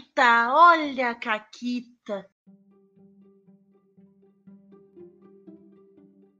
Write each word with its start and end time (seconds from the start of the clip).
Caquita, 0.00 0.52
olha 0.52 1.10
a 1.10 1.14
Caquita. 1.14 2.26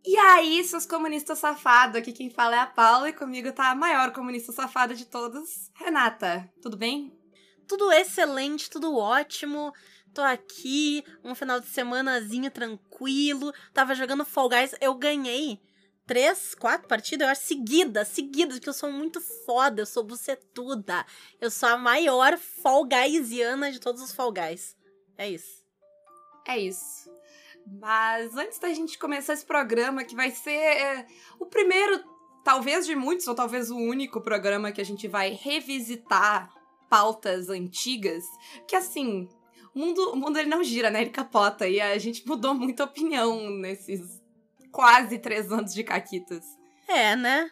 E 0.05 0.17
aí, 0.17 0.65
seus 0.65 0.87
comunistas 0.87 1.39
safados, 1.39 1.97
aqui 1.97 2.13
quem 2.13 2.31
fala 2.31 2.57
é 2.57 2.59
a 2.59 2.67
Paula 2.67 3.11
e 3.11 3.13
comigo 3.13 3.53
tá 3.53 3.71
a 3.71 3.75
maior 3.75 4.13
comunista 4.13 4.51
safada 4.51 4.95
de 4.95 5.05
todas, 5.05 5.71
Renata. 5.75 6.51
Tudo 6.63 6.77
bem? 6.77 7.13
Tudo 7.69 7.93
excelente, 7.93 8.71
tudo 8.71 8.97
ótimo. 8.97 9.73
Tô 10.15 10.23
aqui, 10.23 11.05
um 11.23 11.35
final 11.35 11.61
de 11.61 11.67
semanazinho 11.67 12.51
tranquilo. 12.51 13.53
Tava 13.75 13.95
jogando 13.95 14.25
Fall 14.25 14.49
Guys, 14.49 14.75
eu 14.81 14.95
ganhei 14.95 15.61
três, 16.07 16.55
quatro 16.55 16.89
partidas, 16.89 17.27
eu 17.27 17.33
acho, 17.33 17.43
seguidas, 17.43 18.09
seguidas, 18.09 18.57
porque 18.57 18.69
eu 18.69 18.75
sou 18.75 18.91
muito 18.91 19.21
foda, 19.21 19.83
eu 19.83 19.87
sou 19.87 20.03
bucetuda. 20.03 21.07
Eu 21.41 21.51
sou 21.51 21.69
a 21.69 21.77
maior 21.77 22.37
Fall 22.37 22.87
Guysiana 22.87 23.71
de 23.71 23.81
todos 23.81 24.03
os 24.03 24.13
Fall 24.13 24.33
Guys. 24.33 24.77
É 25.17 25.31
isso. 25.31 25.65
É 26.47 26.59
isso. 26.59 27.11
Mas 27.67 28.37
antes 28.37 28.59
da 28.59 28.73
gente 28.73 28.99
começar 28.99 29.35
esse 29.35 29.45
programa, 29.45 30.05
que 30.05 30.17
vai 30.17 30.31
ser 30.31 30.51
é, 30.51 31.07
o 31.39 31.47
primeiro, 31.47 32.03
talvez 32.43 32.87
de 32.87 32.97
muitos, 32.97 33.29
ou 33.29 33.35
talvez 33.35 33.71
o 33.71 33.77
único 33.77 34.21
programa 34.21 34.73
que 34.73 34.81
a 34.81 34.85
gente 34.85 35.07
vai 35.07 35.31
revisitar 35.31 36.53
pautas 36.89 37.49
antigas, 37.49 38.25
que 38.67 38.75
assim, 38.75 39.29
o 39.75 39.79
mundo, 39.79 40.11
o 40.13 40.17
mundo 40.17 40.39
ele 40.39 40.49
não 40.49 40.65
gira, 40.65 40.91
né? 40.91 41.03
Ele 41.03 41.11
capota. 41.11 41.69
E 41.69 41.81
a 41.81 41.97
gente 41.99 42.27
mudou 42.27 42.55
muita 42.55 42.85
opinião 42.85 43.49
nesses 43.51 44.20
quase 44.71 45.19
três 45.19 45.51
anos 45.53 45.73
de 45.73 45.85
Caquitas. 45.85 46.45
É, 46.89 47.15
né? 47.17 47.51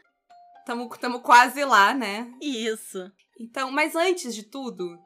Tamo, 0.66 0.88
tamo 0.98 1.20
quase 1.20 1.64
lá, 1.64 1.94
né? 1.94 2.32
Isso. 2.40 3.10
Então, 3.40 3.70
mas 3.70 3.94
antes 3.94 4.34
de 4.34 4.42
tudo, 4.42 4.98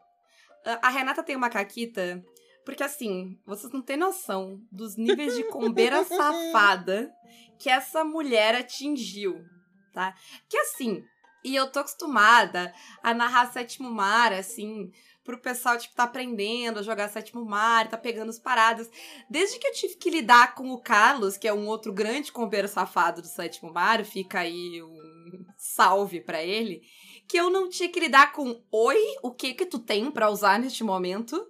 a 0.80 0.88
Renata 0.88 1.22
tem 1.22 1.36
uma 1.36 1.50
Caquita 1.50 2.22
porque 2.64 2.82
assim, 2.82 3.38
vocês 3.44 3.72
não 3.72 3.82
têm 3.82 3.96
noção 3.96 4.60
dos 4.70 4.96
níveis 4.96 5.34
de 5.34 5.44
combeira 5.44 6.02
safada 6.04 7.12
que 7.58 7.68
essa 7.68 8.04
mulher 8.04 8.54
atingiu, 8.54 9.44
tá? 9.92 10.14
Que 10.48 10.56
assim, 10.58 11.04
e 11.44 11.54
eu 11.54 11.70
tô 11.70 11.80
acostumada 11.80 12.72
a 13.02 13.12
narrar 13.12 13.52
Sétimo 13.52 13.90
Mar, 13.90 14.32
assim, 14.32 14.92
pro 15.24 15.40
pessoal, 15.40 15.78
tipo, 15.78 15.94
tá 15.94 16.04
aprendendo 16.04 16.78
a 16.78 16.82
jogar 16.82 17.08
Sétimo 17.08 17.44
Mar, 17.44 17.88
tá 17.88 17.96
pegando 17.96 18.30
as 18.30 18.38
paradas. 18.38 18.90
Desde 19.30 19.58
que 19.58 19.66
eu 19.66 19.72
tive 19.72 19.96
que 19.96 20.10
lidar 20.10 20.54
com 20.54 20.70
o 20.70 20.80
Carlos, 20.80 21.36
que 21.36 21.46
é 21.46 21.52
um 21.52 21.66
outro 21.66 21.92
grande 21.92 22.32
combeiro 22.32 22.68
safado 22.68 23.22
do 23.22 23.28
Sétimo 23.28 23.72
Mar, 23.72 24.04
fica 24.04 24.40
aí 24.40 24.82
um 24.82 25.44
salve 25.56 26.20
para 26.20 26.42
ele, 26.42 26.82
que 27.28 27.38
eu 27.38 27.48
não 27.48 27.68
tinha 27.68 27.88
que 27.88 28.00
lidar 28.00 28.32
com 28.32 28.62
oi, 28.70 28.98
o 29.22 29.32
que 29.32 29.54
que 29.54 29.66
tu 29.66 29.78
tem 29.78 30.10
para 30.10 30.30
usar 30.30 30.58
neste 30.58 30.82
momento? 30.82 31.40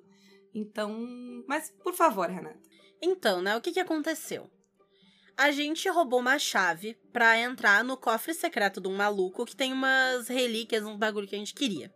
Então, 0.54 0.94
mas 1.48 1.70
por 1.82 1.94
favor, 1.94 2.28
Renata. 2.28 2.60
Então, 3.00 3.40
né, 3.40 3.56
o 3.56 3.60
que 3.60 3.72
que 3.72 3.80
aconteceu? 3.80 4.50
A 5.36 5.50
gente 5.50 5.88
roubou 5.88 6.20
uma 6.20 6.38
chave 6.38 6.94
pra 7.10 7.38
entrar 7.38 7.82
no 7.82 7.96
cofre 7.96 8.34
secreto 8.34 8.80
de 8.80 8.88
um 8.88 8.96
maluco 8.96 9.46
que 9.46 9.56
tem 9.56 9.72
umas 9.72 10.28
relíquias, 10.28 10.84
um 10.84 10.98
bagulho 10.98 11.26
que 11.26 11.34
a 11.34 11.38
gente 11.38 11.54
queria. 11.54 11.92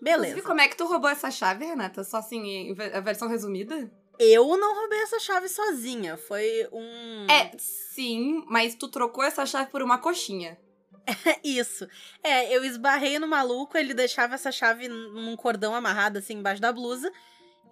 Beleza. 0.00 0.26
Inclusive, 0.28 0.46
como 0.46 0.60
é 0.60 0.68
que 0.68 0.76
tu 0.76 0.86
roubou 0.86 1.10
essa 1.10 1.30
chave, 1.30 1.64
Renata? 1.64 2.04
Só 2.04 2.18
assim, 2.18 2.74
a 2.92 3.00
versão 3.00 3.28
resumida? 3.28 3.90
Eu 4.18 4.56
não 4.58 4.74
roubei 4.74 5.00
essa 5.00 5.18
chave 5.18 5.48
sozinha. 5.48 6.16
Foi 6.16 6.68
um. 6.72 7.26
É, 7.30 7.52
sim, 7.58 8.44
mas 8.48 8.74
tu 8.74 8.88
trocou 8.88 9.24
essa 9.24 9.46
chave 9.46 9.70
por 9.70 9.82
uma 9.82 9.98
coxinha. 9.98 10.58
Isso. 11.42 11.88
É, 12.22 12.54
eu 12.54 12.64
esbarrei 12.64 13.18
no 13.18 13.26
maluco, 13.26 13.76
ele 13.76 13.94
deixava 13.94 14.34
essa 14.34 14.52
chave 14.52 14.88
num 14.88 15.34
cordão 15.36 15.74
amarrado 15.74 16.18
assim 16.18 16.34
embaixo 16.34 16.60
da 16.60 16.72
blusa. 16.72 17.10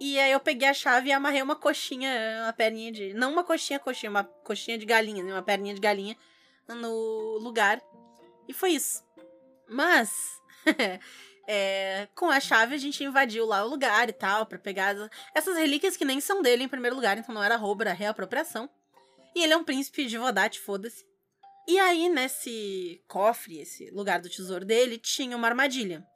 E 0.01 0.19
aí 0.19 0.31
eu 0.31 0.41
peguei 0.41 0.69
a 0.69 0.75
chave 0.75 1.09
e 1.09 1.13
amarrei 1.13 1.43
uma 1.43 1.57
coxinha, 1.57 2.11
uma 2.45 2.53
perninha 2.53 2.93
de. 2.93 3.15
Não 3.15 3.33
uma 3.33 3.43
coxinha, 3.45 3.79
coxinha, 3.79 4.11
uma 4.11 4.25
coxinha 4.25 4.79
de 4.79 4.87
galinha, 4.87 5.23
né? 5.23 5.33
uma 5.33 5.43
perninha 5.43 5.75
de 5.75 5.81
galinha 5.81 6.17
no 6.69 7.39
lugar. 7.41 7.81
E 8.47 8.53
foi 8.53 8.71
isso. 8.71 9.05
Mas. 9.69 10.41
é, 11.51 12.07
com 12.15 12.31
a 12.31 12.39
chave 12.39 12.75
a 12.75 12.79
gente 12.79 13.03
invadiu 13.03 13.47
lá 13.47 13.65
o 13.65 13.69
lugar 13.69 14.11
e 14.11 14.13
tal, 14.13 14.45
para 14.45 14.59
pegar 14.59 14.95
essas 15.35 15.57
relíquias 15.57 15.97
que 15.97 16.05
nem 16.05 16.21
são 16.21 16.43
dele 16.43 16.65
em 16.65 16.69
primeiro 16.69 16.95
lugar, 16.95 17.17
então 17.17 17.35
não 17.35 17.43
era 17.43 17.57
roubo, 17.57 17.83
era 17.83 17.95
reapropriação. 17.95 18.69
E 19.35 19.43
ele 19.43 19.55
é 19.55 19.57
um 19.57 19.65
príncipe 19.65 20.05
de 20.05 20.19
Vodate, 20.19 20.61
foda-se. 20.61 21.07
E 21.67 21.79
aí, 21.79 22.11
nesse 22.11 23.03
cofre, 23.09 23.61
esse 23.61 23.91
lugar 23.91 24.21
do 24.21 24.29
tesouro 24.29 24.65
dele, 24.65 24.99
tinha 24.99 25.37
uma 25.37 25.49
armadilha. 25.49 26.07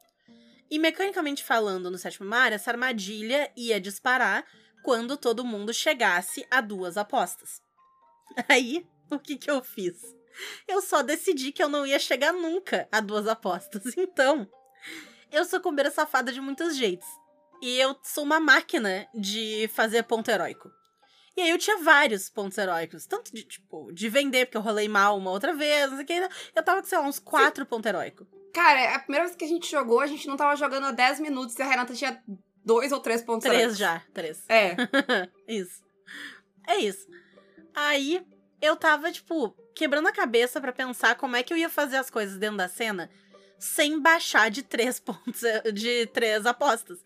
E 0.71 0.79
mecanicamente 0.79 1.43
falando, 1.43 1.91
no 1.91 1.97
sétimo 1.97 2.29
mar, 2.29 2.53
essa 2.53 2.71
armadilha 2.71 3.51
ia 3.57 3.81
disparar 3.81 4.45
quando 4.83 5.17
todo 5.17 5.45
mundo 5.45 5.73
chegasse 5.73 6.47
a 6.51 6.61
duas 6.61 6.99
apostas. 6.99 7.63
Aí, 8.49 8.87
o 9.11 9.19
que 9.19 9.37
que 9.37 9.51
eu 9.51 9.63
fiz? 9.63 9.97
Eu 10.69 10.83
só 10.83 11.03
decidi 11.03 11.53
que 11.53 11.63
eu 11.63 11.69
não 11.69 11.87
ia 11.87 11.99
chegar 11.99 12.33
nunca 12.33 12.87
a 12.93 13.01
duas 13.01 13.27
apostas. 13.27 13.83
Então, 13.97 14.49
eu 15.33 15.45
sou 15.45 15.61
combeira 15.61 15.91
safada 15.91 16.31
de 16.31 16.41
muitos 16.41 16.77
jeitos. 16.77 17.09
E 17.61 17.79
eu 17.79 17.97
sou 18.03 18.25
uma 18.25 18.39
máquina 18.39 19.09
de 19.15 19.69
fazer 19.73 20.03
ponto 20.03 20.31
heróico. 20.31 20.71
E 21.37 21.41
aí 21.41 21.51
eu 21.51 21.59
tinha 21.59 21.79
vários 21.79 22.29
pontos 22.29 22.59
heróicos. 22.59 23.07
Tanto 23.07 23.33
de, 23.33 23.45
tipo, 23.45 23.91
de 23.93 24.09
vender, 24.09 24.47
porque 24.47 24.57
eu 24.57 24.63
rolei 24.63 24.89
mal 24.89 25.17
uma 25.17 25.31
outra 25.31 25.55
vez, 25.55 25.89
não 25.89 25.97
sei 25.97 26.05
o 26.05 26.07
que. 26.07 26.29
Eu 26.55 26.63
tava 26.63 26.83
com, 26.83 26.89
sei 26.89 26.99
lá, 26.99 27.05
uns 27.05 27.19
quatro 27.19 27.65
pontos 27.65 27.89
heróicos. 27.89 28.27
Cara, 28.53 28.95
a 28.95 28.99
primeira 28.99 29.25
vez 29.25 29.37
que 29.37 29.45
a 29.45 29.49
gente 29.49 29.71
jogou, 29.71 30.01
a 30.01 30.07
gente 30.07 30.27
não 30.27 30.37
tava 30.37 30.55
jogando 30.57 30.87
há 30.87 30.93
10 30.93 31.21
minutos 31.21 31.59
e 31.59 31.63
a 31.63 31.67
Renata 31.67 31.95
tinha 31.95 32.23
dois 32.65 32.93
ou 32.93 33.01
três 33.01 33.23
pontos 33.23 33.49
Três 33.49 33.79
já, 33.79 34.03
três. 34.13 34.45
É. 34.49 34.77
isso. 35.49 35.83
É 36.67 36.77
isso. 36.77 37.07
Aí 37.75 38.23
eu 38.61 38.77
tava, 38.77 39.11
tipo, 39.11 39.57
quebrando 39.75 40.09
a 40.09 40.13
cabeça 40.13 40.61
para 40.61 40.73
pensar 40.73 41.15
como 41.17 41.37
é 41.37 41.43
que 41.43 41.53
eu 41.53 41.57
ia 41.57 41.71
fazer 41.71 41.97
as 41.97 42.11
coisas 42.11 42.37
dentro 42.39 42.59
da 42.59 42.69
cena 42.69 43.09
sem 43.63 44.01
baixar 44.01 44.51
de 44.51 44.61
três 44.63 44.99
pontos, 45.01 45.41
de 45.73 46.07
três 46.07 46.45
apostas. 46.45 46.99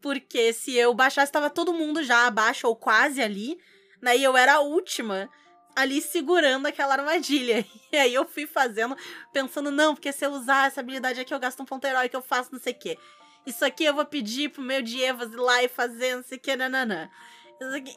Porque 0.00 0.52
se 0.54 0.74
eu 0.74 0.94
baixasse, 0.94 1.30
tava 1.30 1.50
todo 1.50 1.74
mundo 1.74 2.02
já 2.02 2.26
abaixo 2.26 2.66
ou 2.66 2.74
quase 2.74 3.20
ali, 3.20 3.60
né? 4.00 4.16
E 4.16 4.24
eu 4.24 4.34
era 4.34 4.54
a 4.54 4.60
última 4.60 5.28
ali 5.76 6.00
segurando 6.00 6.66
aquela 6.66 6.94
armadilha. 6.94 7.64
E 7.92 7.96
aí 7.96 8.14
eu 8.14 8.24
fui 8.24 8.46
fazendo, 8.46 8.96
pensando, 9.32 9.68
não, 9.68 9.96
porque 9.96 10.12
se 10.12 10.24
eu 10.24 10.30
usar 10.30 10.68
essa 10.68 10.80
habilidade 10.80 11.20
aqui, 11.20 11.34
eu 11.34 11.40
gasto 11.40 11.60
um 11.60 11.66
ponto 11.66 11.84
herói 11.84 12.08
que 12.08 12.14
eu 12.14 12.22
faço 12.22 12.52
não 12.52 12.60
sei 12.60 12.72
o 12.72 12.78
quê. 12.78 12.96
Isso 13.44 13.64
aqui 13.64 13.84
eu 13.84 13.92
vou 13.92 14.04
pedir 14.04 14.48
pro 14.48 14.62
meu 14.62 14.80
Dievas 14.80 15.32
ir 15.32 15.36
lá 15.36 15.60
e 15.64 15.66
fazer 15.66 16.14
não 16.14 16.22
sei 16.22 16.38
o 16.38 16.40
que, 16.40 16.54
nananã. 16.54 17.10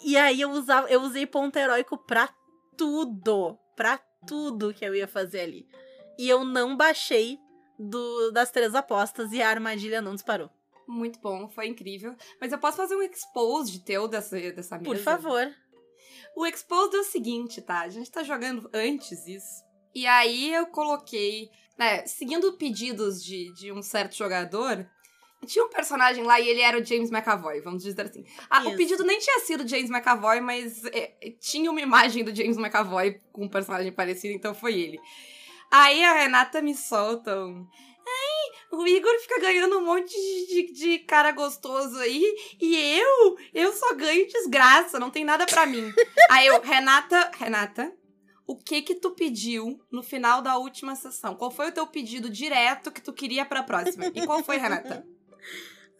E 0.03 0.17
aí 0.17 0.41
eu, 0.41 0.49
usava, 0.49 0.89
eu 0.89 0.99
usei 1.03 1.27
ponto 1.27 1.55
heróico 1.57 1.95
pra 1.95 2.27
tudo. 2.75 3.55
Pra 3.75 3.99
tudo 4.25 4.73
que 4.73 4.83
eu 4.83 4.95
ia 4.95 5.07
fazer 5.07 5.41
ali. 5.41 5.67
E 6.17 6.27
eu 6.27 6.43
não 6.43 6.75
baixei 6.75 7.37
do, 7.77 8.31
das 8.31 8.51
três 8.51 8.75
apostas 8.75 9.31
e 9.31 9.41
a 9.41 9.49
armadilha 9.49 10.01
não 10.01 10.13
disparou. 10.13 10.49
Muito 10.87 11.19
bom, 11.19 11.49
foi 11.49 11.67
incrível. 11.67 12.15
Mas 12.39 12.51
eu 12.51 12.57
posso 12.57 12.77
fazer 12.77 12.95
um 12.95 13.01
expose 13.01 13.79
teu 13.79 14.07
dessa, 14.07 14.39
dessa 14.51 14.77
mesa? 14.77 14.89
Por 14.89 14.97
favor. 14.97 15.53
O 16.35 16.45
Exposed 16.45 16.95
é 16.95 16.99
o 16.99 17.03
seguinte, 17.03 17.61
tá? 17.61 17.81
A 17.81 17.89
gente 17.89 18.11
tá 18.11 18.23
jogando 18.23 18.69
antes 18.73 19.27
isso. 19.27 19.63
E 19.93 20.07
aí 20.07 20.53
eu 20.53 20.65
coloquei, 20.67 21.49
né, 21.77 22.05
seguindo 22.07 22.53
pedidos 22.53 23.23
de, 23.23 23.53
de 23.53 23.71
um 23.71 23.81
certo 23.81 24.15
jogador, 24.15 24.87
tinha 25.45 25.63
um 25.63 25.69
personagem 25.69 26.23
lá 26.23 26.39
e 26.39 26.47
ele 26.47 26.61
era 26.61 26.79
o 26.79 26.83
James 26.83 27.11
McAvoy, 27.11 27.61
vamos 27.61 27.83
dizer 27.83 28.01
assim. 28.01 28.25
Ah, 28.49 28.63
o 28.67 28.75
pedido 28.75 29.03
nem 29.03 29.19
tinha 29.19 29.39
sido 29.41 29.67
James 29.67 29.91
McAvoy, 29.91 30.39
mas 30.39 30.83
é, 30.85 31.13
tinha 31.39 31.69
uma 31.69 31.81
imagem 31.81 32.23
do 32.23 32.35
James 32.35 32.57
McAvoy 32.57 33.19
com 33.31 33.45
um 33.45 33.49
personagem 33.49 33.91
parecido, 33.91 34.33
então 34.33 34.55
foi 34.55 34.79
ele. 34.79 34.99
Aí 35.73 36.03
a 36.03 36.13
Renata 36.13 36.61
me 36.61 36.75
solta 36.75 37.35
um. 37.35 37.67
Ai, 38.05 38.77
o 38.79 38.85
Igor 38.85 39.19
fica 39.21 39.39
ganhando 39.39 39.79
um 39.79 39.83
monte 39.83 40.11
de, 40.11 40.45
de, 40.45 40.71
de, 40.71 40.99
cara 40.99 41.31
gostoso 41.31 41.97
aí 41.97 42.23
e 42.61 42.99
eu, 42.99 43.35
eu 43.51 43.73
só 43.73 43.95
ganho 43.95 44.27
desgraça, 44.27 44.99
não 44.99 45.09
tem 45.09 45.25
nada 45.25 45.47
para 45.47 45.65
mim. 45.65 45.91
aí 46.29 46.45
eu, 46.45 46.61
Renata, 46.61 47.31
Renata, 47.35 47.91
o 48.45 48.55
que 48.55 48.83
que 48.83 48.93
tu 48.93 49.15
pediu 49.15 49.83
no 49.91 50.03
final 50.03 50.43
da 50.43 50.59
última 50.59 50.95
sessão? 50.95 51.33
Qual 51.35 51.49
foi 51.49 51.69
o 51.69 51.71
teu 51.71 51.87
pedido 51.87 52.29
direto 52.29 52.91
que 52.91 53.01
tu 53.01 53.11
queria 53.11 53.43
pra 53.43 53.63
próxima? 53.63 54.11
E 54.13 54.27
qual 54.27 54.43
foi, 54.43 54.57
Renata? 54.57 55.03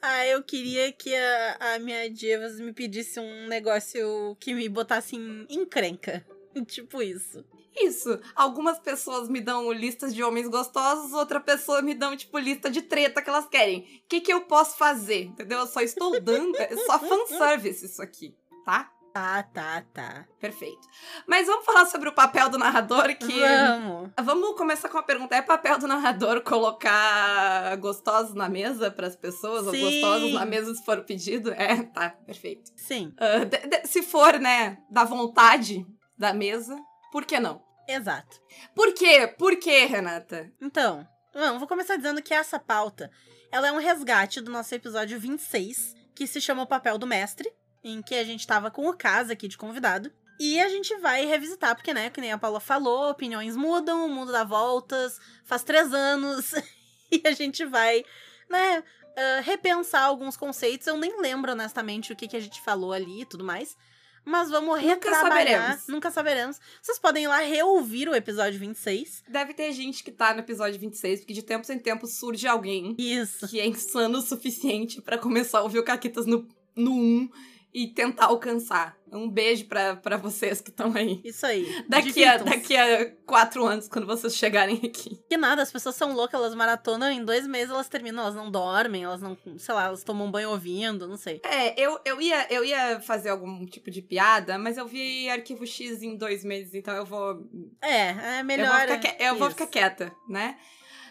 Ah, 0.06 0.28
eu 0.28 0.44
queria 0.44 0.92
que 0.92 1.16
a, 1.16 1.76
a 1.76 1.80
minha 1.80 2.10
Divas 2.10 2.60
me 2.60 2.74
pedisse 2.74 3.22
um 3.22 3.48
negócio 3.48 4.36
que 4.38 4.54
me 4.54 4.68
botasse 4.68 5.16
em 5.16 5.48
encrenca. 5.50 6.28
tipo 6.68 7.02
isso. 7.02 7.42
Isso. 7.76 8.20
Algumas 8.36 8.80
pessoas 8.80 9.28
me 9.30 9.42
dão 9.42 9.72
listas 9.72 10.14
de 10.14 10.24
homens 10.24 10.48
gostosos, 10.48 11.14
outra 11.14 11.40
pessoa 11.40 11.82
me 11.82 11.94
dão, 11.94 12.16
tipo, 12.16 12.38
lista 12.38 12.70
de 12.70 12.82
treta 12.82 13.22
que 13.22 13.30
elas 13.30 13.48
querem. 13.48 13.80
O 14.06 14.08
que, 14.08 14.22
que 14.22 14.32
eu 14.34 14.42
posso 14.42 14.78
fazer? 14.78 15.24
Entendeu? 15.26 15.60
Eu 15.60 15.68
só 15.68 15.82
estou 15.82 16.20
dando. 16.22 16.56
É 16.58 16.76
só 16.78 17.00
fanservice 17.00 17.86
isso 17.86 18.02
aqui, 18.02 18.36
tá? 18.66 18.90
Tá, 19.14 19.44
tá, 19.44 19.84
tá. 19.94 20.26
Perfeito. 20.40 20.88
Mas 21.28 21.46
vamos 21.46 21.64
falar 21.66 21.86
sobre 21.86 22.10
o 22.10 22.14
papel 22.14 22.50
do 22.50 22.58
narrador, 22.58 23.16
que... 23.16 23.42
Vamos. 23.42 24.10
Vamos 24.24 24.58
começar 24.58 24.90
com 24.90 24.98
uma 24.98 25.04
pergunta. 25.04 25.36
É 25.36 25.42
papel 25.44 25.78
do 25.78 25.86
narrador 25.86 26.42
colocar 26.42 27.76
gostosos 27.78 28.34
na 28.34 28.50
mesa 28.50 28.90
para 28.90 29.06
as 29.06 29.16
pessoas? 29.16 29.68
Ou 29.68 29.72
Sim. 29.74 29.82
gostosos 29.82 30.34
na 30.34 30.46
mesa 30.48 30.74
se 30.74 30.84
for 30.84 31.02
pedido? 31.04 31.52
É, 31.54 31.84
tá, 31.84 32.10
perfeito. 32.26 32.72
Sim, 32.76 33.14
de- 33.50 33.68
de- 33.68 33.88
se 33.88 34.02
for, 34.02 34.40
né, 34.40 34.80
da 34.90 35.04
vontade 35.04 35.86
da 36.18 36.34
mesa, 36.34 36.76
por 37.14 37.26
que 37.26 37.40
não? 37.40 37.64
exato. 37.88 38.42
Por 38.74 38.92
quê? 38.92 39.28
Por 39.38 39.58
quê, 39.58 39.86
Renata? 39.86 40.52
Então, 40.60 41.08
vamos, 41.32 41.60
vou 41.60 41.68
começar 41.68 41.96
dizendo 41.96 42.24
que 42.24 42.34
essa 42.34 42.58
pauta, 42.58 43.12
ela 43.52 43.68
é 43.68 43.72
um 43.72 43.78
resgate 43.78 44.42
do 44.42 44.50
nosso 44.50 44.74
episódio 44.74 45.20
26, 45.20 45.94
que 46.16 46.26
se 46.26 46.42
chama 46.42 46.64
O 46.64 46.68
Papel 46.68 46.98
do 46.98 47.06
Mestre, 47.06 47.54
em 47.84 48.02
que 48.02 48.16
a 48.16 48.24
gente 48.24 48.48
tava 48.48 48.72
com 48.72 48.88
o 48.90 48.98
Cas 48.98 49.30
aqui 49.30 49.48
de 49.48 49.60
convidado. 49.60 50.12
E 50.40 50.60
a 50.60 50.68
gente 50.70 50.98
vai 50.98 51.24
revisitar, 51.26 51.76
porque, 51.76 51.94
né, 51.94 52.10
que 52.10 52.20
nem 52.20 52.32
a 52.32 52.38
Paula 52.40 52.60
falou, 52.60 53.12
opiniões 53.12 53.56
mudam, 53.56 54.08
o 54.08 54.10
mundo 54.10 54.32
dá 54.32 54.44
voltas, 54.44 55.20
faz 55.46 55.64
três 55.64 55.94
anos, 55.94 56.54
e 57.12 57.22
a 57.28 57.32
gente 57.32 57.64
vai, 57.64 58.04
né, 58.50 58.84
ah, 59.16 59.42
repensar 59.42 60.06
alguns 60.06 60.36
conceitos. 60.36 60.88
Eu 60.88 60.98
nem 60.98 61.22
lembro, 61.22 61.52
honestamente, 61.52 62.12
o 62.12 62.16
que, 62.16 62.28
que 62.28 62.38
a 62.38 62.42
gente 62.42 62.60
falou 62.60 62.92
ali 62.92 63.22
e 63.22 63.26
tudo 63.26 63.44
mais. 63.44 63.78
Mas 64.26 64.50
vamos 64.50 64.76
Nunca 64.76 64.88
retrabalhar. 64.88 65.30
saberemos. 65.30 65.88
Nunca 65.88 66.12
saberemos. 66.12 66.60
Vocês 66.82 66.98
podem 67.00 67.26
ir 67.26 67.28
lá 67.28 67.40
reouvir 67.40 68.08
o 68.08 68.16
episódio 68.16 68.60
26. 68.60 69.24
Deve 69.28 69.54
ter 69.54 69.72
gente 69.74 70.04
que 70.04 70.12
tá 70.12 70.34
no 70.34 70.40
episódio 70.40 70.80
26, 70.80 71.22
porque 71.22 71.34
de 71.34 71.44
tempos 71.44 71.70
em 71.70 71.80
tempos 71.80 72.14
surge 72.16 72.48
alguém 72.48 72.96
Isso. 72.98 73.48
que 73.48 73.60
é 73.60 73.68
insano 73.68 74.20
o 74.20 74.22
suficiente 74.22 75.02
pra 75.02 75.18
começar 75.18 75.60
a 75.60 75.64
ouvir 75.64 75.80
o 75.80 75.84
Caquitas 75.84 76.26
no, 76.26 76.48
no 76.76 76.92
1 76.94 77.30
e 77.74 77.88
tentar 77.88 78.26
alcançar. 78.26 78.96
Um 79.12 79.30
beijo 79.30 79.66
pra, 79.68 79.96
pra 79.96 80.18
vocês 80.18 80.60
que 80.62 80.70
estão 80.70 80.92
aí. 80.96 81.22
Isso 81.24 81.46
aí. 81.46 81.84
Daqui 81.88 82.24
a, 82.24 82.38
daqui 82.38 82.76
a 82.76 83.12
quatro 83.26 83.66
anos, 83.66 83.88
quando 83.88 84.06
vocês 84.08 84.36
chegarem 84.36 84.76
aqui. 84.84 85.20
Que 85.30 85.38
nada, 85.38 85.62
as 85.62 85.72
pessoas 85.72 85.96
são 85.96 86.14
loucas, 86.14 86.40
elas 86.40 86.56
maratonam, 86.56 87.12
em 87.12 87.24
dois 87.24 87.46
meses 87.48 87.70
elas 87.72 87.88
terminam, 87.90 88.24
elas 88.24 88.36
não 88.36 88.50
dormem, 88.50 89.04
elas 89.04 89.22
não, 89.22 89.38
sei 89.58 89.74
lá, 89.74 89.86
elas 89.86 90.04
tomam 90.04 90.30
banho 90.32 90.50
ouvindo, 90.52 91.08
não 91.08 91.18
sei. 91.18 91.42
É, 91.44 91.80
eu, 91.80 92.00
eu, 92.06 92.20
ia, 92.22 92.52
eu 92.52 92.64
ia 92.66 93.00
fazer 93.02 93.30
algum 93.30 93.66
tipo 93.66 93.90
de 93.92 94.02
piada, 94.02 94.58
mas 94.58 94.78
eu 94.78 94.88
vi 94.88 95.30
Arquivo 95.30 95.66
X 95.66 96.02
em 96.02 96.16
dois 96.16 96.44
meses, 96.44 96.74
então 96.74 96.96
eu 96.96 97.06
vou. 97.06 97.48
É, 97.82 98.40
é 98.40 98.44
melhor. 98.44 98.66
eu 98.68 98.72
vou 98.72 98.80
ficar, 98.82 98.98
que- 99.00 99.24
eu 99.24 99.36
vou 99.36 99.50
ficar 99.52 99.68
quieta, 99.68 100.16
né? 100.28 100.58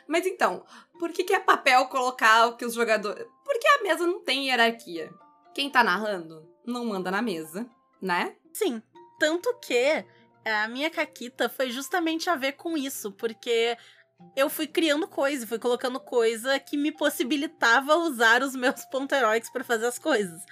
Mas 0.09 0.27
então, 0.27 0.65
por 0.99 1.11
que, 1.13 1.23
que 1.25 1.33
é 1.33 1.39
papel 1.41 1.87
colocar 1.87 2.47
o 2.49 2.57
que 2.57 2.65
os 2.65 2.75
jogadores. 2.75 3.25
Porque 3.45 3.67
a 3.69 3.83
mesa 3.83 4.05
não 4.07 4.23
tem 4.25 4.49
hierarquia. 4.49 5.11
Quem 5.55 5.71
tá 5.71 5.85
narrando 5.85 6.51
não 6.67 6.85
manda 6.87 7.11
na 7.11 7.23
mesa, 7.23 7.67
né? 8.01 8.35
Sim. 8.53 8.83
Tanto 9.19 9.53
que 9.61 10.05
a 10.45 10.69
minha 10.69 10.91
caquita 10.91 11.49
foi 11.49 11.71
justamente 11.71 12.29
a 12.29 12.37
ver 12.37 12.53
com 12.53 12.77
isso, 12.77 13.13
porque 13.13 13.77
eu 14.37 14.49
fui 14.51 14.67
criando 14.67 15.07
coisa, 15.07 15.47
fui 15.47 15.59
colocando 15.59 15.99
coisa 16.01 16.59
que 16.59 16.77
me 16.77 16.93
possibilitava 16.93 17.97
usar 17.97 18.43
os 18.43 18.55
meus 18.55 18.85
ponto 18.87 19.15
heróicos 19.15 19.51
pra 19.51 19.65
fazer 19.65 19.87
as 19.87 19.99
coisas. 19.99 20.43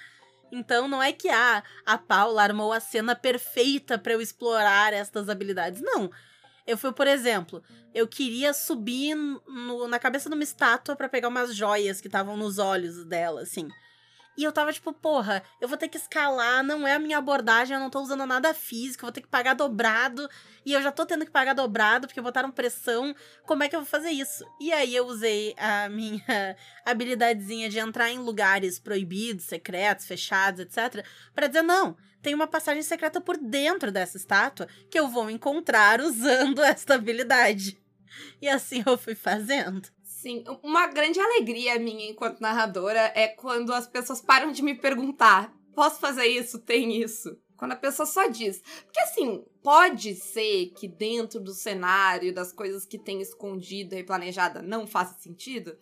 Então 0.51 0.87
não 0.87 1.01
é 1.01 1.11
que 1.13 1.29
ah, 1.29 1.63
a 1.85 1.97
Paula 1.97 2.43
armou 2.43 2.73
a 2.73 2.79
cena 2.79 3.15
perfeita 3.15 3.97
pra 3.97 4.13
eu 4.13 4.21
explorar 4.21 4.93
estas 4.93 5.29
habilidades. 5.29 5.81
Não. 5.81 6.11
Eu 6.67 6.77
fui, 6.77 6.91
por 6.93 7.07
exemplo, 7.07 7.63
eu 7.93 8.07
queria 8.07 8.53
subir 8.53 9.15
no- 9.15 9.87
na 9.87 9.97
cabeça 9.97 10.29
de 10.29 10.35
uma 10.35 10.43
estátua 10.43 10.95
pra 10.95 11.09
pegar 11.09 11.27
umas 11.29 11.55
joias 11.55 11.99
que 11.99 12.07
estavam 12.07 12.37
nos 12.37 12.57
olhos 12.59 13.03
dela, 13.05 13.41
assim. 13.41 13.67
E 14.37 14.43
eu 14.43 14.51
tava 14.51 14.71
tipo, 14.71 14.93
porra, 14.93 15.43
eu 15.59 15.67
vou 15.67 15.77
ter 15.77 15.87
que 15.87 15.97
escalar, 15.97 16.63
não 16.63 16.87
é 16.87 16.93
a 16.93 16.99
minha 16.99 17.17
abordagem, 17.17 17.75
eu 17.75 17.79
não 17.79 17.89
tô 17.89 17.99
usando 17.99 18.25
nada 18.25 18.53
físico, 18.53 19.03
eu 19.03 19.07
vou 19.07 19.11
ter 19.11 19.21
que 19.21 19.27
pagar 19.27 19.53
dobrado. 19.53 20.27
E 20.65 20.73
eu 20.73 20.81
já 20.81 20.91
tô 20.91 21.05
tendo 21.05 21.25
que 21.25 21.31
pagar 21.31 21.53
dobrado 21.53 22.07
porque 22.07 22.21
botaram 22.21 22.51
pressão. 22.51 23.13
Como 23.45 23.63
é 23.63 23.69
que 23.69 23.75
eu 23.75 23.81
vou 23.81 23.89
fazer 23.89 24.11
isso? 24.11 24.45
E 24.59 24.71
aí 24.71 24.95
eu 24.95 25.05
usei 25.05 25.53
a 25.57 25.89
minha 25.89 26.23
habilidadezinha 26.85 27.69
de 27.69 27.79
entrar 27.79 28.09
em 28.09 28.19
lugares 28.19 28.79
proibidos, 28.79 29.45
secretos, 29.45 30.05
fechados, 30.05 30.61
etc. 30.61 31.05
Pra 31.33 31.47
dizer, 31.47 31.61
não, 31.61 31.97
tem 32.21 32.33
uma 32.33 32.47
passagem 32.47 32.83
secreta 32.83 33.19
por 33.19 33.37
dentro 33.37 33.91
dessa 33.91 34.15
estátua 34.15 34.67
que 34.89 34.99
eu 34.99 35.07
vou 35.07 35.29
encontrar 35.29 35.99
usando 35.99 36.61
esta 36.63 36.95
habilidade. 36.95 37.77
E 38.41 38.47
assim 38.47 38.83
eu 38.85 38.97
fui 38.97 39.15
fazendo. 39.15 39.89
Sim, 40.21 40.43
uma 40.61 40.85
grande 40.85 41.19
alegria 41.19 41.79
minha 41.79 42.07
enquanto 42.07 42.41
narradora 42.41 43.11
é 43.15 43.27
quando 43.27 43.73
as 43.73 43.87
pessoas 43.87 44.21
param 44.21 44.51
de 44.51 44.61
me 44.61 44.75
perguntar: 44.75 45.51
posso 45.73 45.99
fazer 45.99 46.27
isso? 46.27 46.59
Tem 46.59 47.01
isso? 47.01 47.35
Quando 47.57 47.71
a 47.71 47.75
pessoa 47.75 48.05
só 48.05 48.27
diz. 48.27 48.61
Porque 48.83 48.99
assim, 48.99 49.43
pode 49.63 50.13
ser 50.13 50.67
que 50.77 50.87
dentro 50.87 51.39
do 51.39 51.55
cenário, 51.55 52.31
das 52.31 52.51
coisas 52.51 52.85
que 52.85 52.99
tem 52.99 53.19
escondida 53.19 53.97
e 53.97 54.03
planejada, 54.03 54.61
não 54.61 54.85
faça 54.85 55.19
sentido. 55.19 55.75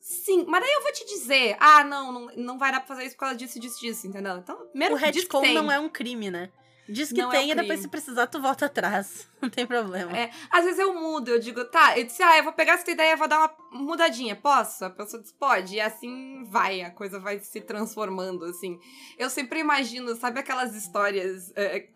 Sim, 0.00 0.44
mas 0.46 0.60
daí 0.62 0.72
eu 0.72 0.82
vou 0.82 0.92
te 0.92 1.04
dizer: 1.04 1.56
ah, 1.58 1.82
não, 1.82 2.12
não, 2.12 2.26
não 2.36 2.58
vai 2.58 2.70
dar 2.70 2.78
pra 2.78 2.94
fazer 2.94 3.06
isso 3.06 3.16
por 3.16 3.22
causa 3.22 3.34
disso, 3.36 3.58
disso, 3.58 3.80
disso, 3.80 4.06
entendeu? 4.06 4.36
Então, 4.36 4.64
primeiro 4.68 4.94
o 4.94 4.96
retcon 4.96 5.42
não 5.52 5.72
é 5.72 5.80
um 5.80 5.88
crime, 5.88 6.30
né? 6.30 6.52
Diz 6.92 7.10
que 7.10 7.20
Não 7.22 7.32
é 7.32 7.38
tem 7.38 7.50
e 7.50 7.54
depois, 7.54 7.80
se 7.80 7.88
precisar, 7.88 8.26
tu 8.26 8.40
volta 8.40 8.66
atrás. 8.66 9.26
Não 9.40 9.48
tem 9.48 9.66
problema. 9.66 10.16
É, 10.16 10.30
às 10.50 10.64
vezes 10.64 10.78
eu 10.78 10.94
mudo, 10.94 11.28
eu 11.30 11.38
digo, 11.38 11.64
tá, 11.64 11.98
eu 11.98 12.04
disse, 12.04 12.22
ah, 12.22 12.36
eu 12.36 12.44
vou 12.44 12.52
pegar 12.52 12.74
essa 12.74 12.90
ideia 12.90 13.12
e 13.12 13.16
vou 13.16 13.26
dar 13.26 13.38
uma 13.38 13.80
mudadinha, 13.82 14.36
posso? 14.36 14.84
A 14.84 14.90
pessoa 14.90 15.20
diz, 15.22 15.32
pode, 15.32 15.76
e 15.76 15.80
assim 15.80 16.44
vai, 16.44 16.82
a 16.82 16.90
coisa 16.90 17.18
vai 17.18 17.38
se 17.38 17.60
transformando, 17.60 18.44
assim. 18.44 18.78
Eu 19.18 19.30
sempre 19.30 19.60
imagino, 19.60 20.14
sabe 20.14 20.38
aquelas 20.38 20.74
histórias. 20.74 21.50
é, 21.56 21.88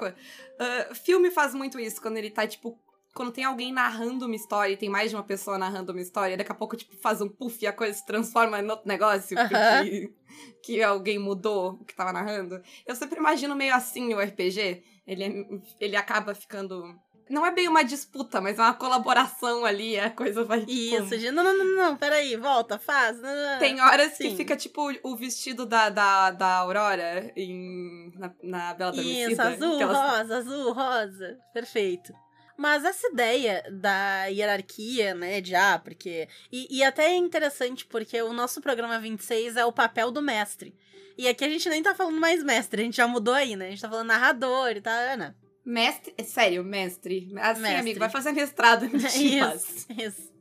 ah, 0.59 0.95
filme 0.95 1.31
faz 1.31 1.55
muito 1.55 1.79
isso, 1.79 2.01
quando 2.01 2.17
ele 2.17 2.31
tá, 2.31 2.47
tipo. 2.47 2.79
Quando 3.17 3.33
tem 3.33 3.45
alguém 3.45 3.73
narrando 3.73 4.27
uma 4.27 4.37
história 4.37 4.75
e 4.75 4.77
tem 4.77 4.91
mais 4.91 5.09
de 5.11 5.17
uma 5.17 5.23
pessoa 5.23 5.57
narrando 5.57 5.91
uma 5.93 6.01
história, 6.03 6.37
daqui 6.37 6.53
a 6.53 6.55
pouco, 6.55 6.77
tipo, 6.77 6.95
faz 6.99 7.21
um 7.23 7.29
puff 7.29 7.59
e 7.65 7.67
a 7.67 7.73
coisa 7.73 7.95
se 7.97 8.05
transforma 8.05 8.61
em 8.61 8.69
outro 8.71 8.87
negócio, 8.87 9.35
que 10.63 10.83
alguém 10.83 11.19
mudou 11.19 11.79
o 11.81 11.85
que 11.85 11.95
tava 11.95 12.13
narrando. 12.13 12.61
Eu 12.87 12.95
sempre 12.95 13.19
imagino 13.19 13.55
meio 13.57 13.75
assim 13.75 14.13
o 14.15 14.21
RPG. 14.21 14.83
Ele, 15.07 15.25
é- 15.25 15.61
ele 15.81 15.97
acaba 15.97 16.35
ficando. 16.35 16.83
Não 17.29 17.45
é 17.45 17.51
bem 17.51 17.67
uma 17.69 17.83
disputa, 17.83 18.41
mas 18.41 18.57
é 18.59 18.63
uma 18.63 18.75
colaboração 18.75 19.65
ali, 19.65 19.99
a 19.99 20.11
coisa 20.11 20.45
vai. 20.45 20.65
Isso, 20.69 21.03
tipo, 21.05 21.19
de, 21.19 21.31
não, 21.33 21.43
não, 21.43 21.57
não, 21.59 21.77
não, 21.77 21.97
peraí, 21.97 22.37
volta, 22.37 22.79
faz. 22.79 23.21
não, 23.21 23.35
não. 23.35 23.59
Tem 23.59 23.81
horas 23.81 24.17
que 24.17 24.31
Sim. 24.31 24.37
fica 24.37 24.55
tipo 24.57 24.93
o 25.03 25.17
vestido 25.17 25.67
da, 25.67 25.89
da, 25.89 26.31
da 26.31 26.57
Aurora 26.59 27.33
em, 27.35 28.13
na, 28.15 28.33
na 28.43 28.75
Bela 28.75 28.91
Adormecida. 28.93 29.33
Isso, 29.33 29.43
azul, 29.43 29.77
que 29.77 29.83
elas- 29.83 30.11
rosa, 30.19 30.37
azul, 30.39 30.73
rosa. 30.73 31.39
Perfeito. 31.53 32.13
Mas 32.57 32.85
essa 32.85 33.09
ideia 33.09 33.63
da 33.71 34.27
hierarquia, 34.27 35.15
né, 35.15 35.41
de 35.41 35.55
ah, 35.55 35.79
porque. 35.79 36.29
E, 36.51 36.79
e 36.79 36.83
até 36.83 37.07
é 37.07 37.17
interessante 37.17 37.85
porque 37.85 38.21
o 38.23 38.33
nosso 38.33 38.61
programa 38.61 38.99
26 38.99 39.57
é 39.57 39.65
o 39.65 39.73
papel 39.73 40.11
do 40.11 40.23
mestre. 40.23 40.75
E 41.19 41.29
aqui 41.29 41.45
a 41.45 41.49
gente 41.49 41.69
nem 41.69 41.83
tá 41.83 41.95
falando 41.95 42.21
mais 42.21 42.43
mestre, 42.43 42.83
a 42.83 42.85
gente 42.85 42.97
já 42.97 43.07
mudou 43.07 43.35
aí, 43.35 43.57
né? 43.57 43.67
A 43.67 43.71
gente 43.71 43.81
tá 43.81 43.89
falando 43.89 44.09
narrador 44.09 44.71
e 44.71 44.81
tal, 44.81 45.17
né? 45.17 45.35
Mestre. 45.65 46.15
é 46.17 46.23
Sério, 46.23 46.63
mestre. 46.63 47.33
Assim, 47.39 47.63
Mestre. 47.63 47.81
amigo, 47.81 47.99
vai 47.99 48.09
fazer 48.09 48.33
mestrado 48.33 48.85
em 48.87 48.99
Chivas. 49.01 49.65
Isso, 49.65 49.87
isso. 50.01 50.37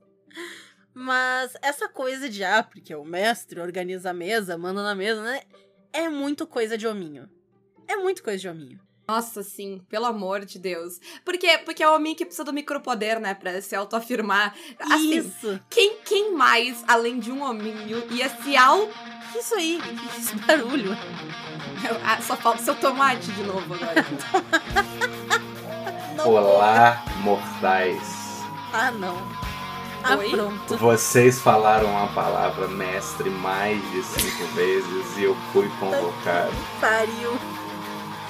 Mas 0.94 1.54
essa 1.62 1.90
coisa 1.90 2.30
de, 2.30 2.44
ah, 2.44 2.64
porque 2.64 2.94
o 2.96 3.04
mestre 3.04 3.60
organiza 3.60 4.12
a 4.12 4.14
mesa, 4.14 4.58
manda 4.58 4.84
na 4.84 4.94
mesa, 4.94 5.22
né? 5.24 5.42
É 5.92 6.08
muito 6.08 6.46
coisa 6.46 6.78
de 6.78 6.88
hominho. 6.88 7.30
É 7.88 7.96
muito 7.96 8.24
coisa 8.24 8.40
de 8.40 8.48
hominho. 8.48 8.80
Nossa, 9.08 9.44
sim, 9.44 9.82
pelo 9.88 10.06
amor 10.06 10.46
de 10.46 10.58
Deus. 10.58 11.00
Porque, 11.24 11.60
porque 11.60 11.84
é 11.84 11.90
o 11.90 11.94
homem 11.94 12.16
que 12.16 12.26
precisa 12.26 12.44
do 12.44 12.52
micropoder, 12.52 13.20
né? 13.20 13.36
Pra 13.36 13.62
se 13.62 13.76
autoafirmar. 13.76 14.56
Assim, 14.80 15.18
Isso. 15.20 15.60
Quem, 15.70 15.98
quem 16.04 16.34
mais, 16.34 16.84
além 16.88 17.20
de 17.20 17.32
um 17.32 17.44
hominho, 17.44 18.04
ia 18.12 18.30
se 18.30 18.58
auto. 18.58 18.92
Isso 19.38 19.54
aí, 19.56 19.80
esse 20.18 20.36
barulho. 20.38 20.98
Ah, 22.04 22.20
só 22.22 22.36
falta 22.36 22.64
seu 22.64 22.74
tomate 22.76 23.32
de 23.32 23.44
novo 23.44 23.74
agora. 23.76 24.06
Olá, 26.26 27.04
mortais. 27.22 28.44
Ah, 28.74 28.90
não. 28.92 29.18
Ah, 30.04 30.18
Oi? 30.18 30.30
pronto. 30.30 30.78
Vocês 30.78 31.40
falaram 31.40 31.98
a 31.98 32.08
palavra 32.08 32.68
mestre 32.68 33.30
mais 33.30 33.82
de 33.92 34.04
cinco 34.04 34.46
vezes 34.54 35.18
e 35.18 35.24
eu 35.24 35.36
fui 35.52 35.68
convocado. 35.80 36.54
Pariu. 36.80 37.55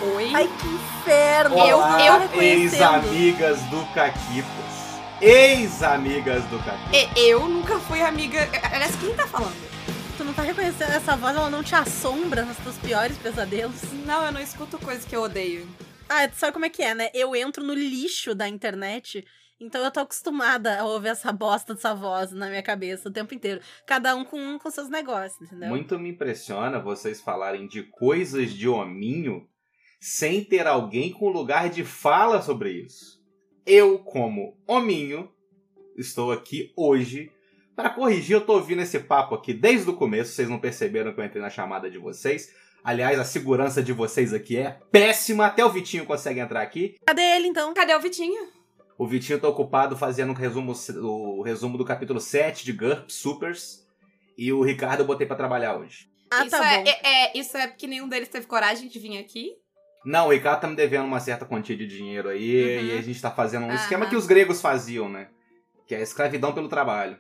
Oi? 0.01 0.31
Ai, 0.33 0.47
que 0.47 0.67
inferno. 0.67 1.57
Eu- 1.57 1.77
Olá, 1.77 2.05
eu 2.05 2.19
reconhecendo. 2.19 3.05
ex-amigas 3.05 3.61
do 3.63 3.85
Caquitas. 3.93 4.65
Ex-amigas 5.21 6.43
do 6.45 6.57
Caquitas. 6.59 7.13
E- 7.15 7.29
Eu 7.29 7.47
nunca 7.47 7.79
fui 7.79 8.01
amiga. 8.01 8.39
Aliás, 8.71 8.95
quem 8.97 9.13
tá 9.15 9.25
falando? 9.27 9.55
Tu 10.17 10.23
não 10.23 10.33
tá 10.33 10.41
reconhecendo 10.43 10.91
essa 10.91 11.15
voz, 11.15 11.35
ela 11.35 11.49
não 11.49 11.63
te 11.63 11.75
assombra 11.75 12.43
nos 12.43 12.57
teus 12.57 12.77
piores 12.77 13.17
pesadelos? 13.17 13.81
Não, 14.05 14.25
eu 14.25 14.31
não 14.31 14.41
escuto 14.41 14.77
coisa 14.79 15.05
que 15.07 15.15
eu 15.15 15.21
odeio. 15.21 15.67
Ah, 16.07 16.27
tu 16.27 16.35
sabe 16.35 16.53
como 16.53 16.65
é 16.65 16.69
que 16.69 16.83
é, 16.83 16.93
né? 16.93 17.09
Eu 17.13 17.35
entro 17.35 17.63
no 17.63 17.73
lixo 17.73 18.33
da 18.35 18.47
internet, 18.47 19.25
então 19.59 19.83
eu 19.83 19.91
tô 19.91 19.99
acostumada 20.01 20.79
a 20.79 20.85
ouvir 20.85 21.09
essa 21.09 21.31
bosta 21.33 21.73
dessa 21.73 21.93
voz 21.93 22.31
na 22.31 22.47
minha 22.47 22.61
cabeça 22.63 23.09
o 23.09 23.11
tempo 23.11 23.33
inteiro. 23.33 23.59
Cada 23.85 24.15
um 24.15 24.23
com, 24.23 24.57
com 24.59 24.69
seus 24.69 24.89
negócios, 24.89 25.41
entendeu? 25.41 25.69
Muito 25.69 25.97
me 25.99 26.09
impressiona 26.09 26.79
vocês 26.79 27.19
falarem 27.21 27.67
de 27.67 27.83
coisas 27.83 28.51
de 28.51 28.69
hominho 28.69 29.45
sem 29.99 30.43
ter 30.43 30.67
alguém 30.67 31.11
com 31.11 31.29
lugar 31.29 31.69
de 31.69 31.83
fala 31.83 32.41
sobre 32.41 32.71
isso. 32.71 33.23
Eu, 33.65 33.99
como 33.99 34.57
hominho, 34.67 35.29
estou 35.97 36.31
aqui 36.31 36.71
hoje 36.75 37.31
para 37.75 37.89
corrigir. 37.89 38.35
Eu 38.35 38.45
tô 38.45 38.53
ouvindo 38.53 38.81
esse 38.81 38.99
papo 38.99 39.35
aqui 39.35 39.53
desde 39.53 39.89
o 39.89 39.95
começo, 39.95 40.33
vocês 40.33 40.49
não 40.49 40.59
perceberam 40.59 41.13
que 41.13 41.19
eu 41.19 41.25
entrei 41.25 41.41
na 41.41 41.49
chamada 41.49 41.89
de 41.89 41.97
vocês. 41.97 42.53
Aliás, 42.83 43.17
a 43.19 43.25
segurança 43.25 43.81
de 43.81 43.91
vocês 43.91 44.31
aqui 44.31 44.57
é 44.57 44.79
péssima, 44.91 45.47
até 45.47 45.65
o 45.65 45.69
Vitinho 45.71 46.05
consegue 46.05 46.39
entrar 46.39 46.61
aqui. 46.61 46.95
Cadê 47.05 47.21
ele 47.21 47.47
então? 47.47 47.73
Cadê 47.73 47.95
o 47.95 47.99
Vitinho? 47.99 48.49
O 48.97 49.07
Vitinho 49.07 49.39
tá 49.39 49.47
ocupado 49.49 49.97
fazendo 49.97 50.29
o 50.31 50.35
resumo, 50.35 50.73
o 51.01 51.41
resumo 51.41 51.77
do 51.79 51.83
capítulo 51.83 52.19
7 52.19 52.63
de 52.63 52.71
GURP 52.71 53.11
Supers. 53.11 53.83
E 54.37 54.53
o 54.53 54.61
Ricardo 54.61 54.99
eu 54.99 55.05
botei 55.07 55.25
pra 55.25 55.35
trabalhar 55.35 55.77
hoje. 55.77 56.07
Ah, 56.31 56.41
isso, 56.45 56.51
tá 56.51 56.73
é, 56.73 56.77
bom. 56.77 56.89
é- 56.89 56.99
é- 57.03 57.37
isso 57.37 57.57
é 57.57 57.67
porque 57.67 57.87
nenhum 57.87 58.07
deles 58.07 58.29
teve 58.29 58.45
coragem 58.45 58.87
de 58.87 58.99
vir 58.99 59.17
aqui. 59.17 59.53
Não, 60.05 60.27
o 60.27 60.31
Ricardo 60.31 60.61
tá 60.61 60.67
me 60.67 60.75
devendo 60.75 61.05
uma 61.05 61.19
certa 61.19 61.45
quantia 61.45 61.75
de 61.75 61.87
dinheiro 61.87 62.29
aí. 62.29 62.77
Uhum. 62.77 62.85
E 62.85 62.97
a 62.97 63.01
gente 63.01 63.19
tá 63.19 63.31
fazendo 63.31 63.65
um 63.65 63.73
esquema 63.73 64.07
que 64.07 64.15
os 64.15 64.27
gregos 64.27 64.61
faziam, 64.61 65.09
né? 65.09 65.29
Que 65.87 65.95
é 65.95 65.97
a 65.97 66.01
escravidão 66.01 66.53
pelo 66.53 66.69
trabalho. 66.69 67.17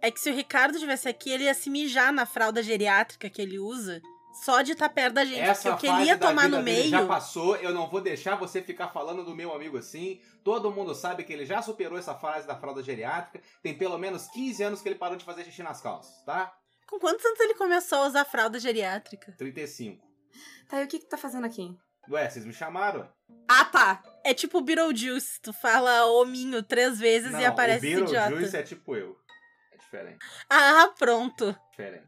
É 0.00 0.10
que 0.10 0.18
se 0.18 0.30
o 0.30 0.34
Ricardo 0.34 0.78
tivesse 0.78 1.08
aqui, 1.08 1.30
ele 1.30 1.44
ia 1.44 1.54
se 1.54 1.68
mijar 1.68 2.12
na 2.12 2.24
fralda 2.24 2.62
geriátrica 2.62 3.28
que 3.28 3.42
ele 3.42 3.58
usa, 3.58 4.00
só 4.44 4.62
de 4.62 4.72
estar 4.72 4.88
perto 4.88 5.14
da 5.14 5.24
gente. 5.24 5.40
Essa 5.40 5.70
porque 5.70 5.86
o 5.86 5.90
que 5.90 5.94
fase 5.96 6.00
ele 6.00 6.10
ia 6.10 6.16
da 6.16 6.28
tomar 6.28 6.48
no 6.48 6.62
meio. 6.62 6.88
já 6.88 7.04
passou. 7.04 7.56
Eu 7.56 7.74
não 7.74 7.88
vou 7.88 8.00
deixar 8.00 8.36
você 8.36 8.62
ficar 8.62 8.88
falando 8.88 9.24
do 9.24 9.34
meu 9.34 9.52
amigo 9.52 9.76
assim. 9.76 10.20
Todo 10.44 10.70
mundo 10.70 10.94
sabe 10.94 11.24
que 11.24 11.32
ele 11.32 11.44
já 11.44 11.60
superou 11.60 11.98
essa 11.98 12.14
fase 12.14 12.46
da 12.46 12.54
fralda 12.54 12.82
geriátrica. 12.82 13.44
Tem 13.62 13.76
pelo 13.76 13.98
menos 13.98 14.28
15 14.28 14.62
anos 14.62 14.80
que 14.80 14.88
ele 14.88 14.94
parou 14.94 15.16
de 15.16 15.24
fazer 15.24 15.44
xixi 15.44 15.62
nas 15.62 15.80
calças, 15.80 16.22
tá? 16.24 16.56
Com 16.86 16.98
quantos 16.98 17.24
anos 17.24 17.40
ele 17.40 17.54
começou 17.54 17.98
a 17.98 18.06
usar 18.06 18.24
fralda 18.24 18.58
geriátrica? 18.58 19.34
35. 19.36 20.06
Tá, 20.68 20.80
e 20.80 20.84
o 20.84 20.88
que 20.88 21.00
que 21.00 21.06
tá 21.06 21.18
fazendo 21.18 21.44
aqui? 21.44 21.76
Ué, 22.10 22.28
vocês 22.28 22.44
me 22.44 22.52
chamaram? 22.52 23.08
Ah, 23.48 23.64
tá. 23.64 24.02
É 24.24 24.32
tipo 24.32 24.58
o 24.58 24.60
Beetlejuice, 24.60 25.40
tu 25.40 25.52
fala 25.52 26.06
hominho 26.06 26.62
três 26.62 26.98
vezes 26.98 27.32
não, 27.32 27.40
e 27.40 27.44
aparece 27.44 27.86
o 27.86 27.88
idiota. 27.88 28.28
Beetlejuice 28.28 28.56
é 28.56 28.62
tipo 28.62 28.96
eu. 28.96 29.16
É 29.72 29.76
diferente. 29.76 30.18
Ah, 30.48 30.92
pronto. 30.98 31.56
Diferente. 31.70 32.06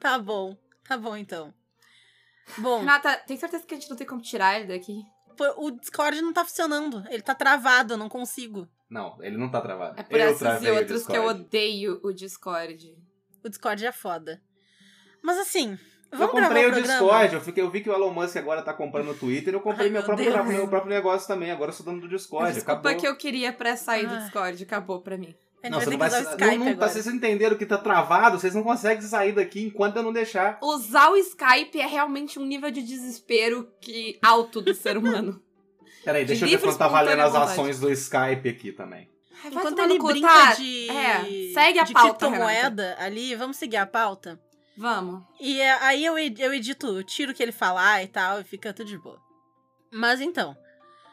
Tá 0.00 0.18
bom. 0.18 0.56
Tá 0.86 0.96
bom 0.96 1.16
então. 1.16 1.54
Bom, 2.58 2.80
Renata, 2.80 3.16
tem 3.26 3.36
certeza 3.36 3.64
que 3.64 3.74
a 3.74 3.78
gente 3.78 3.88
não 3.88 3.96
tem 3.96 4.06
como 4.06 4.20
tirar 4.20 4.58
ele 4.58 4.68
daqui? 4.68 5.04
o 5.56 5.70
Discord 5.70 6.20
não 6.20 6.32
tá 6.32 6.44
funcionando. 6.44 7.02
Ele 7.08 7.22
tá 7.22 7.34
travado, 7.34 7.94
eu 7.94 7.96
não 7.96 8.08
consigo. 8.08 8.68
Não, 8.90 9.16
ele 9.22 9.36
não 9.36 9.50
tá 9.50 9.60
travado. 9.60 9.98
É 9.98 10.02
por 10.02 10.18
eu 10.18 10.30
esses 10.30 10.62
e 10.62 10.70
outros 10.70 11.06
que 11.06 11.16
eu 11.16 11.24
odeio 11.24 12.00
o 12.02 12.12
Discord. 12.12 12.94
O 13.42 13.48
Discord 13.48 13.86
é 13.86 13.92
foda. 13.92 14.42
Mas 15.22 15.38
assim, 15.38 15.78
Eu 16.12 16.28
comprei 16.28 16.66
o? 16.66 16.72
Discord, 16.72 17.34
eu, 17.34 17.40
fiquei, 17.40 17.62
eu 17.62 17.70
vi 17.70 17.80
que 17.80 17.88
o 17.88 17.92
Elon 17.92 18.10
Musk 18.12 18.36
agora 18.36 18.62
tá 18.62 18.72
comprando 18.72 19.10
o 19.10 19.14
Twitter, 19.14 19.54
eu 19.54 19.60
comprei 19.60 19.86
Ai, 19.86 19.92
meu, 19.92 20.00
meu 20.02 20.06
próprio, 20.06 20.44
meu 20.44 20.68
próprio 20.68 20.92
negócio 20.94 21.26
também. 21.28 21.50
Agora 21.50 21.70
eu 21.70 21.74
sou 21.74 21.86
dono 21.86 22.00
do 22.00 22.08
Discord. 22.08 22.52
Desculpa 22.52 22.80
acabou. 22.80 23.00
que 23.00 23.06
eu 23.06 23.16
queria 23.16 23.52
pra 23.52 23.76
sair 23.76 24.06
do 24.06 24.14
Ah. 24.14 24.18
Discord, 24.18 24.62
acabou 24.62 25.00
pra 25.00 25.16
mim. 25.16 25.34
Não, 25.62 25.72
vai 25.72 25.80
você 25.80 25.90
não 25.90 25.92
que 25.92 25.98
vai. 25.98 26.08
usar 26.08 26.18
o 26.20 26.22
Não, 26.24 26.30
Skype 26.30 26.58
não, 26.58 26.68
agora. 26.68 26.88
vocês 26.88 27.06
entenderam 27.06 27.56
que 27.56 27.66
tá 27.66 27.76
travado, 27.78 28.38
vocês 28.40 28.54
não 28.54 28.62
conseguem 28.62 29.02
sair 29.02 29.32
daqui 29.32 29.62
enquanto 29.66 29.96
eu 29.96 30.02
não 30.02 30.12
deixar. 30.12 30.58
Usar 30.62 31.10
o 31.10 31.16
Skype 31.16 31.78
é 31.80 31.86
realmente 31.86 32.38
um 32.38 32.44
nível 32.46 32.70
de 32.70 32.82
desespero 32.82 33.68
que 33.80 34.18
alto 34.22 34.60
do 34.62 34.74
ser 34.74 34.96
humano. 34.96 35.40
Peraí, 36.02 36.22
De 36.24 36.28
deixa 36.28 36.46
eu 36.46 36.48
ver 36.50 36.58
quanto 36.60 36.78
tá 36.78 36.88
valendo 36.88 37.20
as 37.20 37.34
ações 37.34 37.78
do 37.78 37.90
Skype 37.92 38.48
aqui 38.48 38.72
também. 38.72 39.08
Ai, 39.44 39.50
Enquanto 39.52 39.76
no 39.76 39.84
ele 39.84 39.98
brinca 39.98 40.28
tá? 40.28 40.52
de, 40.54 40.88
É, 40.90 41.52
segue 41.52 41.78
a 41.78 41.84
de 41.84 41.92
pauta, 41.92 42.26
criptomoeda 42.26 42.96
ali, 42.98 43.34
vamos 43.34 43.58
seguir 43.58 43.76
a 43.76 43.86
pauta? 43.86 44.40
Vamos. 44.80 45.22
E 45.38 45.60
é, 45.60 45.72
aí 45.82 46.02
eu, 46.02 46.16
eu 46.16 46.54
edito, 46.54 47.04
tiro 47.04 47.32
o 47.32 47.34
que 47.34 47.42
ele 47.42 47.52
falar 47.52 48.02
e 48.02 48.08
tal, 48.08 48.40
e 48.40 48.44
fica 48.44 48.72
tudo 48.72 48.86
de 48.86 48.96
boa. 48.96 49.20
Mas 49.92 50.22
então, 50.22 50.56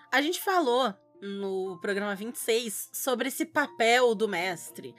a 0.09 0.21
gente 0.21 0.41
falou 0.41 0.93
no 1.21 1.77
programa 1.81 2.15
26 2.15 2.91
sobre 2.93 3.27
esse 3.27 3.45
papel 3.45 4.15
do 4.15 4.25
mestre. 4.25 4.95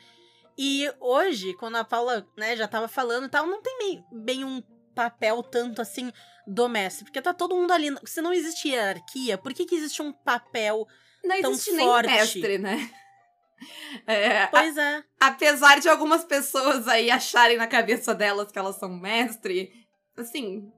E 0.58 0.86
hoje, 1.00 1.54
quando 1.54 1.76
a 1.76 1.84
Paula 1.84 2.28
né, 2.36 2.54
já 2.56 2.68
tava 2.68 2.88
falando 2.88 3.24
e 3.24 3.30
tal, 3.30 3.46
não 3.46 3.62
tem 3.62 3.78
bem, 3.78 4.04
bem 4.12 4.44
um 4.44 4.62
papel 4.94 5.42
tanto 5.42 5.80
assim 5.80 6.12
do 6.46 6.68
mestre. 6.68 7.06
Porque 7.06 7.22
tá 7.22 7.32
todo 7.32 7.56
mundo 7.56 7.72
ali. 7.72 7.88
Se 8.04 8.20
não 8.20 8.34
existe 8.34 8.68
hierarquia, 8.68 9.38
por 9.38 9.54
que, 9.54 9.64
que 9.64 9.76
existe 9.76 10.02
um 10.02 10.12
papel? 10.12 10.86
Não 11.24 11.40
Tão 11.40 11.52
existe 11.52 11.72
nem 11.72 12.02
mestre, 12.02 12.58
né? 12.58 12.90
É, 14.06 14.42
a- 14.44 14.48
Pois 14.48 14.76
é. 14.76 15.02
apesar 15.20 15.80
de 15.80 15.88
algumas 15.88 16.24
pessoas 16.24 16.86
aí 16.88 17.10
acharem 17.10 17.56
na 17.56 17.66
cabeça 17.66 18.14
delas 18.14 18.50
que 18.52 18.58
elas 18.58 18.76
são 18.76 18.88
mestre, 18.88 19.72
assim, 20.16 20.70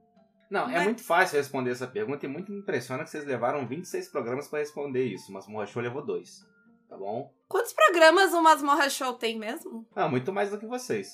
Não, 0.49 0.69
é 0.69 0.73
Mas- 0.73 0.83
muito 0.83 1.03
fácil 1.03 1.37
responder 1.37 1.71
essa 1.71 1.87
pergunta 1.87 2.25
e 2.25 2.29
muito 2.29 2.51
me 2.51 2.59
impressiona 2.59 3.03
que 3.03 3.09
vocês 3.09 3.25
levaram 3.25 3.65
26 3.67 4.09
programas 4.09 4.47
pra 4.49 4.59
responder 4.59 5.05
isso, 5.05 5.31
mas 5.31 5.47
Morra 5.47 5.65
Show 5.65 5.81
levou 5.81 6.05
dois. 6.05 6.45
Tá 6.89 6.97
bom? 6.97 7.31
quantos 7.47 7.71
programas 7.73 8.33
o 8.33 8.41
Masmorra 8.41 8.89
Show 8.89 9.13
tem 9.13 9.37
mesmo? 9.39 9.87
Ah, 9.95 10.07
muito 10.09 10.33
mais 10.33 10.49
do 10.51 10.57
que 10.57 10.65
vocês. 10.65 11.09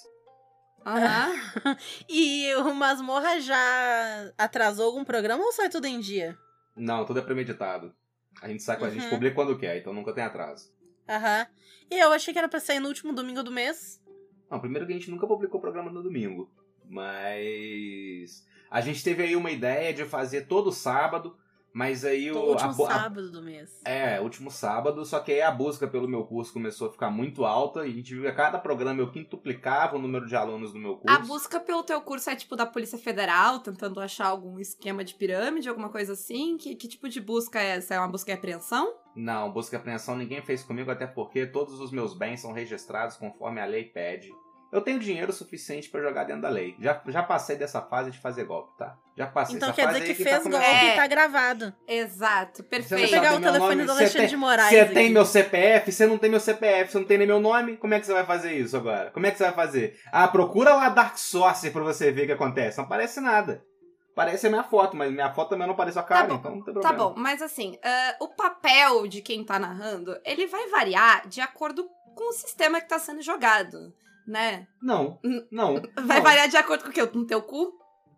Aham. 0.85 1.33
E 2.09 2.53
o 2.55 2.73
Masmorra 2.73 3.39
já 3.39 4.31
atrasou 4.37 4.85
algum 4.87 5.03
programa 5.03 5.43
ou 5.43 5.51
sai 5.51 5.69
tudo 5.69 5.85
em 5.85 5.99
dia? 5.99 6.37
Não, 6.75 7.05
tudo 7.05 7.19
é 7.19 7.21
premeditado. 7.21 7.93
A 8.41 8.47
gente 8.47 8.63
sai, 8.63 8.81
a 8.83 8.89
gente 8.89 9.03
Uhum. 9.05 9.09
publica 9.09 9.35
quando 9.35 9.57
quer, 9.57 9.77
então 9.77 9.93
nunca 9.93 10.13
tem 10.13 10.23
atraso. 10.23 10.71
Aham. 11.07 11.47
E 11.89 11.97
eu 11.97 12.11
achei 12.11 12.33
que 12.33 12.39
era 12.39 12.49
pra 12.49 12.59
sair 12.59 12.79
no 12.79 12.87
último 12.87 13.13
domingo 13.13 13.43
do 13.43 13.51
mês. 13.51 14.01
Não, 14.49 14.59
primeiro 14.59 14.85
que 14.85 14.93
a 14.93 14.95
gente 14.95 15.11
nunca 15.11 15.27
publicou 15.27 15.59
programa 15.59 15.91
no 15.91 16.03
domingo. 16.03 16.49
Mas. 16.89 18.45
A 18.69 18.81
gente 18.81 19.03
teve 19.03 19.23
aí 19.23 19.35
uma 19.35 19.51
ideia 19.51 19.93
de 19.93 20.03
fazer 20.05 20.47
todo 20.47 20.71
sábado, 20.71 21.37
mas 21.77 22.03
aí 22.03 22.31
No 22.31 22.39
o. 22.39 22.49
último 22.49 22.71
a 22.71 22.73
sábado 22.73 23.29
do 23.29 23.39
mês. 23.39 23.81
É, 23.85 24.19
último 24.19 24.49
sábado, 24.49 25.05
só 25.05 25.19
que 25.19 25.31
aí 25.31 25.43
a 25.43 25.51
busca 25.51 25.87
pelo 25.87 26.07
meu 26.07 26.25
curso 26.25 26.51
começou 26.51 26.87
a 26.87 26.91
ficar 26.91 27.11
muito 27.11 27.45
alta 27.45 27.85
e 27.85 27.91
a 27.91 27.93
gente 27.93 28.15
viu 28.15 28.23
que 28.23 28.29
a 28.29 28.33
cada 28.33 28.57
programa 28.57 28.99
eu 28.99 29.11
quintuplicava 29.11 29.95
o 29.95 30.01
número 30.01 30.25
de 30.25 30.35
alunos 30.35 30.73
do 30.73 30.79
meu 30.79 30.97
curso. 30.97 31.15
A 31.15 31.19
busca 31.19 31.59
pelo 31.59 31.83
teu 31.83 32.01
curso 32.01 32.31
é 32.31 32.35
tipo 32.35 32.55
da 32.55 32.65
Polícia 32.65 32.97
Federal, 32.97 33.59
tentando 33.59 33.99
achar 33.99 34.25
algum 34.25 34.57
esquema 34.57 35.03
de 35.03 35.13
pirâmide, 35.13 35.69
alguma 35.69 35.89
coisa 35.89 36.13
assim? 36.13 36.57
Que, 36.57 36.73
que 36.73 36.87
tipo 36.87 37.07
de 37.07 37.21
busca 37.21 37.59
é 37.59 37.75
essa? 37.77 37.93
É 37.93 37.99
uma 37.99 38.07
busca 38.07 38.31
e 38.31 38.33
apreensão? 38.33 38.95
Não, 39.15 39.51
busca 39.51 39.75
e 39.75 39.79
apreensão 39.79 40.17
ninguém 40.17 40.41
fez 40.41 40.63
comigo, 40.63 40.89
até 40.89 41.05
porque 41.05 41.45
todos 41.45 41.79
os 41.79 41.91
meus 41.91 42.17
bens 42.17 42.39
são 42.39 42.53
registrados 42.53 43.17
conforme 43.17 43.61
a 43.61 43.65
lei 43.65 43.83
pede. 43.83 44.33
Eu 44.71 44.81
tenho 44.81 44.99
dinheiro 44.99 45.31
suficiente 45.31 45.89
pra 45.89 46.01
jogar 46.01 46.25
dentro 46.25 46.41
da 46.41 46.49
lei. 46.49 46.75
Já, 46.79 47.01
já 47.07 47.23
passei 47.23 47.55
dessa 47.55 47.81
fase 47.81 48.11
de 48.11 48.19
fazer 48.19 48.43
golpe, 48.43 48.77
tá? 48.77 48.97
Já 49.15 49.25
passei 49.25 49.55
Então 49.55 49.69
essa 49.69 49.75
quer 49.75 49.87
dizer 49.87 50.01
aí 50.03 50.13
que 50.15 50.23
tá 50.23 50.29
fez 50.29 50.43
começando- 50.43 50.61
golpe 50.61 50.85
É. 50.85 50.93
e 50.93 50.95
tá 50.97 51.07
gravado. 51.07 51.73
Exato, 51.87 52.63
perfeito. 52.65 52.99
Vou 52.99 53.09
pegar 53.09 53.35
o 53.35 53.39
telefone 53.41 53.75
nome? 53.75 53.85
do 53.85 53.91
Alexandre 53.93 54.19
tem- 54.19 54.27
de 54.27 54.37
Moraes. 54.37 54.69
Você 54.69 54.85
tem 54.85 55.09
meu 55.09 55.25
CPF, 55.25 55.91
você 55.91 56.05
não 56.05 56.17
tem 56.17 56.29
meu 56.29 56.39
CPF, 56.41 56.91
você 56.91 56.97
não 56.99 57.05
tem 57.05 57.17
nem 57.17 57.27
meu 57.27 57.39
nome, 57.39 57.77
como 57.77 57.93
é 57.93 57.99
que 57.99 58.05
você 58.05 58.13
vai 58.13 58.25
fazer 58.25 58.53
isso 58.57 58.75
agora? 58.75 59.09
Como 59.11 59.25
é 59.25 59.31
que 59.31 59.37
você 59.37 59.45
vai 59.45 59.53
fazer? 59.53 59.97
Ah, 60.11 60.27
procura 60.27 60.75
lá 60.75 60.89
Dark 60.89 61.17
Source 61.17 61.69
pra 61.71 61.81
você 61.83 62.11
ver 62.11 62.23
o 62.23 62.25
que 62.27 62.31
acontece. 62.33 62.77
Não 62.77 62.85
aparece 62.85 63.21
nada. 63.21 63.63
Parece 64.13 64.47
a 64.47 64.49
minha 64.49 64.63
foto, 64.63 64.97
mas 64.97 65.11
minha 65.11 65.31
foto 65.33 65.49
também 65.51 65.67
não 65.67 65.75
aparece 65.75 65.97
a 65.99 66.03
cara, 66.03 66.25
bom, 66.27 66.35
então 66.35 66.51
não 66.55 66.63
tem 66.63 66.73
Tá 66.73 66.81
problema. 66.81 67.09
bom, 67.09 67.13
mas 67.15 67.39
assim, 67.41 67.77
ah, 67.83 68.15
o 68.19 68.27
papel 68.29 69.07
de 69.07 69.21
quem 69.21 69.43
tá 69.45 69.59
narrando, 69.59 70.19
ele 70.25 70.47
vai 70.47 70.67
variar 70.69 71.27
de 71.27 71.39
acordo 71.39 71.87
com 72.15 72.29
o 72.29 72.33
sistema 72.33 72.81
que 72.81 72.87
tá 72.89 72.97
sendo 72.97 73.21
jogado, 73.21 73.93
né? 74.27 74.67
Não, 74.81 75.19
não. 75.49 75.75
Vai 76.05 76.17
não. 76.17 76.23
variar 76.23 76.49
de 76.49 76.57
acordo 76.57 76.83
com 76.83 76.89
o 76.89 76.93
quê? 76.93 77.07
Com 77.07 77.19
o 77.19 77.25
teu 77.25 77.41
cu? 77.41 77.73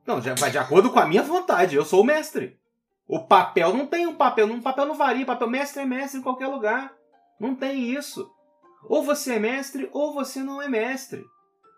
Não, 0.06 0.20
já 0.20 0.34
vai 0.34 0.50
de 0.50 0.58
acordo 0.58 0.90
com 0.90 1.00
a 1.00 1.06
minha 1.06 1.22
vontade. 1.22 1.76
Eu 1.76 1.86
sou 1.86 2.02
o 2.02 2.06
mestre. 2.06 2.60
O 3.08 3.28
papel 3.28 3.76
não 3.76 3.86
tem 3.86 4.08
um 4.08 4.16
papel. 4.16 4.48
Um 4.48 4.62
papel 4.62 4.88
não 4.88 4.96
varia. 4.96 5.26
Papel 5.26 5.48
mestre 5.48 5.84
é 5.84 5.86
mestre 5.86 6.20
em 6.20 6.24
qualquer 6.24 6.48
lugar. 6.48 6.92
Não 7.40 7.54
tem 7.54 7.94
isso. 7.94 8.28
Ou 8.86 9.04
você 9.04 9.36
é 9.36 9.40
mestre 9.40 9.88
ou 9.94 10.12
você 10.14 10.40
não 10.40 10.60
é 10.60 10.68
mestre. 10.68 11.24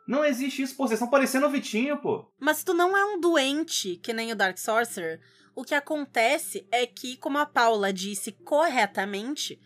Não 0.08 0.24
existe 0.24 0.62
isso, 0.62 0.76
pô. 0.78 0.88
Vocês 0.88 1.00
estão 1.00 1.10
parecendo 1.10 1.46
o 1.46 1.50
Vitinho, 1.50 1.98
pô. 1.98 2.32
Mas 2.40 2.58
se 2.58 2.66
tu 2.66 2.74
não 2.74 2.96
é 2.96 3.04
um 3.04 3.20
doente, 3.20 3.98
que 3.98 4.14
nem 4.14 4.32
o 4.32 4.36
Dark 4.36 4.58
Sorcerer, 4.58 5.20
o 5.54 5.64
que 5.64 5.76
acontece 5.76 6.66
é 6.72 6.86
que, 6.86 7.18
como 7.18 7.38
a 7.38 7.46
Paula 7.46 7.92
disse 7.92 8.32
corretamente, 8.32 9.60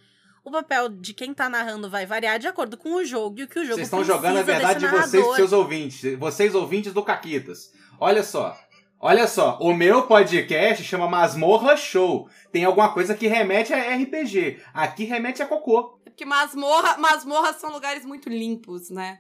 o 0.46 0.52
papel 0.52 0.90
de 0.90 1.14
quem 1.14 1.34
tá 1.34 1.50
narrando 1.50 1.90
vai 1.90 2.06
variar 2.06 2.38
de 2.38 2.48
acordo 2.48 2.78
com 2.78 2.94
o 2.94 3.04
jogo 3.04 3.40
e 3.40 3.44
o 3.44 3.48
que 3.48 3.60
o 3.60 3.64
jogo 3.64 3.78
Vocês 3.78 3.88
estão 3.88 4.04
jogando 4.04 4.38
a 4.38 4.44
verdade 4.44 4.80
de 4.80 4.88
vocês 4.88 5.36
seus 5.36 5.52
ouvintes. 5.52 6.18
Vocês 6.20 6.54
ouvintes 6.54 6.94
do 6.94 7.02
Caquitas. 7.04 7.74
Olha 8.00 8.24
só. 8.24 8.56
Olha 9.00 9.28
só, 9.28 9.58
o 9.60 9.74
meu 9.74 10.04
podcast 10.04 10.84
chama 10.84 11.08
Masmorra 11.08 11.76
Show. 11.76 12.30
Tem 12.52 12.64
alguma 12.64 12.94
coisa 12.94 13.16
que 13.16 13.28
remete 13.28 13.74
a 13.74 13.96
RPG. 13.96 14.62
Aqui 14.74 15.04
remete 15.04 15.42
a 15.42 15.46
cocô. 15.46 16.00
É 16.06 16.10
Porque 16.10 16.26
masmorra, 16.26 16.98
masmorras 16.98 17.58
são 17.58 17.72
lugares 17.72 18.06
muito 18.06 18.30
limpos, 18.30 18.90
né? 18.90 19.20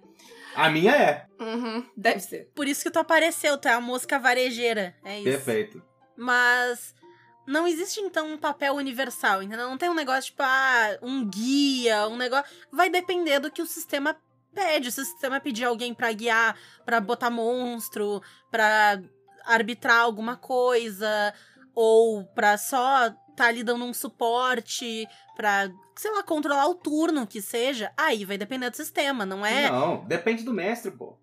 A 0.55 0.69
minha 0.69 0.95
é. 0.95 1.25
Uhum, 1.39 1.83
deve 1.97 2.19
ser. 2.19 2.49
Por 2.55 2.67
isso 2.67 2.83
que 2.83 2.91
tu 2.91 2.99
apareceu, 2.99 3.57
tu 3.57 3.67
é 3.67 3.73
a 3.73 3.81
mosca 3.81 4.17
varejeira. 4.17 4.95
É 5.03 5.15
isso. 5.17 5.23
Perfeito. 5.23 5.83
Mas 6.15 6.95
não 7.47 7.67
existe, 7.67 7.99
então, 7.99 8.33
um 8.33 8.37
papel 8.37 8.75
universal, 8.75 9.43
entendeu? 9.43 9.69
Não 9.69 9.77
tem 9.77 9.89
um 9.89 9.95
negócio 9.95 10.31
tipo, 10.31 10.43
ah, 10.43 10.97
um 11.01 11.25
guia, 11.27 12.07
um 12.07 12.17
negócio. 12.17 12.45
Vai 12.71 12.89
depender 12.89 13.39
do 13.39 13.51
que 13.51 13.61
o 13.61 13.67
sistema 13.67 14.15
pede. 14.53 14.91
Se 14.91 15.01
o 15.01 15.05
sistema 15.05 15.39
pedir 15.39 15.65
alguém 15.65 15.93
pra 15.93 16.11
guiar, 16.11 16.57
pra 16.85 16.99
botar 16.99 17.29
monstro, 17.29 18.21
pra 18.49 18.99
arbitrar 19.45 20.01
alguma 20.01 20.35
coisa. 20.35 21.33
ou 21.73 22.23
pra 22.23 22.57
só 22.57 23.13
tá 23.35 23.47
ali 23.47 23.63
dando 23.63 23.83
um 23.83 23.93
suporte, 23.93 25.05
pra, 25.35 25.69
sei 25.95 26.09
lá, 26.11 26.23
controlar 26.23 26.67
o 26.67 26.75
turno 26.75 27.27
que 27.27 27.41
seja, 27.41 27.91
aí 27.97 28.23
vai 28.23 28.37
depender 28.37 28.69
do 28.69 28.77
sistema, 28.77 29.25
não 29.25 29.45
é? 29.45 29.69
Não, 29.69 30.05
depende 30.05 30.43
do 30.43 30.53
mestre, 30.53 30.89
pô. 30.89 31.17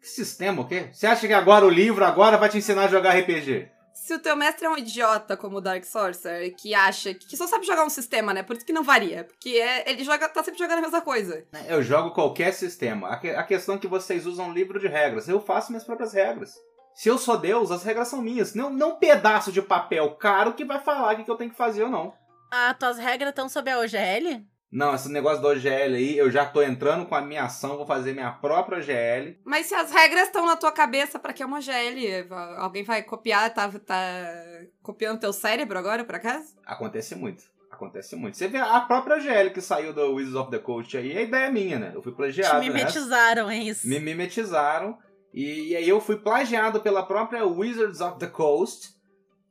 Que 0.00 0.08
sistema, 0.08 0.62
o 0.62 0.66
quê? 0.66 0.88
Você 0.90 1.06
acha 1.06 1.26
que 1.26 1.34
agora 1.34 1.66
o 1.66 1.70
livro 1.70 2.02
agora 2.02 2.38
vai 2.38 2.48
te 2.48 2.56
ensinar 2.56 2.84
a 2.84 2.88
jogar 2.88 3.14
RPG? 3.14 3.68
Se 4.10 4.14
o 4.16 4.18
teu 4.18 4.34
mestre 4.34 4.66
é 4.66 4.68
um 4.68 4.76
idiota 4.76 5.36
como 5.36 5.58
o 5.58 5.60
Dark 5.60 5.84
Sorcerer, 5.84 6.52
que 6.56 6.74
acha 6.74 7.14
que 7.14 7.36
só 7.36 7.46
sabe 7.46 7.64
jogar 7.64 7.84
um 7.84 7.88
sistema, 7.88 8.34
né? 8.34 8.42
Por 8.42 8.56
isso 8.56 8.66
que 8.66 8.72
não 8.72 8.82
varia. 8.82 9.22
Porque 9.22 9.50
é- 9.50 9.88
ele 9.88 10.02
joga, 10.02 10.28
tá 10.28 10.42
sempre 10.42 10.58
jogando 10.58 10.78
a 10.78 10.82
mesma 10.82 11.00
coisa. 11.00 11.46
Eu 11.68 11.80
jogo 11.80 12.10
qualquer 12.10 12.52
sistema. 12.52 13.08
A, 13.08 13.16
que- 13.18 13.30
a 13.30 13.44
questão 13.44 13.76
é 13.76 13.78
que 13.78 13.86
vocês 13.86 14.26
usam 14.26 14.48
um 14.48 14.52
livro 14.52 14.80
de 14.80 14.88
regras. 14.88 15.28
Eu 15.28 15.40
faço 15.40 15.70
minhas 15.70 15.84
próprias 15.84 16.12
regras. 16.12 16.52
Se 16.92 17.08
eu 17.08 17.16
sou 17.18 17.38
Deus, 17.38 17.70
as 17.70 17.84
regras 17.84 18.08
são 18.08 18.20
minhas. 18.20 18.52
Não, 18.52 18.68
não 18.68 18.94
um 18.94 18.96
pedaço 18.96 19.52
de 19.52 19.62
papel 19.62 20.10
caro 20.16 20.54
que 20.54 20.64
vai 20.64 20.80
falar 20.80 21.14
o 21.14 21.16
que, 21.18 21.22
que 21.22 21.30
eu 21.30 21.36
tenho 21.36 21.50
que 21.52 21.56
fazer 21.56 21.84
ou 21.84 21.88
não. 21.88 22.12
Ah, 22.50 22.74
tuas 22.74 22.98
regras 22.98 23.30
estão 23.30 23.48
sob 23.48 23.70
a 23.70 23.78
OGL? 23.78 24.44
Não, 24.72 24.94
esse 24.94 25.08
negócio 25.10 25.42
da 25.42 25.48
OGL 25.48 25.96
aí, 25.96 26.16
eu 26.16 26.30
já 26.30 26.46
tô 26.46 26.62
entrando 26.62 27.04
com 27.04 27.14
a 27.14 27.20
minha 27.20 27.44
ação, 27.44 27.76
vou 27.76 27.86
fazer 27.86 28.12
minha 28.12 28.30
própria 28.30 28.78
OGL. 28.78 29.36
Mas 29.44 29.66
se 29.66 29.74
as 29.74 29.90
regras 29.90 30.26
estão 30.26 30.46
na 30.46 30.56
tua 30.56 30.70
cabeça, 30.70 31.18
pra 31.18 31.32
que 31.32 31.42
é 31.42 31.46
uma 31.46 31.60
GL? 31.60 32.28
Alguém 32.58 32.84
vai 32.84 33.02
copiar, 33.02 33.52
tá, 33.52 33.68
tá 33.68 34.32
copiando 34.80 35.18
teu 35.18 35.32
cérebro 35.32 35.76
agora, 35.76 36.04
por 36.04 36.14
acaso? 36.14 36.54
Acontece 36.64 37.16
muito. 37.16 37.42
Acontece 37.70 38.14
muito. 38.14 38.36
Você 38.36 38.46
vê 38.46 38.58
a 38.58 38.80
própria 38.80 39.16
OGL 39.16 39.50
que 39.52 39.60
saiu 39.60 39.92
do 39.92 40.12
Wizards 40.14 40.36
of 40.36 40.50
the 40.50 40.58
Coast 40.58 40.96
aí, 40.96 41.18
a 41.18 41.22
ideia 41.22 41.46
é 41.46 41.50
minha, 41.50 41.78
né? 41.78 41.92
Eu 41.94 42.02
fui 42.02 42.12
Te 42.12 42.16
plagiado, 42.16 42.58
né? 42.58 42.68
mimetizaram, 42.68 43.50
é 43.50 43.58
isso. 43.58 43.88
me 43.88 43.98
mimetizaram. 43.98 44.96
E, 45.32 45.70
e 45.70 45.76
aí 45.76 45.88
eu 45.88 46.00
fui 46.00 46.16
plagiado 46.16 46.80
pela 46.80 47.04
própria 47.04 47.44
Wizards 47.44 48.00
of 48.00 48.18
the 48.18 48.26
Coast. 48.26 48.99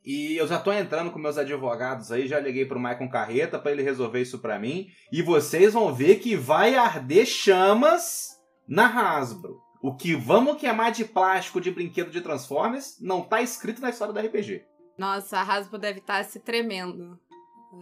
E 0.06 0.38
eu 0.38 0.48
já 0.48 0.58
tô 0.60 0.72
entrando 0.72 1.12
com 1.12 1.20
meus 1.20 1.38
advogados 1.38 2.12
aí, 2.12 2.27
já 2.27 2.39
liguei 2.39 2.65
pro 2.65 2.79
Maicon 2.79 3.10
Carreta 3.10 3.60
pra 3.60 3.72
ele 3.72 3.84
resolver 3.84 4.22
isso 4.22 4.39
pra 4.39 4.58
mim. 4.58 4.88
E 5.12 5.22
vocês 5.22 5.74
vão 5.74 5.94
ver 5.94 6.15
que 6.20 6.36
vai 6.36 6.75
arder 6.75 7.25
chamas 7.25 8.29
na 8.68 8.88
Hasbro. 8.88 9.60
O 9.82 9.96
que 9.96 10.15
vamos 10.15 10.58
queimar 10.60 10.91
de 10.91 11.06
plástico 11.06 11.62
de 11.62 11.72
brinquedo 11.72 12.12
de 12.12 12.22
Transformers 12.22 12.98
não 13.00 13.22
tá 13.22 13.41
escrito 13.41 13.82
na 13.82 13.89
história 13.89 14.13
do 14.13 14.20
RPG. 14.20 14.63
Nossa, 14.98 15.38
a 15.38 15.44
Hasbro 15.44 15.77
deve 15.77 16.00
estar 16.00 16.24
se 16.25 16.39
tremendo. 16.39 17.18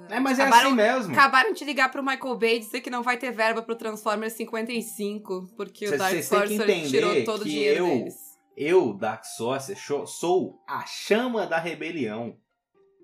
É, 0.09 0.19
mas 0.19 0.37
é 0.37 0.43
Acabaram- 0.43 0.67
assim 0.67 0.75
mesmo. 0.75 1.13
Acabaram 1.13 1.53
de 1.53 1.63
ligar 1.63 1.89
pro 1.89 2.03
Michael 2.03 2.37
Bay 2.37 2.55
e 2.57 2.59
dizer 2.59 2.81
que 2.81 2.89
não 2.89 3.01
vai 3.01 3.17
ter 3.17 3.31
verba 3.31 3.61
pro 3.61 3.73
Transformers 3.75 4.33
55, 4.33 5.49
porque 5.55 5.87
Cê- 5.87 5.95
o 5.95 5.97
Dark 5.97 6.21
Sorcerer 6.23 6.87
tirou 6.87 7.23
todo 7.23 7.41
o 7.41 7.45
dinheiro 7.45 7.85
eu- 7.85 7.87
deles. 7.87 8.15
Eu, 8.57 8.93
Dark 8.93 9.23
Sorcerer, 9.23 9.79
sou- 10.07 10.59
a 10.67 10.83
chama 10.85 11.45
da 11.45 11.59
rebelião. 11.59 12.35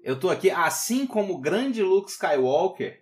Eu 0.03 0.19
tô 0.19 0.29
aqui, 0.31 0.50
assim 0.50 1.05
como 1.05 1.36
o 1.36 1.39
grande 1.39 1.81
Luke 1.83 2.10
Skywalker 2.10 3.01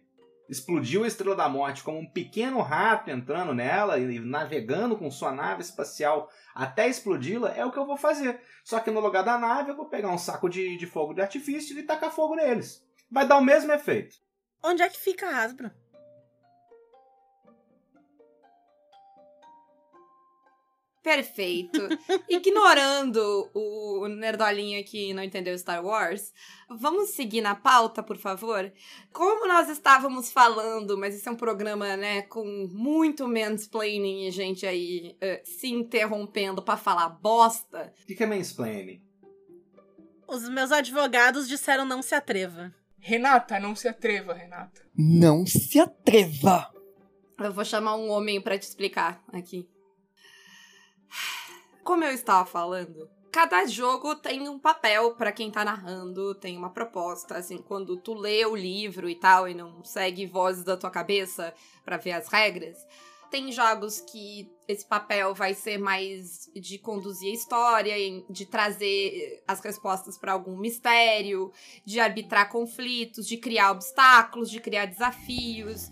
explodiu 0.49 1.05
a 1.05 1.07
Estrela 1.07 1.33
da 1.33 1.47
Morte 1.47 1.81
como 1.81 1.97
um 1.97 2.11
pequeno 2.11 2.59
rato 2.61 3.09
entrando 3.09 3.53
nela 3.53 3.97
e 3.97 4.19
navegando 4.19 4.97
com 4.97 5.09
sua 5.09 5.31
nave 5.31 5.61
espacial 5.61 6.29
até 6.53 6.89
explodi-la, 6.89 7.55
é 7.55 7.65
o 7.65 7.71
que 7.71 7.79
eu 7.79 7.85
vou 7.85 7.95
fazer. 7.95 8.41
Só 8.65 8.81
que 8.81 8.91
no 8.91 8.99
lugar 8.99 9.23
da 9.23 9.37
nave 9.39 9.71
eu 9.71 9.77
vou 9.77 9.87
pegar 9.87 10.09
um 10.09 10.17
saco 10.17 10.49
de, 10.49 10.75
de 10.75 10.85
fogo 10.85 11.13
de 11.13 11.21
artifício 11.21 11.79
e 11.79 11.83
tacar 11.83 12.11
fogo 12.11 12.35
neles. 12.35 12.85
Vai 13.09 13.25
dar 13.25 13.37
o 13.37 13.41
mesmo 13.43 13.71
efeito. 13.71 14.17
Onde 14.61 14.83
é 14.83 14.89
que 14.89 14.99
fica 14.99 15.25
a 15.25 15.41
Hasbro? 15.41 15.71
Perfeito. 21.03 21.81
Ignorando 22.29 23.49
o 23.53 24.07
nerdolinho 24.07 24.83
que 24.83 25.13
não 25.13 25.23
entendeu 25.23 25.57
Star 25.57 25.83
Wars, 25.83 26.31
vamos 26.69 27.09
seguir 27.09 27.41
na 27.41 27.55
pauta, 27.55 28.03
por 28.03 28.17
favor? 28.17 28.71
Como 29.11 29.47
nós 29.47 29.67
estávamos 29.67 30.31
falando, 30.31 30.97
mas 30.97 31.15
esse 31.15 31.27
é 31.27 31.31
um 31.31 31.35
programa, 31.35 31.97
né, 31.97 32.21
com 32.23 32.45
muito 32.71 33.27
mansplaining 33.27 34.27
e 34.27 34.31
gente 34.31 34.65
aí 34.65 35.15
eh, 35.19 35.41
se 35.43 35.67
interrompendo 35.67 36.61
pra 36.61 36.77
falar 36.77 37.09
bosta. 37.09 37.91
O 38.03 38.05
que 38.05 38.15
que 38.15 38.23
é 38.23 38.27
mansplaining? 38.27 39.01
Os 40.27 40.47
meus 40.47 40.71
advogados 40.71 41.47
disseram 41.47 41.83
não 41.83 42.01
se 42.01 42.13
atreva. 42.13 42.73
Renata, 42.99 43.59
não 43.59 43.75
se 43.75 43.87
atreva, 43.87 44.33
Renata. 44.33 44.81
Não 44.95 45.45
se 45.47 45.79
atreva! 45.79 46.71
Eu 47.39 47.51
vou 47.51 47.65
chamar 47.65 47.95
um 47.95 48.09
homem 48.11 48.39
pra 48.39 48.57
te 48.57 48.63
explicar 48.63 49.23
aqui. 49.33 49.67
Como 51.83 52.03
eu 52.03 52.11
estava 52.11 52.45
falando, 52.45 53.09
cada 53.31 53.65
jogo 53.65 54.15
tem 54.15 54.47
um 54.47 54.59
papel 54.59 55.15
pra 55.15 55.31
quem 55.31 55.49
tá 55.49 55.65
narrando, 55.65 56.35
tem 56.35 56.57
uma 56.57 56.69
proposta, 56.69 57.37
assim, 57.37 57.57
quando 57.57 57.97
tu 57.97 58.13
lê 58.13 58.45
o 58.45 58.55
livro 58.55 59.09
e 59.09 59.15
tal 59.15 59.47
e 59.47 59.53
não 59.53 59.83
segue 59.83 60.25
vozes 60.25 60.63
da 60.63 60.77
tua 60.77 60.91
cabeça 60.91 61.53
pra 61.83 61.97
ver 61.97 62.11
as 62.11 62.27
regras, 62.27 62.77
tem 63.31 63.49
jogos 63.49 64.01
que 64.01 64.51
esse 64.67 64.85
papel 64.85 65.33
vai 65.33 65.53
ser 65.53 65.77
mais 65.77 66.51
de 66.53 66.77
conduzir 66.77 67.31
a 67.31 67.33
história, 67.33 67.95
de 68.29 68.45
trazer 68.45 69.41
as 69.47 69.61
respostas 69.61 70.17
pra 70.17 70.33
algum 70.33 70.57
mistério, 70.57 71.51
de 71.85 72.01
arbitrar 72.01 72.49
conflitos, 72.49 73.25
de 73.25 73.37
criar 73.37 73.71
obstáculos, 73.71 74.51
de 74.51 74.59
criar 74.59 74.85
desafios. 74.85 75.89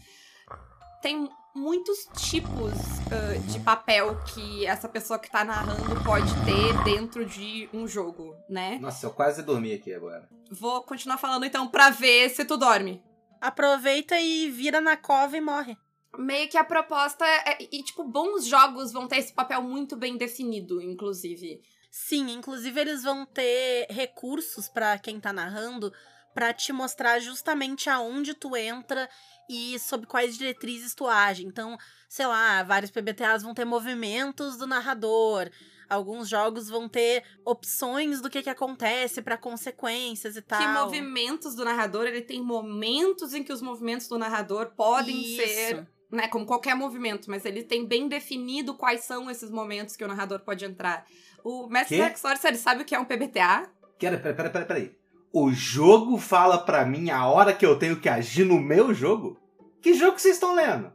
Tem 1.01 1.29
muitos 1.59 2.07
tipos 2.29 2.71
ah, 3.11 3.37
de 3.51 3.59
papel 3.59 4.17
que 4.33 4.65
essa 4.65 4.87
pessoa 4.87 5.19
que 5.19 5.29
tá 5.29 5.43
narrando 5.43 6.01
pode 6.05 6.31
ter 6.45 6.83
dentro 6.85 7.25
de 7.25 7.69
um 7.73 7.85
jogo, 7.85 8.33
né? 8.49 8.79
Nossa, 8.79 9.05
eu 9.05 9.11
quase 9.11 9.43
dormi 9.43 9.73
aqui 9.73 9.93
agora. 9.93 10.27
Vou 10.49 10.81
continuar 10.83 11.17
falando 11.17 11.45
então 11.45 11.67
pra 11.67 11.89
ver 11.89 12.29
se 12.29 12.45
tu 12.45 12.55
dorme. 12.55 13.03
Aproveita 13.41 14.19
e 14.19 14.49
vira 14.49 14.79
na 14.79 14.95
cova 14.95 15.35
e 15.35 15.41
morre. 15.41 15.77
Meio 16.17 16.49
que 16.49 16.57
a 16.57 16.63
proposta 16.63 17.25
é. 17.25 17.57
E, 17.71 17.83
tipo, 17.83 18.03
bons 18.03 18.45
jogos 18.45 18.91
vão 18.91 19.07
ter 19.07 19.17
esse 19.17 19.33
papel 19.33 19.61
muito 19.61 19.95
bem 19.95 20.17
definido, 20.17 20.81
inclusive. 20.81 21.61
Sim, 21.91 22.31
inclusive 22.31 22.79
eles 22.79 23.03
vão 23.03 23.25
ter 23.25 23.87
recursos 23.89 24.69
pra 24.69 24.97
quem 24.97 25.19
tá 25.19 25.33
narrando 25.33 25.91
pra 26.39 26.53
te 26.53 26.71
mostrar 26.71 27.19
justamente 27.19 27.89
aonde 27.89 28.33
tu 28.33 28.55
entra 28.55 29.09
e 29.49 29.77
sob 29.77 30.05
quais 30.05 30.37
diretrizes 30.37 30.95
tu 30.95 31.05
age. 31.05 31.45
Então, 31.45 31.77
sei 32.07 32.25
lá, 32.25 32.63
vários 32.63 32.89
PBTAs 32.89 33.43
vão 33.43 33.53
ter 33.53 33.65
movimentos 33.65 34.55
do 34.55 34.65
narrador. 34.65 35.49
Alguns 35.89 36.29
jogos 36.29 36.69
vão 36.69 36.87
ter 36.87 37.25
opções 37.43 38.21
do 38.21 38.29
que 38.29 38.41
que 38.41 38.49
acontece 38.49 39.21
pra 39.21 39.35
consequências 39.35 40.37
e 40.37 40.41
tal. 40.41 40.61
Que 40.61 40.67
movimentos 40.67 41.55
do 41.55 41.65
narrador, 41.65 42.05
ele 42.05 42.21
tem 42.21 42.41
momentos 42.41 43.33
em 43.33 43.43
que 43.43 43.51
os 43.51 43.61
movimentos 43.61 44.07
do 44.07 44.17
narrador 44.17 44.67
podem 44.77 45.21
Isso. 45.21 45.45
ser 45.45 45.87
né, 46.09 46.29
como 46.29 46.45
qualquer 46.45 46.73
movimento, 46.73 47.29
mas 47.29 47.43
ele 47.43 47.63
tem 47.63 47.85
bem 47.85 48.07
definido 48.07 48.77
quais 48.77 49.01
são 49.01 49.29
esses 49.29 49.49
momentos 49.49 49.97
que 49.97 50.05
o 50.05 50.07
narrador 50.07 50.39
pode 50.39 50.63
entrar. 50.63 51.05
O 51.43 51.67
Mestre? 51.67 51.97
Dark 51.97 52.17
Sorcerer 52.17 52.57
sabe 52.57 52.83
o 52.83 52.85
que 52.85 52.95
é 52.95 52.99
um 52.99 53.03
PBTA? 53.03 53.69
Pera, 53.99 54.17
pera, 54.17 54.33
pera, 54.33 54.49
pera, 54.49 54.65
pera 54.65 54.79
aí. 54.79 54.98
O 55.31 55.51
jogo 55.51 56.17
fala 56.17 56.57
pra 56.57 56.85
mim 56.85 57.09
a 57.11 57.27
hora 57.27 57.53
que 57.53 57.65
eu 57.65 57.77
tenho 57.77 57.99
que 57.99 58.09
agir 58.09 58.45
no 58.45 58.59
meu 58.59 58.93
jogo? 58.93 59.37
Que 59.81 59.93
jogo 59.93 60.15
que 60.15 60.21
vocês 60.21 60.35
estão 60.35 60.55
lendo? 60.55 60.91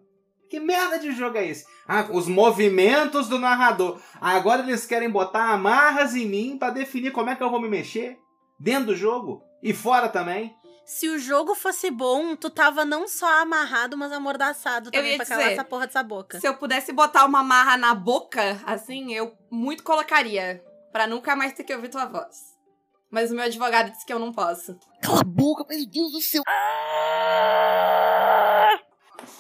Que 0.51 0.59
merda 0.59 0.99
de 0.99 1.13
jogo 1.13 1.39
é 1.39 1.47
esse? 1.47 1.65
Ah, 1.87 2.09
os 2.11 2.27
movimentos 2.27 3.29
do 3.29 3.39
narrador. 3.39 4.01
Agora 4.21 4.63
eles 4.63 4.87
querem 4.87 5.09
botar 5.09 5.51
amarras 5.51 6.15
em 6.15 6.27
mim 6.27 6.57
pra 6.59 6.71
definir 6.71 7.13
como 7.13 7.31
é 7.31 7.37
que 7.37 7.43
eu 7.43 7.51
vou 7.51 7.61
me 7.61 7.69
mexer? 7.69 8.19
Dentro 8.59 8.87
do 8.87 8.97
jogo? 8.97 9.43
E 9.63 9.73
fora 9.73 10.09
também? 10.09 10.55
Se 10.85 11.09
o 11.09 11.19
jogo 11.19 11.55
fosse 11.55 11.91
bom, 11.91 12.37
tu 12.37 12.51
tava 12.51 12.85
não 12.85 13.09
só 13.09 13.41
amarrado, 13.41 13.97
mas 13.97 14.13
amordaçado 14.13 14.91
também 14.91 15.17
pra 15.17 15.25
calar 15.25 15.45
dizer, 15.45 15.55
essa 15.55 15.65
porra 15.65 15.87
dessa 15.87 16.03
boca. 16.03 16.39
Se 16.39 16.47
eu 16.47 16.55
pudesse 16.55 16.93
botar 16.93 17.25
uma 17.25 17.43
marra 17.43 17.77
na 17.77 17.95
boca, 17.95 18.61
assim, 18.67 19.15
eu 19.15 19.33
muito 19.51 19.83
colocaria. 19.83 20.63
Pra 20.93 21.07
nunca 21.07 21.35
mais 21.35 21.53
ter 21.53 21.65
que 21.65 21.75
ouvir 21.75 21.89
tua 21.89 22.05
voz. 22.05 22.54
Mas 23.15 23.31
o 23.31 23.37
meu 23.37 23.45
advogado 23.45 23.93
disse 23.93 24.05
que 24.05 24.13
eu 24.13 24.19
não 24.19 24.33
posso. 24.33 24.77
Cala 25.01 25.21
a 25.21 25.25
boca, 25.25 25.65
meu 25.69 25.87
Deus 25.87 26.11
do 26.11 26.21
céu! 26.21 26.43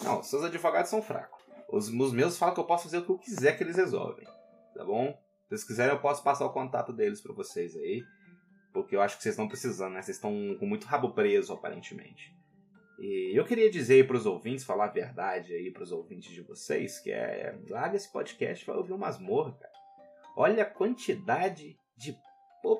Não, 0.00 0.22
seus 0.22 0.44
advogados 0.44 0.88
são 0.88 1.02
fracos. 1.02 1.42
Os, 1.68 1.88
os 1.88 2.12
meus 2.12 2.38
falam 2.38 2.54
que 2.54 2.60
eu 2.60 2.66
posso 2.66 2.84
fazer 2.84 2.98
o 2.98 3.04
que 3.04 3.10
eu 3.10 3.18
quiser 3.18 3.58
que 3.58 3.64
eles 3.64 3.74
resolvem. 3.74 4.24
Tá 4.76 4.84
bom? 4.84 5.08
Se 5.08 5.48
vocês 5.48 5.64
quiserem, 5.64 5.92
eu 5.92 6.00
posso 6.00 6.22
passar 6.22 6.46
o 6.46 6.52
contato 6.52 6.92
deles 6.92 7.20
pra 7.20 7.32
vocês 7.32 7.74
aí. 7.74 8.04
Porque 8.72 8.94
eu 8.94 9.02
acho 9.02 9.16
que 9.16 9.24
vocês 9.24 9.32
estão 9.32 9.48
precisando, 9.48 9.94
né? 9.94 10.02
Vocês 10.02 10.18
estão 10.18 10.56
com 10.60 10.66
muito 10.66 10.86
rabo 10.86 11.12
preso, 11.12 11.52
aparentemente. 11.52 12.32
E 13.00 13.36
eu 13.36 13.44
queria 13.44 13.68
dizer 13.68 13.94
aí 13.94 14.04
pros 14.04 14.24
ouvintes, 14.24 14.62
falar 14.62 14.84
a 14.84 14.92
verdade 14.92 15.52
aí 15.52 15.72
pros 15.72 15.90
ouvintes 15.90 16.32
de 16.32 16.42
vocês, 16.42 17.00
que 17.00 17.10
é. 17.10 17.58
Larga 17.68 17.96
esse 17.96 18.12
podcast 18.12 18.62
e 18.62 18.66
vai 18.68 18.76
ouvir 18.76 18.92
o 18.92 18.98
masmorra, 18.98 19.50
cara. 19.54 19.74
Olha 20.36 20.62
a 20.62 20.70
quantidade 20.70 21.76
de, 21.96 22.16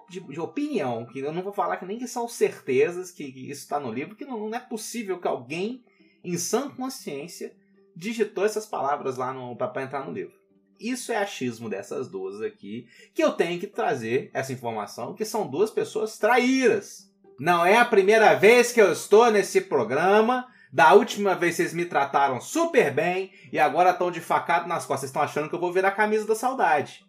de, 0.08 0.20
de 0.20 0.40
opinião, 0.40 1.06
que 1.06 1.20
eu 1.20 1.32
não 1.32 1.42
vou 1.42 1.52
falar 1.52 1.76
que 1.76 1.86
nem 1.86 1.98
que 1.98 2.08
são 2.08 2.28
certezas 2.28 3.10
que, 3.10 3.30
que 3.30 3.50
isso 3.50 3.68
tá 3.68 3.78
no 3.78 3.92
livro, 3.92 4.16
que 4.16 4.24
não, 4.24 4.48
não 4.48 4.56
é 4.56 4.60
possível 4.60 5.20
que 5.20 5.28
alguém, 5.28 5.84
em 6.22 6.36
sã 6.36 6.70
consciência, 6.70 7.54
digitou 7.94 8.44
essas 8.44 8.66
palavras 8.66 9.16
lá 9.16 9.34
pra 9.56 9.82
entrar 9.82 10.04
no 10.04 10.12
livro. 10.12 10.34
Isso 10.80 11.12
é 11.12 11.16
achismo 11.16 11.68
dessas 11.68 12.08
duas 12.08 12.40
aqui, 12.40 12.86
que 13.14 13.22
eu 13.22 13.32
tenho 13.32 13.60
que 13.60 13.66
trazer 13.66 14.30
essa 14.34 14.52
informação, 14.52 15.14
que 15.14 15.24
são 15.24 15.46
duas 15.46 15.70
pessoas 15.70 16.18
traíras. 16.18 17.10
Não 17.38 17.64
é 17.64 17.76
a 17.76 17.84
primeira 17.84 18.34
vez 18.34 18.72
que 18.72 18.80
eu 18.80 18.92
estou 18.92 19.30
nesse 19.30 19.60
programa. 19.60 20.46
Da 20.72 20.92
última 20.92 21.36
vez 21.36 21.54
vocês 21.54 21.72
me 21.72 21.84
trataram 21.84 22.40
super 22.40 22.92
bem 22.92 23.32
e 23.52 23.60
agora 23.60 23.90
estão 23.90 24.10
de 24.10 24.20
facado 24.20 24.68
nas 24.68 24.84
costas. 24.84 25.00
Vocês 25.00 25.10
estão 25.10 25.22
achando 25.22 25.48
que 25.48 25.54
eu 25.54 25.60
vou 25.60 25.72
virar 25.72 25.88
a 25.88 25.92
camisa 25.92 26.26
da 26.26 26.34
saudade. 26.34 27.03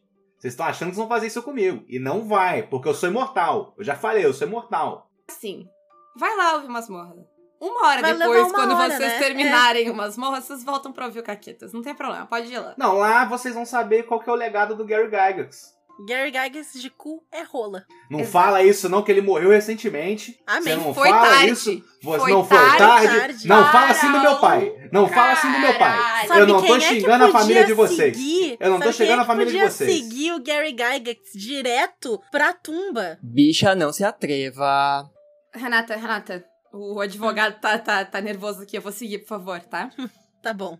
Vocês 0.45 0.53
estão 0.53 0.67
achando 0.67 0.91
que 0.91 0.95
vão 0.95 1.07
fazer 1.07 1.25
isso 1.25 1.41
comigo. 1.41 1.83
E 1.87 1.97
não 1.97 2.27
vai, 2.27 2.61
porque 2.61 2.87
eu 2.87 2.93
sou 2.93 3.09
imortal. 3.09 3.73
Eu 3.75 3.83
já 3.83 3.95
falei, 3.95 4.23
eu 4.23 4.31
sou 4.31 4.47
imortal. 4.47 5.09
Assim, 5.27 5.67
vai 6.15 6.37
lá 6.37 6.53
ouvir 6.53 6.67
Masmorra. 6.67 7.15
Uma 7.59 7.87
hora 7.87 8.01
Vai 8.01 8.13
depois, 8.13 8.43
uma 8.43 8.53
quando 8.53 8.75
hora, 8.75 8.95
vocês 8.95 9.13
né? 9.13 9.17
terminarem 9.17 9.89
o 9.89 9.95
Masmorra, 9.95 10.39
vocês 10.39 10.63
voltam 10.63 10.91
pra 10.93 11.05
ouvir 11.05 11.21
o 11.21 11.23
Caquetas. 11.23 11.73
Não 11.73 11.81
tem 11.81 11.95
problema, 11.95 12.27
pode 12.27 12.53
ir 12.53 12.59
lá. 12.59 12.75
Não, 12.77 12.93
lá 12.93 13.25
vocês 13.25 13.55
vão 13.55 13.65
saber 13.65 14.03
qual 14.03 14.19
que 14.19 14.29
é 14.29 14.33
o 14.33 14.35
legado 14.35 14.75
do 14.75 14.85
Gary 14.85 15.05
Gygax. 15.05 15.74
Gary 16.07 16.29
Gygax 16.31 16.73
de 16.81 16.89
cu 16.89 17.23
é 17.31 17.41
rola. 17.43 17.85
Não 18.09 18.19
Exato. 18.19 18.31
fala 18.33 18.63
isso 18.63 18.89
não, 18.89 19.01
que 19.01 19.11
ele 19.11 19.21
morreu 19.21 19.49
recentemente. 19.51 20.37
Amém. 20.45 20.63
Você 20.63 20.75
não 20.75 20.93
Foi 20.93 21.09
fala 21.09 21.29
tarde. 21.29 21.51
isso. 21.51 21.83
Você 22.03 22.19
Foi 22.19 22.31
não 22.31 22.43
foi 22.45 22.57
tarde, 22.57 22.77
tarde. 22.77 23.07
tarde. 23.19 23.47
Não 23.47 23.63
Para 23.63 23.71
fala 23.71 23.91
assim 23.91 24.11
do 24.11 24.19
meu 24.19 24.35
pai. 24.39 24.89
Não 24.91 25.07
fala 25.07 25.31
assim 25.33 25.51
do 25.51 25.59
meu 25.59 25.77
pai. 25.77 26.27
Sabe 26.27 26.39
Eu 26.41 26.47
não 26.47 26.61
tô 26.65 26.75
é 26.75 26.79
xingando 26.81 27.23
a 27.25 27.31
família 27.31 27.65
de 27.65 27.73
vocês. 27.73 28.17
seguir? 28.17 28.57
Eu 28.59 28.69
não 28.71 28.77
tô 28.79 28.83
Sabe 28.85 28.97
quem 28.97 29.05
xingando 29.05 29.21
é 29.21 29.23
a 29.23 29.27
família 29.27 29.53
de 29.53 29.59
vocês. 29.71 29.91
seguir 29.93 30.31
o 30.33 30.43
Gary 30.43 30.69
Gygax 30.71 31.31
direto 31.33 32.21
pra 32.31 32.51
tumba. 32.53 33.17
Bicha, 33.23 33.73
não 33.73 33.93
se 33.93 34.03
atreva. 34.03 35.09
Renata, 35.53 35.95
Renata, 35.95 36.43
o 36.73 36.99
advogado 36.99 37.59
tá, 37.61 37.77
tá, 37.79 38.03
tá 38.03 38.19
nervoso 38.19 38.63
aqui. 38.63 38.77
Eu 38.77 38.81
vou 38.81 38.91
seguir, 38.91 39.19
por 39.19 39.27
favor, 39.29 39.59
tá? 39.61 39.89
Tá 40.43 40.53
bom. 40.53 40.77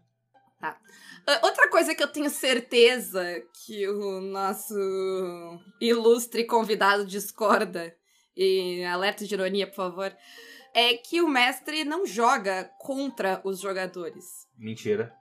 Ah, 0.62 0.76
Outra 1.42 1.70
coisa 1.70 1.96
que 1.96 2.04
eu 2.04 2.08
tenho 2.08 2.30
certeza 2.30 3.24
que 3.66 3.88
o 3.90 4.22
nosso 4.22 4.76
ilustre 5.82 6.46
convidado 6.46 7.06
discorda, 7.06 7.96
e 8.38 8.84
alerta 8.84 9.26
de 9.26 9.34
ironia, 9.34 9.66
por 9.66 9.76
favor, 9.76 10.16
é 10.74 10.94
que 10.96 11.22
o 11.22 11.28
mestre 11.28 11.84
não 11.84 12.06
joga 12.06 12.66
contra 12.80 13.42
os 13.44 13.60
jogadores. 13.60 14.46
Mentira. 14.58 15.14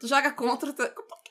Tu 0.00 0.06
joga 0.08 0.32
contra. 0.32 0.72
tu- 0.72 0.82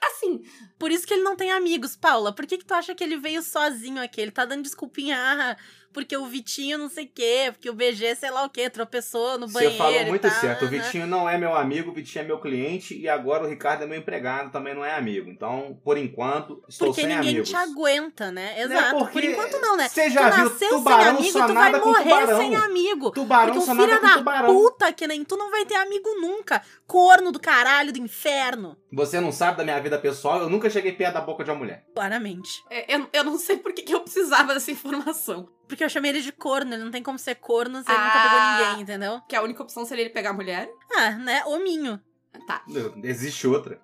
Assim, 0.04 0.44
Por 0.80 0.92
isso 0.92 1.06
que 1.06 1.14
ele 1.14 1.24
não 1.24 1.36
tem 1.36 1.52
amigos, 1.52 1.96
Paula. 1.96 2.34
Por 2.34 2.46
que, 2.48 2.58
que 2.58 2.66
tu 2.66 2.74
acha 2.74 2.94
que 2.96 3.04
ele 3.04 3.18
veio 3.18 3.42
sozinho 3.44 4.02
aqui? 4.02 4.20
Ele 4.20 4.32
tá 4.32 4.46
dando 4.46 4.64
desculpinha, 4.64 5.16
ah, 5.18 5.58
porque 5.94 6.16
o 6.18 6.26
Vitinho 6.26 6.78
não 6.78 6.90
sei 6.90 7.06
o 7.06 7.12
quê, 7.14 7.50
porque 7.52 7.70
o 7.70 7.74
BG 7.74 8.16
sei 8.16 8.30
lá 8.32 8.44
o 8.44 8.50
quê, 8.50 8.70
tropeçou 8.70 9.38
no 9.38 9.48
Você 9.48 9.54
banheiro. 9.54 9.78
falou 9.78 10.02
e 10.02 10.06
muito 10.06 10.22
tal, 10.22 10.32
certo. 10.32 10.66
O 10.66 10.72
né? 10.72 10.80
Vitinho 10.80 11.08
não 11.08 11.28
é 11.30 11.38
meu 11.38 11.56
amigo, 11.56 11.92
o 11.92 11.94
Vitinho 11.94 12.24
é 12.24 12.28
meu 12.28 12.40
cliente 12.40 12.98
e 13.00 13.08
agora 13.08 13.44
o 13.44 13.48
Ricardo 13.48 13.84
é 13.84 13.88
meu 13.88 13.98
empregado, 13.98 14.52
também 14.52 14.74
não 14.74 14.84
é 14.84 14.94
amigo. 14.96 15.30
Então, 15.30 15.80
por 15.84 15.98
enquanto, 15.98 16.64
estou 16.68 16.88
Porque 16.90 17.02
sem 17.02 17.10
ninguém 17.10 17.30
amigos. 17.30 17.50
te 17.50 17.56
aguenta, 17.56 18.32
né? 18.32 18.42
Né, 18.42 18.62
Exato. 18.64 18.98
Por 18.98 19.12
porque 19.12 19.28
enquanto 19.28 19.60
não, 19.60 19.78
né? 19.78 19.88
Você 19.88 20.10
já 20.10 20.30
tu 20.32 20.36
viu 20.36 20.44
nasceu 20.46 20.70
tubarão 20.70 21.04
sem 21.04 21.10
amigo, 21.20 21.32
só 21.40 21.48
tu 21.48 21.54
vai 21.54 21.72
morrer 21.72 22.04
tubarão. 22.04 22.38
sem 22.40 22.56
amigo. 22.56 23.12
Tubarão 23.12 23.54
Porque 23.54 23.72
um 23.72 23.76
filho 23.76 24.02
da 24.02 24.14
tubarão. 24.18 24.54
puta 24.56 24.92
que 24.94 25.06
nem 25.08 25.24
tu 25.24 25.38
não 25.38 25.52
vai 25.52 25.66
ter 25.66 25.76
amigo 25.76 26.10
nunca. 26.20 26.62
Corno 26.88 27.32
do 27.32 27.40
caralho, 27.40 27.94
do 27.94 28.00
inferno. 28.00 28.78
Você 28.92 29.20
não 29.22 29.32
sabe 29.32 29.58
da 29.58 29.64
minha 29.64 29.80
vida 29.80 29.98
pessoal, 29.98 30.42
eu 30.42 30.50
nunca 30.50 30.70
cheguei 30.70 30.92
perto 30.92 31.14
da 31.14 31.22
boca 31.22 31.44
de 31.44 31.50
uma 31.52 31.58
mulher. 31.60 31.86
Claramente. 31.94 32.64
é, 32.70 32.96
eu, 32.96 33.08
eu 33.14 33.24
não 33.24 33.38
sei 33.38 33.58
por 33.58 33.72
que, 33.74 33.84
que 33.84 33.94
eu 33.94 34.02
precisava 34.02 34.54
dessa 34.54 34.72
informação. 34.72 35.48
Porque 35.72 35.86
eu 35.86 35.90
chamei 35.90 36.12
ele 36.12 36.22
de 36.22 36.34
corno, 36.34 36.74
ele 36.74 36.84
não 36.84 36.92
tem 36.92 37.02
como 37.02 37.18
ser 37.18 37.36
corno 37.36 37.82
se 37.82 37.90
ele 37.90 37.98
Ah. 37.98 38.04
nunca 38.04 38.22
pegou 38.24 38.68
ninguém, 38.68 38.82
entendeu? 38.84 39.22
Que 39.22 39.38
a 39.38 39.42
única 39.42 39.64
opção 39.64 39.86
seria 39.86 40.04
ele 40.04 40.14
pegar 40.14 40.32
a 40.32 40.34
mulher. 40.34 40.70
Ah, 40.94 41.12
né? 41.12 41.46
Hominho. 41.46 41.98
Tá. 42.46 42.62
Existe 43.02 43.48
outra. 43.48 43.80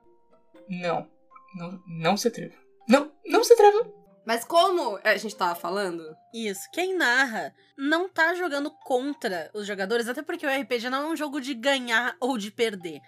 Não. 0.68 1.10
Não, 1.56 1.82
não 1.88 2.18
se 2.18 2.28
atreva. 2.28 2.54
Não, 2.90 3.10
não 3.26 3.42
se 3.42 3.54
atreva. 3.54 3.90
Mas 4.26 4.44
como 4.44 5.00
a 5.02 5.16
gente 5.16 5.34
tava 5.34 5.56
falando, 5.56 6.04
Isso. 6.34 6.70
Quem 6.74 6.94
narra 6.94 7.56
não 7.78 8.10
tá 8.10 8.34
jogando 8.34 8.70
contra 8.70 9.50
os 9.54 9.66
jogadores, 9.66 10.10
até 10.10 10.22
porque 10.22 10.46
o 10.46 10.50
RPG 10.50 10.90
não 10.90 11.04
é 11.04 11.08
um 11.14 11.16
jogo 11.16 11.40
de 11.40 11.54
ganhar 11.54 12.18
ou 12.20 12.38
de 12.38 12.52
perder. 12.52 13.00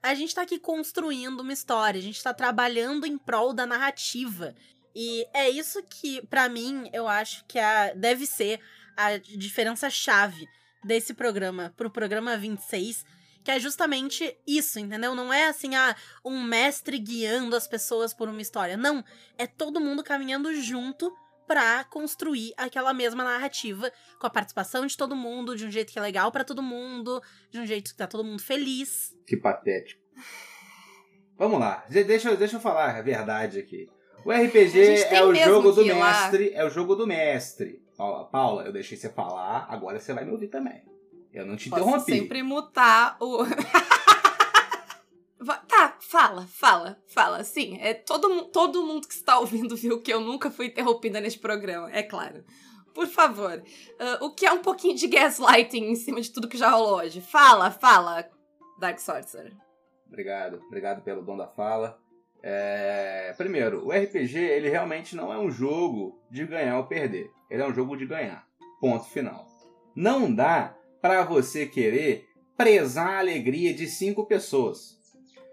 A 0.00 0.14
gente 0.14 0.32
tá 0.32 0.42
aqui 0.42 0.60
construindo 0.60 1.40
uma 1.40 1.52
história, 1.52 1.98
a 1.98 2.02
gente 2.02 2.22
tá 2.22 2.32
trabalhando 2.32 3.04
em 3.04 3.18
prol 3.18 3.52
da 3.52 3.66
narrativa. 3.66 4.54
E 5.00 5.24
é 5.32 5.48
isso 5.48 5.80
que, 5.84 6.26
pra 6.26 6.48
mim, 6.48 6.90
eu 6.92 7.06
acho 7.06 7.44
que 7.46 7.56
a, 7.56 7.92
deve 7.94 8.26
ser 8.26 8.58
a 8.96 9.16
diferença 9.16 9.88
chave 9.88 10.44
desse 10.84 11.14
programa 11.14 11.72
pro 11.76 11.88
programa 11.88 12.36
26, 12.36 13.04
que 13.44 13.50
é 13.52 13.60
justamente 13.60 14.36
isso, 14.44 14.80
entendeu? 14.80 15.14
Não 15.14 15.32
é 15.32 15.46
assim, 15.46 15.76
ah, 15.76 15.94
um 16.24 16.42
mestre 16.42 16.98
guiando 16.98 17.54
as 17.54 17.68
pessoas 17.68 18.12
por 18.12 18.28
uma 18.28 18.42
história. 18.42 18.76
Não, 18.76 19.04
é 19.38 19.46
todo 19.46 19.80
mundo 19.80 20.02
caminhando 20.02 20.52
junto 20.60 21.16
pra 21.46 21.84
construir 21.84 22.52
aquela 22.56 22.92
mesma 22.92 23.22
narrativa, 23.22 23.92
com 24.18 24.26
a 24.26 24.30
participação 24.30 24.84
de 24.84 24.96
todo 24.96 25.14
mundo, 25.14 25.54
de 25.54 25.64
um 25.64 25.70
jeito 25.70 25.92
que 25.92 25.98
é 25.98 26.02
legal 26.02 26.32
pra 26.32 26.42
todo 26.44 26.60
mundo, 26.60 27.22
de 27.52 27.60
um 27.60 27.64
jeito 27.66 27.92
que 27.92 27.96
tá 27.96 28.08
todo 28.08 28.24
mundo 28.24 28.42
feliz. 28.42 29.16
Que 29.24 29.36
patético. 29.36 30.02
Vamos 31.38 31.60
lá, 31.60 31.86
de- 31.88 32.02
deixa, 32.04 32.34
deixa 32.36 32.56
eu 32.56 32.60
falar 32.60 32.96
a 32.96 33.00
verdade 33.02 33.60
aqui. 33.60 33.88
O 34.24 34.32
RPG 34.32 34.72
tem 35.08 35.16
é 35.16 35.24
o 35.24 35.34
jogo 35.34 35.72
do 35.72 35.82
ir 35.82 35.92
lá. 35.92 36.22
mestre, 36.22 36.52
é 36.54 36.64
o 36.64 36.70
jogo 36.70 36.94
do 36.94 37.06
mestre. 37.06 37.82
Ó, 37.98 38.24
Paula, 38.24 38.64
eu 38.64 38.72
deixei 38.72 38.96
você 38.96 39.08
falar, 39.08 39.66
agora 39.68 39.98
você 39.98 40.12
vai 40.12 40.24
me 40.24 40.32
ouvir 40.32 40.48
também. 40.48 40.82
Eu 41.32 41.46
não 41.46 41.56
te 41.56 41.68
posso 41.68 41.82
interrompi. 41.82 42.12
sempre 42.12 42.42
mutar 42.42 43.16
o. 43.20 43.44
Tá, 45.68 45.96
fala, 46.00 46.44
fala, 46.48 46.98
fala. 47.06 47.44
Sim, 47.44 47.78
é 47.80 47.94
todo, 47.94 48.46
todo 48.46 48.84
mundo 48.84 49.06
que 49.06 49.14
está 49.14 49.38
ouvindo 49.38 49.76
viu 49.76 50.02
que 50.02 50.12
eu 50.12 50.20
nunca 50.20 50.50
fui 50.50 50.66
interrompida 50.66 51.20
neste 51.20 51.38
programa, 51.38 51.88
é 51.92 52.02
claro. 52.02 52.44
Por 52.92 53.06
favor, 53.06 53.62
ah, 54.00 54.18
o 54.20 54.34
que 54.34 54.44
é 54.44 54.52
um 54.52 54.60
pouquinho 54.60 54.96
de 54.96 55.06
gaslighting 55.06 55.84
em 55.84 55.94
cima 55.94 56.20
de 56.20 56.32
tudo 56.32 56.48
que 56.48 56.58
já 56.58 56.70
rolou 56.70 56.96
hoje? 56.96 57.20
Fala, 57.20 57.70
fala, 57.70 58.28
Dark 58.80 58.98
Sorcerer. 58.98 59.54
Obrigado, 60.08 60.60
obrigado 60.66 61.02
pelo 61.02 61.22
dom 61.22 61.36
da 61.36 61.46
fala. 61.46 61.96
É, 62.42 63.34
Primeiro, 63.38 63.86
o 63.86 63.92
RPG 63.92 64.36
ele 64.36 64.68
realmente 64.68 65.14
não 65.14 65.32
é 65.32 65.38
um 65.38 65.48
jogo 65.48 66.20
de 66.28 66.44
ganhar 66.44 66.76
ou 66.76 66.86
perder. 66.86 67.30
Ele 67.48 67.62
é 67.62 67.66
um 67.66 67.72
jogo 67.72 67.96
de 67.96 68.04
ganhar. 68.04 68.44
Ponto 68.80 69.04
final. 69.04 69.46
Não 69.94 70.34
dá 70.34 70.74
pra 71.00 71.22
você 71.22 71.66
querer 71.66 72.26
prezar 72.56 73.10
a 73.10 73.18
alegria 73.20 73.72
de 73.72 73.86
cinco 73.86 74.26
pessoas. 74.26 74.98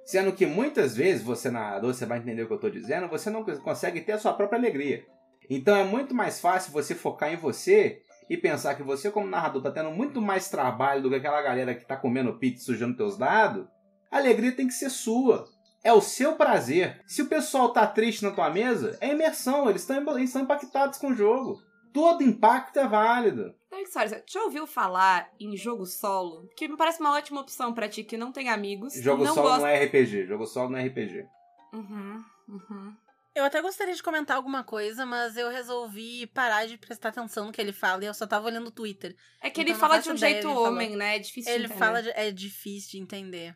Sendo 0.04 0.32
que 0.32 0.48
muitas 0.48 0.98
vezes, 0.98 1.22
você 1.22 1.52
narrador, 1.52 1.94
você 1.94 2.08
vai 2.08 2.18
entender 2.18 2.42
o 2.42 2.48
que 2.48 2.54
eu 2.54 2.60
tô 2.60 2.72
dizendo, 2.72 3.08
você 3.08 3.30
não 3.30 3.44
consegue 3.44 4.02
ter 4.02 4.14
a 4.14 4.20
sua 4.20 4.34
própria 4.34 4.58
alegria. 4.58 5.06
Então 5.48 5.78
é 5.78 5.84
muito 5.84 6.16
mais 6.16 6.40
fácil 6.40 6.72
você 6.72 6.96
focar 6.96 7.32
em 7.32 7.38
você 7.38 8.02
e 8.28 8.36
pensar 8.36 8.74
que 8.74 8.82
você, 8.82 9.12
como 9.12 9.28
narrador, 9.28 9.62
tá 9.62 9.70
tendo 9.70 9.92
muito 9.92 10.20
mais 10.20 10.50
trabalho 10.50 11.04
do 11.04 11.10
que 11.10 11.18
aquela 11.18 11.42
galera 11.44 11.76
que 11.76 11.86
tá 11.86 11.96
comendo 11.96 12.40
pizza 12.40 12.64
e 12.64 12.66
sujando 12.66 12.98
teus 12.98 13.16
dados. 13.16 13.68
A 14.10 14.18
alegria 14.18 14.52
tem 14.52 14.66
que 14.66 14.74
ser 14.74 14.90
sua. 14.90 15.48
É 15.86 15.94
o 15.94 16.02
seu 16.02 16.36
prazer. 16.36 17.00
Se 17.06 17.22
o 17.22 17.28
pessoal 17.28 17.72
tá 17.72 17.86
triste 17.86 18.24
na 18.24 18.32
tua 18.32 18.50
mesa, 18.50 18.98
é 19.00 19.12
imersão. 19.12 19.70
Eles 19.70 19.88
estão 19.88 20.42
impactados 20.42 20.98
com 20.98 21.10
o 21.10 21.16
jogo. 21.16 21.62
Todo 21.94 22.24
impacto 22.24 22.80
é 22.80 22.88
válido. 22.88 23.54
Dark 23.70 23.86
Sorcerer, 23.88 24.24
já 24.28 24.42
ouviu 24.42 24.66
falar 24.66 25.30
em 25.40 25.56
jogo 25.56 25.86
solo? 25.86 26.50
Que 26.58 26.68
me 26.68 26.76
parece 26.76 27.00
uma 27.00 27.14
ótima 27.14 27.40
opção 27.40 27.72
pra 27.72 27.88
ti 27.88 28.04
que 28.04 28.18
não 28.18 28.32
tem 28.32 28.50
amigos. 28.50 28.96
Jogo 28.96 29.24
não 29.24 29.36
solo 29.36 29.48
gosta... 29.48 29.62
não 29.62 29.68
é 29.68 29.86
RPG. 29.86 30.26
Jogo 30.26 30.48
solo 30.48 30.72
não 30.72 30.80
é 30.80 30.88
RPG. 30.88 31.28
Uhum, 31.72 32.24
uhum. 32.50 32.96
Eu 33.36 33.44
até 33.44 33.62
gostaria 33.62 33.94
de 33.94 34.02
comentar 34.02 34.38
alguma 34.38 34.64
coisa, 34.64 35.06
mas 35.06 35.38
eu 35.38 35.50
resolvi 35.50 36.26
parar 36.26 36.66
de 36.66 36.80
prestar 36.80 37.10
atenção 37.10 37.46
no 37.46 37.52
que 37.52 37.62
ele 37.62 37.74
fala 37.74 38.04
e 38.04 38.08
eu 38.08 38.14
só 38.14 38.26
tava 38.26 38.48
olhando 38.48 38.68
o 38.68 38.72
Twitter. 38.72 39.16
É 39.40 39.52
que 39.52 39.62
Então 39.62 39.72
ele 39.72 39.80
fala 39.80 40.00
de 40.00 40.10
um 40.10 40.18
jeito 40.18 40.48
ele 40.48 40.58
homem, 40.58 40.96
né? 40.96 41.18
É 41.18 41.20
difícil 41.20 41.52
de 41.52 41.58
Ele 41.58 41.66
entender. 41.66 41.80
fala 41.80 42.02
de, 42.02 42.10
é 42.10 42.32
difícil 42.32 42.92
de 42.92 42.98
entender. 42.98 43.56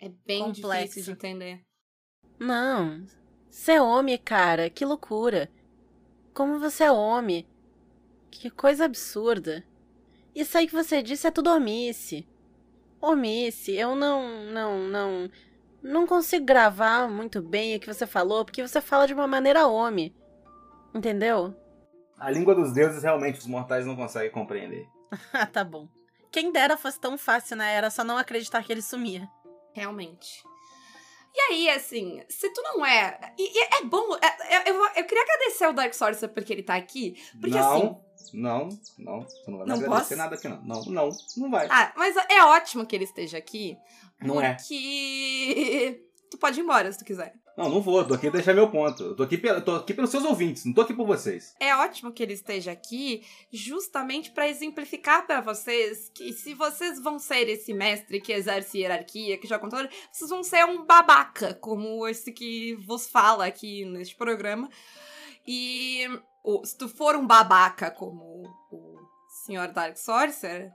É 0.00 0.08
bem 0.26 0.44
complexo. 0.44 0.86
difícil 0.86 1.02
de 1.04 1.10
entender. 1.12 1.64
Não. 2.38 3.04
Você 3.50 3.72
é 3.72 3.82
homem, 3.82 4.16
cara. 4.18 4.70
Que 4.70 4.84
loucura. 4.84 5.50
Como 6.32 6.60
você 6.60 6.84
é 6.84 6.92
homem. 6.92 7.46
Que 8.30 8.50
coisa 8.50 8.84
absurda. 8.84 9.64
Isso 10.34 10.56
aí 10.56 10.66
que 10.66 10.74
você 10.74 11.02
disse 11.02 11.26
é 11.26 11.30
tudo 11.30 11.50
omice. 11.50 12.28
Omice. 13.00 13.72
Eu 13.72 13.96
não, 13.96 14.44
não, 14.52 14.88
não. 14.88 15.30
Não 15.82 16.06
consigo 16.06 16.44
gravar 16.44 17.08
muito 17.08 17.40
bem 17.40 17.76
o 17.76 17.80
que 17.80 17.92
você 17.92 18.06
falou, 18.06 18.44
porque 18.44 18.66
você 18.66 18.80
fala 18.80 19.06
de 19.06 19.14
uma 19.14 19.26
maneira 19.26 19.66
homem. 19.66 20.14
Entendeu? 20.94 21.54
A 22.18 22.30
língua 22.30 22.54
dos 22.54 22.72
deuses 22.72 23.02
realmente 23.02 23.38
os 23.38 23.46
mortais 23.46 23.86
não 23.86 23.96
conseguem 23.96 24.30
compreender. 24.30 24.86
Ah, 25.32 25.46
tá 25.46 25.64
bom. 25.64 25.88
Quem 26.30 26.52
dera 26.52 26.76
fosse 26.76 27.00
tão 27.00 27.16
fácil, 27.16 27.56
né? 27.56 27.72
Era 27.74 27.88
só 27.88 28.04
não 28.04 28.18
acreditar 28.18 28.62
que 28.62 28.70
ele 28.70 28.82
sumia. 28.82 29.26
Realmente. 29.78 30.42
E 31.34 31.40
aí, 31.52 31.70
assim, 31.70 32.20
se 32.28 32.50
tu 32.52 32.60
não 32.62 32.84
é. 32.84 33.32
E, 33.38 33.58
e 33.58 33.62
é 33.80 33.84
bom. 33.84 34.02
é- 34.16 34.56
é- 34.56 34.70
eu, 34.70 34.74
vou- 34.76 34.88
eu 34.96 35.04
queria 35.04 35.22
agradecer 35.22 35.64
ao 35.64 35.72
Dark 35.72 35.94
Sorcerer 35.94 36.34
porque 36.34 36.52
ele 36.52 36.62
tá 36.64 36.74
aqui. 36.74 37.14
Porque 37.40 37.56
não, 37.56 37.76
assim. 37.76 37.96
não, 38.34 38.68
não. 38.98 39.20
Você 39.20 39.50
não 39.50 39.58
vai 39.58 39.66
me 39.66 39.72
Não 39.72 39.76
agradecer 39.76 39.88
posso? 39.88 40.16
nada 40.16 40.34
aqui 40.34 40.48
não. 40.48 40.62
Não, 40.62 40.82
não, 40.86 41.08
não 41.36 41.50
vai. 41.50 41.68
Ah, 41.70 41.92
mas 41.96 42.16
é 42.16 42.42
ótimo 42.44 42.84
que 42.86 42.96
ele 42.96 43.04
esteja 43.04 43.38
aqui. 43.38 43.76
não 44.20 44.40
é. 44.40 44.54
Porque. 44.54 46.07
Tu 46.30 46.38
pode 46.38 46.60
ir 46.60 46.62
embora 46.62 46.90
se 46.90 46.98
tu 46.98 47.04
quiser. 47.04 47.34
Não, 47.56 47.68
não 47.68 47.80
vou, 47.80 48.04
tô 48.04 48.14
aqui 48.14 48.30
deixar 48.30 48.54
meu 48.54 48.70
ponto. 48.70 49.02
Eu 49.02 49.16
tô 49.16 49.24
aqui, 49.24 49.36
tô 49.64 49.74
aqui 49.74 49.92
pelos 49.92 50.10
seus 50.10 50.24
ouvintes, 50.24 50.64
não 50.64 50.72
tô 50.72 50.82
aqui 50.82 50.94
por 50.94 51.06
vocês. 51.06 51.54
É 51.58 51.74
ótimo 51.74 52.12
que 52.12 52.22
ele 52.22 52.34
esteja 52.34 52.70
aqui, 52.70 53.24
justamente 53.52 54.30
para 54.30 54.48
exemplificar 54.48 55.26
para 55.26 55.40
vocês 55.40 56.08
que 56.14 56.32
se 56.32 56.54
vocês 56.54 57.02
vão 57.02 57.18
ser 57.18 57.48
esse 57.48 57.74
mestre 57.74 58.20
que 58.20 58.32
exerce 58.32 58.78
hierarquia, 58.78 59.36
que 59.38 59.48
joga 59.48 59.60
controle, 59.60 59.90
vocês 60.12 60.30
vão 60.30 60.44
ser 60.44 60.64
um 60.66 60.86
babaca, 60.86 61.52
como 61.54 62.06
esse 62.06 62.30
que 62.32 62.76
vos 62.86 63.08
fala 63.08 63.46
aqui 63.46 63.84
neste 63.84 64.14
programa. 64.14 64.68
E 65.44 66.06
se 66.64 66.78
tu 66.78 66.88
for 66.88 67.16
um 67.16 67.26
babaca 67.26 67.90
como 67.90 68.44
o 68.70 68.98
Sr. 69.44 69.72
Dark 69.72 69.96
Sorcerer, 69.96 70.70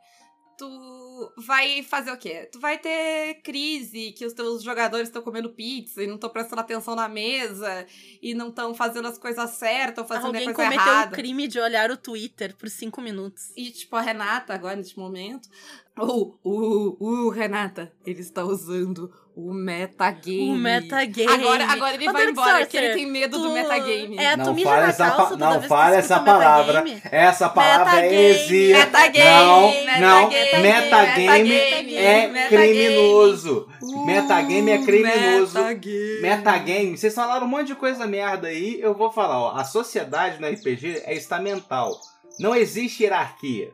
tu 0.57 1.33
vai 1.37 1.83
fazer 1.83 2.11
o 2.11 2.17
quê? 2.17 2.49
Tu 2.51 2.59
vai 2.59 2.77
ter 2.77 3.41
crise, 3.43 4.11
que 4.11 4.25
os 4.25 4.33
teus 4.33 4.63
jogadores 4.63 5.07
estão 5.07 5.21
comendo 5.21 5.49
pizza 5.49 6.03
e 6.03 6.07
não 6.07 6.15
estão 6.15 6.29
prestando 6.29 6.61
atenção 6.61 6.95
na 6.95 7.07
mesa 7.07 7.85
e 8.21 8.33
não 8.33 8.49
estão 8.49 8.73
fazendo 8.73 9.07
as 9.07 9.17
coisas 9.17 9.49
certas 9.51 10.03
ou 10.03 10.07
fazendo 10.07 10.27
Alguém 10.27 10.49
a 10.49 10.53
coisa 10.53 10.71
cometeu 10.71 10.93
errada. 10.93 11.11
o 11.11 11.15
crime 11.15 11.47
de 11.47 11.59
olhar 11.59 11.91
o 11.91 11.97
Twitter 11.97 12.55
por 12.55 12.69
cinco 12.69 13.01
minutos. 13.01 13.51
E, 13.55 13.71
tipo, 13.71 13.95
a 13.95 14.01
Renata, 14.01 14.53
agora, 14.53 14.75
neste 14.75 14.97
momento. 14.97 15.49
Ou, 15.97 16.39
uh, 16.43 16.97
uh, 16.99 17.29
Renata, 17.29 17.91
ele 18.05 18.21
está 18.21 18.43
usando 18.43 19.11
o 19.35 19.53
metagame. 19.53 20.49
O 20.51 20.55
metagame. 20.55 21.31
Agora, 21.33 21.65
agora 21.65 21.93
ele 21.95 22.09
Ô, 22.09 22.13
vai 22.13 22.25
embora, 22.29 22.59
porque 22.61 22.77
ele 22.77 22.93
tem 22.95 23.05
medo 23.05 23.37
do 23.37 23.47
tu- 23.47 23.53
metagame. 23.53 24.17
É, 24.17 24.31
tu 24.37 24.37
não 24.45 24.53
mija 24.55 24.69
fale 24.69 24.81
na 24.81 24.87
essa, 24.89 25.11
calça 25.11 25.37
pa- 25.37 25.37
não 25.37 25.61
tu 25.61 25.73
essa 25.75 26.19
palavra. 26.19 26.81
metagame? 26.81 27.01
Essa 27.11 27.49
palavra 27.49 27.99
é 27.99 28.01
Metagame, 28.09 28.25
exília. 28.25 28.77
metagame, 28.79 29.25
Não, 29.25 29.61
não. 29.61 30.29
metagame, 30.29 30.63
Metagame 30.63 31.43
metagame, 31.49 31.95
é 31.95 32.27
metagame. 32.27 32.49
criminoso. 32.49 33.67
Uh, 33.81 34.05
Metagame 34.05 34.71
é 34.71 34.77
criminoso. 34.83 35.59
Metagame. 35.59 36.21
Metagame, 36.21 36.97
vocês 36.97 37.13
falaram 37.13 37.45
um 37.45 37.49
monte 37.49 37.67
de 37.67 37.75
coisa 37.75 38.07
merda 38.07 38.47
aí, 38.47 38.79
eu 38.81 38.95
vou 38.95 39.11
falar, 39.11 39.39
ó. 39.39 39.55
A 39.55 39.63
sociedade 39.63 40.41
no 40.41 40.47
RPG 40.47 41.03
é 41.05 41.13
estamental. 41.13 41.91
Não 42.39 42.55
existe 42.55 43.03
hierarquia. 43.03 43.71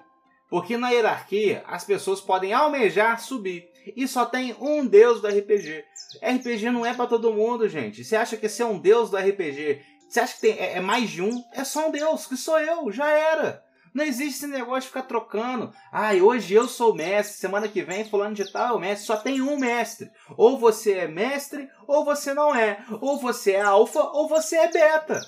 Porque 0.50 0.78
na 0.78 0.90
hierarquia 0.90 1.64
as 1.68 1.84
pessoas 1.84 2.20
podem 2.20 2.54
almejar 2.54 3.20
subir. 3.22 3.70
E 3.96 4.08
só 4.08 4.26
tem 4.26 4.56
um 4.60 4.86
deus 4.86 5.22
do 5.22 5.28
RPG. 5.28 5.86
RPG 6.22 6.70
não 6.72 6.86
é 6.86 6.94
pra 6.94 7.08
todo 7.08 7.34
mundo, 7.34 7.70
gente. 7.70 8.04
Você 8.04 8.16
acha 8.16 8.36
que 8.36 8.50
ser 8.50 8.64
um 8.64 8.80
deus 8.80 9.10
do 9.10 9.18
RPG, 9.18 9.82
você 10.10 10.20
acha 10.20 10.34
que 10.34 10.42
tem, 10.42 10.58
é, 10.58 10.78
é 10.78 10.82
mais 10.82 11.10
de 11.10 11.22
um? 11.22 11.44
É 11.54 11.64
só 11.64 11.88
um 11.88 11.92
deus, 11.92 12.26
que 12.26 12.36
sou 12.36 12.60
eu, 12.60 12.92
já 12.92 13.08
era. 13.12 13.64
Não 13.94 14.04
existe 14.04 14.38
esse 14.38 14.48
negócio 14.48 14.82
de 14.82 14.88
ficar 14.88 15.04
trocando. 15.04 15.72
Ai, 15.92 16.22
hoje 16.22 16.54
eu 16.54 16.68
sou 16.68 16.96
mestre, 16.96 17.38
semana 17.38 17.68
que 17.68 17.84
vem 17.84 18.06
fulano 18.06 18.36
de 18.36 18.52
tal 18.52 18.74
é 18.74 18.78
o 18.78 18.80
mestre. 18.80 19.06
Só 19.06 19.18
tem 19.18 19.42
um 19.42 19.58
mestre. 19.58 20.10
Ou 20.36 20.58
você 20.58 20.94
é 20.94 21.08
mestre, 21.08 21.70
ou 21.88 22.04
você 22.04 22.34
não 22.34 22.54
é. 22.54 22.84
Ou 23.02 23.20
você 23.20 23.54
é 23.54 23.62
alfa, 23.62 24.02
ou 24.02 24.28
você 24.28 24.58
é 24.58 24.72
beta. 24.72 25.20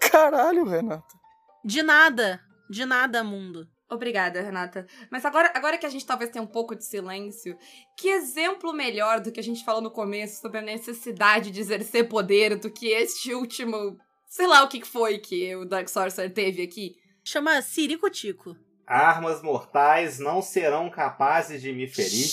Caralho, 0.00 0.64
Renata. 0.64 1.16
De 1.64 1.82
nada. 1.82 2.40
De 2.68 2.84
nada, 2.84 3.24
mundo. 3.24 3.68
Obrigada, 3.90 4.42
Renata. 4.42 4.86
Mas 5.10 5.24
agora, 5.24 5.50
agora 5.54 5.78
que 5.78 5.86
a 5.86 5.88
gente 5.88 6.04
talvez 6.04 6.30
tenha 6.30 6.42
um 6.42 6.46
pouco 6.46 6.76
de 6.76 6.84
silêncio, 6.84 7.56
que 7.96 8.08
exemplo 8.08 8.72
melhor 8.72 9.20
do 9.20 9.32
que 9.32 9.40
a 9.40 9.42
gente 9.42 9.64
falou 9.64 9.80
no 9.80 9.90
começo 9.90 10.42
sobre 10.42 10.58
a 10.58 10.62
necessidade 10.62 11.50
de 11.50 11.60
exercer 11.60 12.06
poder 12.06 12.56
do 12.56 12.70
que 12.70 12.88
este 12.88 13.32
último. 13.34 13.98
Sei 14.26 14.46
lá 14.46 14.62
o 14.62 14.68
que 14.68 14.84
foi 14.84 15.18
que 15.18 15.56
o 15.56 15.64
Dark 15.64 15.88
Sorcerer 15.88 16.32
teve 16.32 16.62
aqui. 16.62 16.96
Chama 17.24 17.62
Ciricutico. 17.62 18.54
Armas 18.86 19.42
mortais 19.42 20.18
não 20.18 20.42
serão 20.42 20.90
capazes 20.90 21.62
de 21.62 21.72
me 21.72 21.86
ferir. 21.86 22.26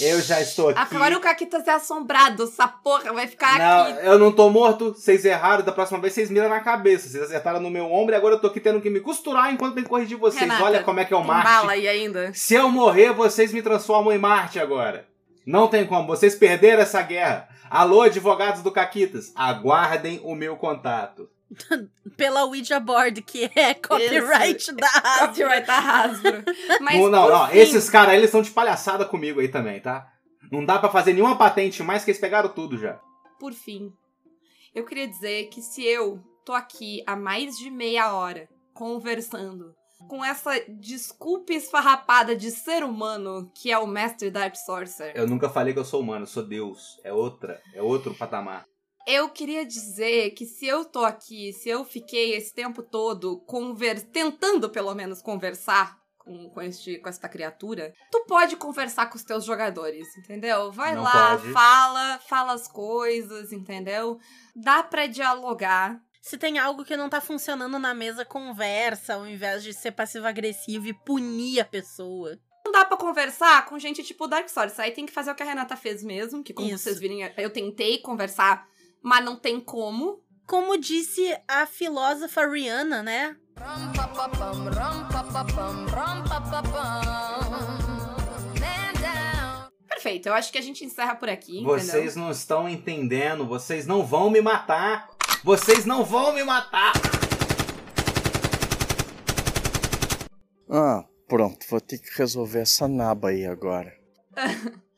Eu 0.00 0.20
já 0.20 0.40
estou 0.40 0.70
aqui. 0.70 0.80
Agora 0.94 1.16
o 1.16 1.20
Caquitas 1.20 1.66
é 1.66 1.72
assombrado, 1.72 2.44
essa 2.44 2.66
porra 2.66 3.12
vai 3.12 3.26
ficar 3.26 3.58
Não, 3.58 3.82
aqui. 3.94 4.06
eu 4.06 4.18
não 4.18 4.32
tô 4.32 4.48
morto. 4.50 4.92
Vocês 4.94 5.24
erraram. 5.24 5.64
Da 5.64 5.72
próxima 5.72 5.98
vez 6.00 6.12
vocês 6.14 6.30
miram 6.30 6.48
na 6.48 6.60
cabeça. 6.60 7.08
Vocês 7.08 7.22
acertaram 7.22 7.60
no 7.60 7.70
meu 7.70 7.90
ombro 7.92 8.14
e 8.14 8.16
agora 8.16 8.34
eu 8.36 8.40
tô 8.40 8.46
aqui 8.46 8.60
tendo 8.60 8.80
que 8.80 8.88
me 8.90 9.00
costurar 9.00 9.52
enquanto 9.52 9.74
tem 9.74 9.82
que 9.84 9.88
corrigir 9.90 10.16
vocês. 10.16 10.40
Renata, 10.40 10.64
Olha 10.64 10.82
como 10.82 11.00
é 11.00 11.04
que 11.04 11.12
é 11.12 11.16
o 11.16 11.24
Marte. 11.24 11.44
bala 11.44 11.72
aí 11.72 11.86
ainda. 11.88 12.32
Se 12.34 12.54
eu 12.54 12.68
morrer, 12.70 13.12
vocês 13.12 13.52
me 13.52 13.62
transformam 13.62 14.12
em 14.12 14.18
Marte 14.18 14.58
agora. 14.58 15.06
Não 15.46 15.68
tem 15.68 15.86
como. 15.86 16.06
Vocês 16.06 16.34
perderam 16.34 16.82
essa 16.82 17.02
guerra. 17.02 17.48
Alô, 17.68 18.02
advogados 18.02 18.62
do 18.62 18.72
Caquitas. 18.72 19.32
Aguardem 19.34 20.20
o 20.24 20.34
meu 20.34 20.56
contato. 20.56 21.28
Pela 22.16 22.44
Ouija 22.44 22.78
Board, 22.78 23.22
que 23.22 23.50
é 23.54 23.74
copyright 23.74 24.72
da 24.72 24.86
Hasbro. 24.86 25.28
Copyright 25.28 25.66
da 25.66 25.78
Hasbro. 25.78 26.44
Mas 26.80 26.96
não, 26.96 27.10
não, 27.10 27.28
não. 27.28 27.50
Esses 27.52 27.90
caras 27.90 28.10
aí, 28.10 28.16
eles 28.16 28.28
estão 28.28 28.42
de 28.42 28.50
palhaçada 28.50 29.04
comigo 29.04 29.40
aí 29.40 29.48
também, 29.48 29.80
tá? 29.80 30.06
Não 30.50 30.64
dá 30.64 30.78
pra 30.78 30.90
fazer 30.90 31.12
nenhuma 31.12 31.36
patente 31.36 31.82
mais 31.82 32.04
que 32.04 32.10
eles 32.10 32.20
pegaram 32.20 32.48
tudo 32.48 32.78
já. 32.78 33.00
Por 33.38 33.52
fim, 33.52 33.92
eu 34.74 34.84
queria 34.84 35.08
dizer 35.08 35.48
que 35.48 35.62
se 35.62 35.84
eu 35.84 36.22
tô 36.44 36.52
aqui 36.52 37.02
há 37.06 37.16
mais 37.16 37.56
de 37.56 37.70
meia 37.70 38.12
hora 38.12 38.48
conversando 38.72 39.74
com 40.08 40.24
essa 40.24 40.52
desculpa 40.68 41.52
esfarrapada 41.52 42.34
de 42.34 42.50
ser 42.50 42.82
humano 42.82 43.50
que 43.54 43.70
é 43.70 43.78
o 43.78 43.86
Mestre 43.86 44.30
Dark 44.30 44.56
Sorcerer, 44.56 45.16
Eu 45.16 45.26
nunca 45.26 45.48
falei 45.48 45.74
que 45.74 45.78
eu 45.78 45.84
sou 45.84 46.00
humano, 46.00 46.22
eu 46.22 46.26
sou 46.26 46.42
Deus. 46.42 46.98
É 47.04 47.12
outra, 47.12 47.60
é 47.74 47.82
outro 47.82 48.14
patamar. 48.14 48.64
Eu 49.06 49.28
queria 49.28 49.64
dizer 49.64 50.30
que 50.30 50.44
se 50.46 50.66
eu 50.66 50.84
tô 50.84 51.04
aqui, 51.04 51.52
se 51.52 51.68
eu 51.68 51.84
fiquei 51.84 52.34
esse 52.34 52.52
tempo 52.54 52.82
todo 52.82 53.40
conver 53.46 54.00
tentando 54.02 54.68
pelo 54.70 54.94
menos 54.94 55.20
conversar 55.22 55.98
com, 56.18 56.48
com, 56.50 56.60
este, 56.60 56.98
com 56.98 57.08
esta 57.08 57.28
criatura, 57.28 57.92
tu 58.10 58.24
pode 58.26 58.56
conversar 58.56 59.06
com 59.06 59.16
os 59.16 59.24
teus 59.24 59.44
jogadores, 59.44 60.06
entendeu? 60.16 60.70
Vai 60.70 60.94
Não 60.94 61.02
lá, 61.02 61.36
pode. 61.38 61.52
fala, 61.52 62.18
fala 62.28 62.52
as 62.52 62.68
coisas, 62.68 63.52
entendeu? 63.52 64.18
Dá 64.54 64.82
pra 64.82 65.06
dialogar. 65.06 66.00
Se 66.20 66.36
tem 66.36 66.58
algo 66.58 66.84
que 66.84 66.96
não 66.96 67.08
tá 67.08 67.20
funcionando 67.20 67.78
na 67.78 67.94
mesa, 67.94 68.26
conversa, 68.26 69.14
ao 69.14 69.26
invés 69.26 69.62
de 69.62 69.72
ser 69.72 69.92
passivo-agressivo 69.92 70.86
e 70.86 70.92
punir 70.92 71.60
a 71.60 71.64
pessoa. 71.64 72.38
Não 72.62 72.70
dá 72.72 72.84
pra 72.84 72.98
conversar 72.98 73.64
com 73.64 73.78
gente 73.78 74.02
tipo 74.02 74.28
Dark 74.28 74.48
Souls. 74.50 74.78
Aí 74.78 74.92
tem 74.92 75.06
que 75.06 75.12
fazer 75.12 75.30
o 75.30 75.34
que 75.34 75.42
a 75.42 75.46
Renata 75.46 75.76
fez 75.76 76.04
mesmo, 76.04 76.44
que 76.44 76.52
como 76.52 76.68
Isso. 76.68 76.84
vocês 76.84 77.00
virem, 77.00 77.22
eu 77.38 77.48
tentei 77.50 77.98
conversar, 77.98 78.68
mas 79.02 79.24
não 79.24 79.36
tem 79.36 79.60
como. 79.60 80.22
Como 80.46 80.76
disse 80.78 81.36
a 81.46 81.64
filósofa 81.66 82.46
Rihanna, 82.46 83.02
né? 83.02 83.36
Perfeito, 89.88 90.28
eu 90.28 90.34
acho 90.34 90.50
que 90.50 90.58
a 90.58 90.62
gente 90.62 90.84
encerra 90.84 91.14
por 91.14 91.28
aqui, 91.28 91.62
Vocês 91.62 92.12
entendeu? 92.12 92.22
não 92.24 92.30
estão 92.30 92.68
entendendo, 92.68 93.46
vocês 93.46 93.86
não 93.86 94.04
vão 94.04 94.30
me 94.30 94.40
matar. 94.40 95.08
Vocês 95.44 95.84
não 95.84 96.04
vão 96.04 96.32
me 96.32 96.42
matar. 96.42 96.92
Ah, 100.70 101.04
pronto, 101.26 101.66
vou 101.68 101.80
ter 101.80 101.98
que 101.98 102.16
resolver 102.16 102.60
essa 102.60 102.86
naba 102.86 103.28
aí 103.30 103.44
agora. 103.46 103.92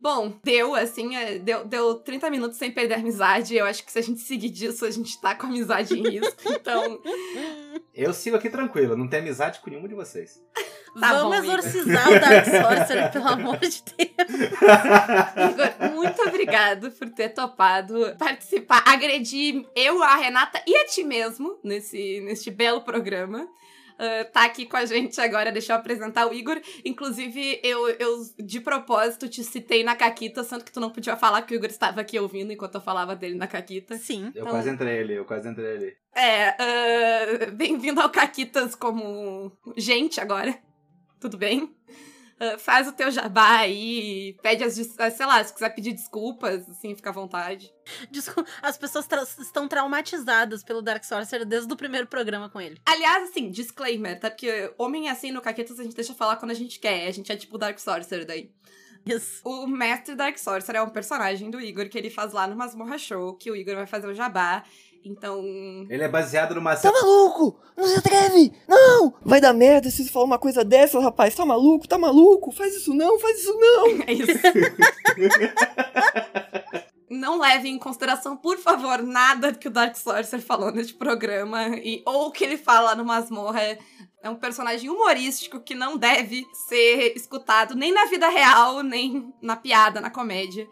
Bom, 0.00 0.38
deu, 0.44 0.74
assim, 0.74 1.16
é, 1.16 1.38
deu, 1.38 1.64
deu 1.64 1.96
30 1.96 2.30
minutos 2.30 2.56
sem 2.56 2.70
perder 2.70 2.94
a 2.94 2.98
amizade. 2.98 3.56
Eu 3.56 3.66
acho 3.66 3.84
que 3.84 3.90
se 3.90 3.98
a 3.98 4.02
gente 4.02 4.20
seguir 4.20 4.50
disso, 4.50 4.84
a 4.84 4.90
gente 4.90 5.20
tá 5.20 5.34
com 5.34 5.46
a 5.46 5.48
amizade 5.48 5.98
em 5.98 6.02
risco. 6.02 6.42
Então, 6.46 7.00
Eu 7.98 8.14
sigo 8.14 8.36
aqui 8.36 8.48
tranquilo, 8.48 8.96
não 8.96 9.08
tenho 9.08 9.24
amizade 9.24 9.58
com 9.58 9.68
nenhum 9.68 9.88
de 9.88 9.94
vocês. 9.96 10.40
Tá 11.00 11.14
Vamos 11.14 11.36
bom, 11.36 11.42
exorcizar 11.42 12.08
o 12.08 12.20
Dark 12.20 12.44
Sorcerer, 12.44 13.10
pelo 13.10 13.26
amor 13.26 13.58
de 13.58 13.82
Deus. 13.96 14.40
Igor, 15.50 15.90
muito 15.96 16.22
obrigado 16.22 16.92
por 16.92 17.10
ter 17.10 17.30
topado 17.30 18.14
participar, 18.16 18.84
agredir 18.86 19.66
eu, 19.74 20.00
a 20.00 20.14
Renata 20.14 20.62
e 20.64 20.76
a 20.76 20.86
ti 20.86 21.02
mesmo 21.02 21.58
nesse, 21.64 22.20
neste 22.20 22.52
belo 22.52 22.82
programa. 22.82 23.48
Ah, 23.98 24.24
tá 24.24 24.44
aqui 24.44 24.64
com 24.64 24.76
a 24.76 24.84
gente 24.86 25.20
agora, 25.20 25.50
deixa 25.50 25.72
eu 25.72 25.76
apresentar 25.76 26.26
o 26.28 26.32
Igor. 26.32 26.60
Inclusive, 26.84 27.60
eu, 27.64 27.88
eu 27.88 28.22
de 28.38 28.60
propósito 28.60 29.28
te 29.28 29.42
citei 29.42 29.82
na 29.82 29.96
Caquita, 29.96 30.44
sendo 30.44 30.64
que 30.64 30.70
tu 30.72 30.78
não 30.78 30.90
podia 30.90 31.16
falar 31.16 31.42
que 31.42 31.52
o 31.52 31.56
Igor 31.56 31.68
estava 31.68 32.00
aqui 32.00 32.18
ouvindo 32.18 32.52
enquanto 32.52 32.76
eu 32.76 32.80
falava 32.80 33.16
dele 33.16 33.34
na 33.34 33.46
Caquita. 33.48 33.96
Sim. 33.96 34.26
Eu 34.34 34.42
Então- 34.42 34.46
quase 34.52 34.70
entrei 34.70 35.00
ali, 35.00 35.14
eu 35.14 35.24
quase 35.24 35.48
entrei 35.48 35.76
ali. 35.76 35.96
É, 36.14 36.48
ah, 36.50 37.50
bem-vindo 37.52 38.00
ao 38.00 38.10
Caquitas 38.10 38.74
como 38.74 39.52
gente 39.76 40.20
agora. 40.20 40.56
Tudo 41.20 41.36
bem? 41.36 41.74
Ah, 42.40 42.56
faz 42.58 42.86
o 42.86 42.92
teu 42.92 43.10
jabá 43.10 43.58
aí, 43.58 44.36
pede 44.42 44.62
as, 44.62 44.78
ah, 44.98 45.10
sei 45.10 45.26
lá, 45.26 45.42
se 45.42 45.52
quiser 45.52 45.70
pedir 45.70 45.92
desculpas, 45.92 46.68
assim, 46.68 46.94
fica 46.94 47.10
à 47.10 47.12
vontade. 47.12 47.72
Desculpa, 48.10 48.48
as 48.62 48.78
pessoas 48.78 49.06
tra- 49.06 49.22
estão 49.22 49.66
traumatizadas 49.66 50.62
pelo 50.62 50.80
Dark 50.80 51.02
Sorcerer 51.04 51.44
desde 51.46 51.72
o 51.72 51.76
primeiro 51.76 52.06
programa 52.06 52.48
com 52.48 52.60
ele. 52.60 52.80
Aliás, 52.86 53.30
assim, 53.30 53.50
disclaimer, 53.50 54.20
tá? 54.20 54.30
Porque 54.30 54.72
homem 54.78 55.08
assim 55.08 55.32
no 55.32 55.40
Caquetas 55.40 55.80
a 55.80 55.82
gente 55.82 55.96
deixa 55.96 56.14
falar 56.14 56.36
quando 56.36 56.52
a 56.52 56.54
gente 56.54 56.78
quer. 56.78 57.08
A 57.08 57.10
gente 57.10 57.32
é 57.32 57.36
tipo 57.36 57.58
Dark 57.58 57.78
Sorcerer 57.78 58.24
daí. 58.26 58.52
O 59.42 59.66
Mestre 59.66 60.14
Dark 60.14 60.36
Sorcerer 60.36 60.80
é 60.82 60.84
um 60.84 60.90
personagem 60.90 61.50
do 61.50 61.60
Igor 61.60 61.88
que 61.88 61.96
ele 61.96 62.10
faz 62.10 62.32
lá 62.32 62.46
no 62.46 62.54
Masmorra 62.54 62.98
Show, 62.98 63.34
que 63.36 63.50
o 63.50 63.56
Igor 63.56 63.74
vai 63.74 63.86
fazer 63.86 64.06
o 64.06 64.14
jabá. 64.14 64.62
Então, 65.04 65.42
Ele 65.88 66.02
é 66.02 66.08
baseado 66.08 66.54
numa. 66.54 66.76
Tá 66.76 66.92
maluco? 66.92 67.58
Não 67.76 67.86
se 67.86 67.98
atreve! 67.98 68.52
Não! 68.66 69.14
Vai 69.22 69.40
dar 69.40 69.52
merda 69.52 69.90
se 69.90 70.04
você 70.04 70.10
falar 70.10 70.24
uma 70.24 70.38
coisa 70.38 70.64
dessa, 70.64 71.00
rapaz. 71.00 71.34
Tá 71.34 71.46
maluco? 71.46 71.88
Tá 71.88 71.98
maluco? 71.98 72.50
Faz 72.50 72.74
isso 72.74 72.92
não, 72.92 73.18
faz 73.18 73.38
isso 73.38 73.58
não! 73.58 73.86
é 74.06 74.12
isso. 74.12 74.32
Não 77.10 77.38
leve 77.38 77.70
em 77.70 77.78
consideração, 77.78 78.36
por 78.36 78.58
favor, 78.58 79.02
nada 79.02 79.54
que 79.54 79.66
o 79.66 79.70
Dark 79.70 79.96
Sorcerer 79.96 80.44
falou 80.44 80.70
neste 80.70 80.92
programa 80.92 81.68
e 81.78 82.02
ou 82.04 82.30
que 82.30 82.44
ele 82.44 82.58
fala 82.58 82.94
no 82.94 83.02
Masmorra. 83.02 83.78
É 84.22 84.28
um 84.28 84.36
personagem 84.36 84.90
humorístico 84.90 85.58
que 85.58 85.74
não 85.74 85.96
deve 85.96 86.44
ser 86.68 87.16
escutado 87.16 87.74
nem 87.74 87.92
na 87.92 88.04
vida 88.04 88.28
real, 88.28 88.82
nem 88.82 89.32
na 89.40 89.56
piada, 89.56 90.02
na 90.02 90.10
comédia. 90.10 90.68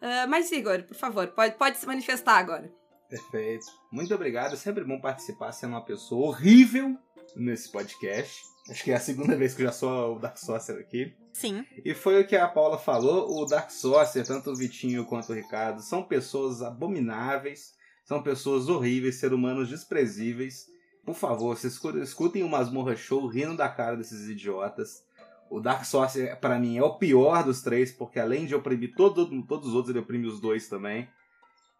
Ah, 0.00 0.26
mas, 0.26 0.50
Igor, 0.52 0.82
por 0.82 0.96
favor, 0.96 1.28
pode, 1.28 1.56
pode 1.56 1.78
se 1.78 1.86
manifestar 1.86 2.36
agora. 2.36 2.70
Perfeito. 3.18 3.66
Muito 3.90 4.14
obrigado. 4.14 4.54
É 4.54 4.56
sempre 4.56 4.84
bom 4.84 5.00
participar 5.00 5.52
sendo 5.52 5.70
uma 5.70 5.84
pessoa 5.84 6.28
horrível 6.28 6.96
nesse 7.36 7.70
podcast. 7.70 8.42
Acho 8.70 8.82
que 8.82 8.90
é 8.90 8.94
a 8.96 9.00
segunda 9.00 9.36
vez 9.36 9.54
que 9.54 9.62
eu 9.62 9.66
já 9.66 9.72
sou 9.72 10.16
o 10.16 10.18
Dark 10.18 10.36
Sorcerer 10.38 10.80
aqui. 10.82 11.14
Sim. 11.32 11.64
E 11.84 11.92
foi 11.94 12.20
o 12.20 12.26
que 12.26 12.34
a 12.36 12.48
Paula 12.48 12.78
falou, 12.78 13.40
o 13.40 13.44
Dark 13.44 13.70
Sorcerer, 13.70 14.26
tanto 14.26 14.50
o 14.50 14.56
Vitinho 14.56 15.04
quanto 15.04 15.30
o 15.30 15.34
Ricardo, 15.34 15.82
são 15.82 16.02
pessoas 16.02 16.62
abomináveis, 16.62 17.74
são 18.04 18.22
pessoas 18.22 18.68
horríveis, 18.68 19.16
seres 19.16 19.34
humanos 19.36 19.68
desprezíveis. 19.68 20.66
Por 21.04 21.14
favor, 21.14 21.56
vocês 21.56 21.74
escu- 21.74 21.98
escutem 21.98 22.42
o 22.42 22.48
Masmorra 22.48 22.96
Show 22.96 23.26
rindo 23.26 23.56
da 23.56 23.68
cara 23.68 23.96
desses 23.96 24.28
idiotas. 24.28 25.04
O 25.50 25.60
Dark 25.60 25.84
Sorcerer, 25.84 26.38
pra 26.40 26.58
mim, 26.58 26.78
é 26.78 26.82
o 26.82 26.96
pior 26.96 27.44
dos 27.44 27.60
três, 27.62 27.92
porque 27.92 28.18
além 28.18 28.46
de 28.46 28.54
oprimir 28.54 28.94
todo, 28.96 29.42
todos 29.46 29.68
os 29.68 29.74
outros, 29.74 29.90
ele 29.90 30.02
oprime 30.02 30.26
os 30.26 30.40
dois 30.40 30.68
também. 30.68 31.06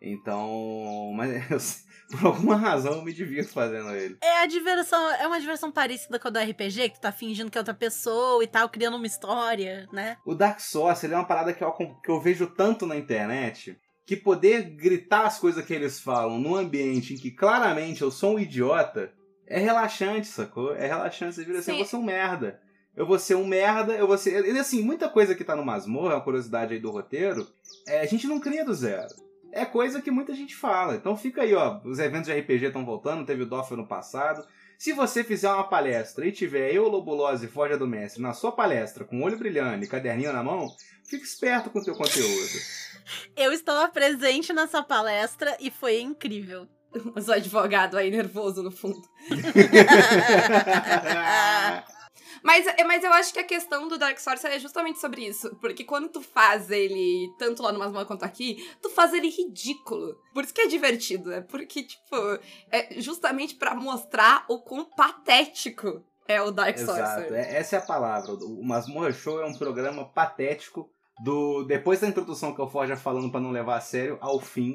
Então, 0.05 1.13
mas 1.15 1.31
eu- 1.51 1.85
por 2.11 2.27
alguma 2.27 2.57
razão 2.57 2.93
eu 2.97 3.03
me 3.03 3.13
divirto 3.13 3.53
fazendo 3.53 3.91
ele. 3.95 4.19
É 4.23 4.43
a 4.43 4.47
diversão, 4.47 5.11
é 5.13 5.27
uma 5.27 5.41
diversão 5.41 5.73
parecida 5.73 6.19
com 6.19 6.29
a 6.29 6.31
do 6.31 6.39
RPG, 6.39 6.91
que 6.91 6.95
tu 6.97 7.01
tá 7.01 7.11
fingindo 7.11 7.51
que 7.51 7.57
é 7.57 7.61
outra 7.61 7.73
pessoa 7.75 8.45
e 8.45 8.47
tal, 8.47 8.69
criando 8.69 8.97
uma 8.97 9.07
história, 9.07 9.89
né? 9.91 10.19
O 10.25 10.35
Dark 10.35 10.61
Sorcerer 10.61 11.15
é 11.15 11.19
uma 11.19 11.27
parada 11.27 11.53
que 11.53 11.65
eu, 11.65 11.73
que 11.73 12.11
eu 12.11 12.21
vejo 12.21 12.47
tanto 12.47 12.87
na 12.87 12.97
internet 12.97 13.79
que 14.07 14.17
poder 14.17 14.63
gritar 14.77 15.25
as 15.25 15.39
coisas 15.39 15.65
que 15.65 15.73
eles 15.73 15.99
falam 15.99 16.39
num 16.39 16.55
ambiente 16.55 17.15
em 17.15 17.17
que 17.17 17.31
claramente 17.31 18.03
eu 18.03 18.11
sou 18.11 18.35
um 18.35 18.39
idiota 18.39 19.11
é 19.47 19.59
relaxante, 19.59 20.27
sacou? 20.27 20.75
É 20.75 20.87
relaxante. 20.87 21.35
Você 21.35 21.45
vira 21.45 21.59
assim, 21.59 21.73
Sim. 21.73 21.73
eu 21.73 21.79
vou 21.79 21.87
ser 21.87 21.97
um 21.97 22.03
merda. 22.03 22.61
Eu 22.97 23.07
vou 23.07 23.19
ser 23.19 23.35
um 23.35 23.47
merda, 23.47 23.95
eu 23.95 24.07
vou 24.07 24.17
ser. 24.17 24.45
E 24.45 24.59
assim, 24.59 24.83
muita 24.83 25.09
coisa 25.09 25.35
que 25.35 25.43
tá 25.43 25.57
no 25.57 25.65
masmorra, 25.65 26.13
é 26.13 26.17
uma 26.17 26.23
curiosidade 26.25 26.75
aí 26.75 26.81
do 26.81 26.91
roteiro, 26.91 27.47
é, 27.89 28.01
a 28.01 28.07
gente 28.07 28.27
não 28.27 28.39
cria 28.39 28.65
do 28.65 28.73
zero. 28.73 29.24
É 29.57 29.65
coisa 29.65 30.03
que 30.03 30.11
muita 30.11 30.35
gente 30.35 30.57
fala. 30.57 30.97
Então 30.97 31.17
fica 31.17 31.43
aí, 31.43 31.55
ó. 31.55 31.81
Os 31.85 32.01
eventos 32.01 32.27
de 32.27 32.39
RPG 32.39 32.67
estão 32.67 32.85
voltando, 32.85 33.25
teve 33.25 33.45
o 33.45 33.47
DOF 33.47 33.77
no 33.77 33.87
passado. 33.87 34.45
Se 34.77 34.93
você 34.93 35.23
fizer 35.23 35.49
uma 35.49 35.69
palestra 35.69 36.27
e 36.27 36.33
tiver 36.33 36.75
eu, 36.75 36.89
Lobulose 36.89 37.47
e 37.47 37.49
Forja 37.49 37.79
do 37.79 37.87
Mestre 37.87 38.21
na 38.21 38.33
sua 38.33 38.51
palestra, 38.51 39.05
com 39.05 39.23
olho 39.23 39.39
brilhando 39.39 39.85
e 39.85 39.89
caderninho 39.89 40.33
na 40.33 40.43
mão, 40.43 40.67
fique 41.09 41.25
esperto 41.25 41.71
com 41.71 41.79
o 41.79 41.85
teu 41.85 41.95
conteúdo. 41.95 42.51
Eu 43.37 43.53
estava 43.53 43.89
presente 43.89 44.53
nessa 44.53 44.83
palestra 44.83 45.57
e 45.61 45.71
foi 45.71 46.01
incrível. 46.01 46.67
Mas 47.15 47.29
o 47.29 47.33
advogado 47.33 47.97
aí 47.97 48.11
nervoso 48.11 48.63
no 48.63 48.73
fundo. 48.73 49.01
Mas, 52.45 52.67
é- 52.67 52.85
mas 52.85 53.03
eu 53.03 53.13
acho 53.13 53.33
que 53.33 53.39
a 53.41 53.45
questão 53.45 53.89
do 53.89 53.97
Dark 53.99 54.19
Sorcerer 54.19 54.57
é 54.57 54.61
justamente 54.61 55.01
sobre 55.01 55.27
isso. 55.27 55.57
Porque 55.57 55.83
quando 55.83 56.09
tu 56.11 56.21
faz 56.21 56.71
ele, 56.71 57.33
tanto 57.39 57.63
lá 57.63 57.73
no 57.73 57.79
Masmorra 57.79 58.05
quanto 58.05 58.23
aqui, 58.25 58.57
tu 58.83 58.91
faz 58.91 59.15
ele 59.15 59.31
ridículo. 59.31 60.15
Por 60.35 60.45
isso 60.45 60.53
que 60.53 60.61
é 60.61 60.67
divertido. 60.67 61.33
É 61.33 61.41
porque, 61.41 61.83
tipo, 61.83 62.15
é 62.71 63.01
justamente 63.01 63.55
pra 63.55 63.75
mostrar 63.75 64.45
o 64.49 64.61
quão 64.61 64.85
patético 64.85 66.05
é 66.29 66.41
o 66.43 66.51
Dark 66.51 66.77
Exato, 66.77 66.99
Sorcerer. 67.21 67.33
é- 67.47 67.57
essa 67.57 67.77
é 67.77 67.79
a 67.79 67.83
palavra. 67.83 68.33
O 68.35 68.63
Masmorra 68.63 69.13
Show 69.13 69.41
é 69.41 69.47
um 69.47 69.55
programa 69.55 70.05
patético 70.05 70.89
do 71.23 71.65
depois 71.65 72.01
da 72.01 72.09
introdução 72.09 72.55
que 72.55 72.61
o 72.61 72.69
Forja 72.69 72.97
falando 72.97 73.31
pra 73.31 73.41
não 73.41 73.51
levar 73.53 73.77
a 73.77 73.81
sério 73.81 74.19
ao 74.21 74.39
fim. 74.41 74.75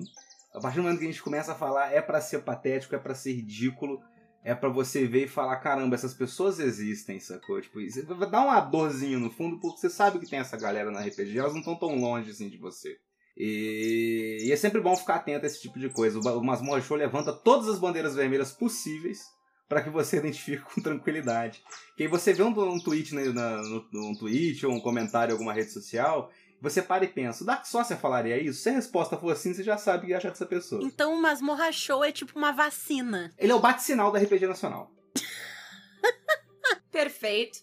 A 0.53 0.59
partir 0.59 0.77
do 0.77 0.83
momento 0.83 0.99
que 0.99 1.05
a 1.05 1.11
gente 1.11 1.21
começa 1.21 1.51
a 1.51 1.55
falar 1.55 1.91
é 1.93 2.01
pra 2.01 2.19
ser 2.19 2.39
patético, 2.43 2.95
é 2.95 2.97
pra 2.97 3.13
ser 3.13 3.33
ridículo, 3.33 4.01
é 4.43 4.55
pra 4.55 4.69
você 4.69 5.05
ver 5.05 5.25
e 5.25 5.27
falar 5.27 5.57
caramba, 5.57 5.95
essas 5.95 6.13
pessoas 6.13 6.59
existem, 6.59 7.19
sacou? 7.19 7.59
Tipo, 7.61 7.79
dar 8.25 8.41
uma 8.41 8.59
dorzinha 8.61 9.19
no 9.19 9.29
fundo 9.29 9.59
porque 9.59 9.79
você 9.79 9.89
sabe 9.89 10.19
que 10.19 10.29
tem 10.29 10.39
essa 10.39 10.57
galera 10.57 10.91
na 10.91 11.01
RPG, 11.01 11.37
elas 11.37 11.53
não 11.53 11.59
estão 11.59 11.75
tão 11.75 11.99
longe 11.99 12.31
assim 12.31 12.49
de 12.49 12.57
você. 12.57 12.97
E, 13.37 14.39
e 14.41 14.51
é 14.51 14.55
sempre 14.57 14.81
bom 14.81 14.95
ficar 14.95 15.15
atento 15.15 15.45
a 15.45 15.47
esse 15.47 15.61
tipo 15.61 15.79
de 15.79 15.89
coisa. 15.89 16.19
O 16.19 16.43
Masmorra 16.43 16.81
Show 16.81 16.97
levanta 16.97 17.31
todas 17.31 17.69
as 17.69 17.79
bandeiras 17.79 18.15
vermelhas 18.15 18.51
possíveis 18.51 19.21
para 19.67 19.81
que 19.81 19.89
você 19.89 20.17
identifique 20.19 20.63
com 20.63 20.81
tranquilidade. 20.81 21.63
Que 21.95 22.03
aí 22.03 22.09
você 22.09 22.33
vê 22.33 22.43
um, 22.43 22.49
um 22.49 22.79
tweet 22.79 23.15
né, 23.15 23.25
na, 23.25 23.61
no, 23.61 23.87
um 23.93 24.15
tweet 24.15 24.65
ou 24.65 24.73
um 24.73 24.81
comentário 24.81 25.31
em 25.31 25.33
alguma 25.33 25.53
rede 25.53 25.71
social, 25.71 26.29
você 26.61 26.81
para 26.81 27.05
e 27.05 27.07
pensa, 27.07 27.43
o 27.43 27.45
Dark 27.47 27.65
Sorcerer 27.65 28.01
falaria 28.01 28.41
isso? 28.41 28.61
Se 28.61 28.69
a 28.69 28.73
resposta 28.73 29.17
for 29.17 29.31
assim, 29.31 29.53
você 29.53 29.63
já 29.63 29.77
sabe 29.77 30.03
o 30.03 30.07
que 30.07 30.13
achar 30.13 30.29
dessa 30.29 30.45
pessoa. 30.45 30.83
Então 30.83 31.13
o 31.13 31.21
Masmorra 31.21 31.71
Show 31.71 32.03
é 32.03 32.11
tipo 32.11 32.37
uma 32.37 32.51
vacina. 32.51 33.31
Ele 33.37 33.51
é 33.51 33.55
o 33.55 33.59
bate-sinal 33.59 34.11
da 34.11 34.19
RPG 34.19 34.47
Nacional. 34.47 34.91
Perfeito. 36.91 37.59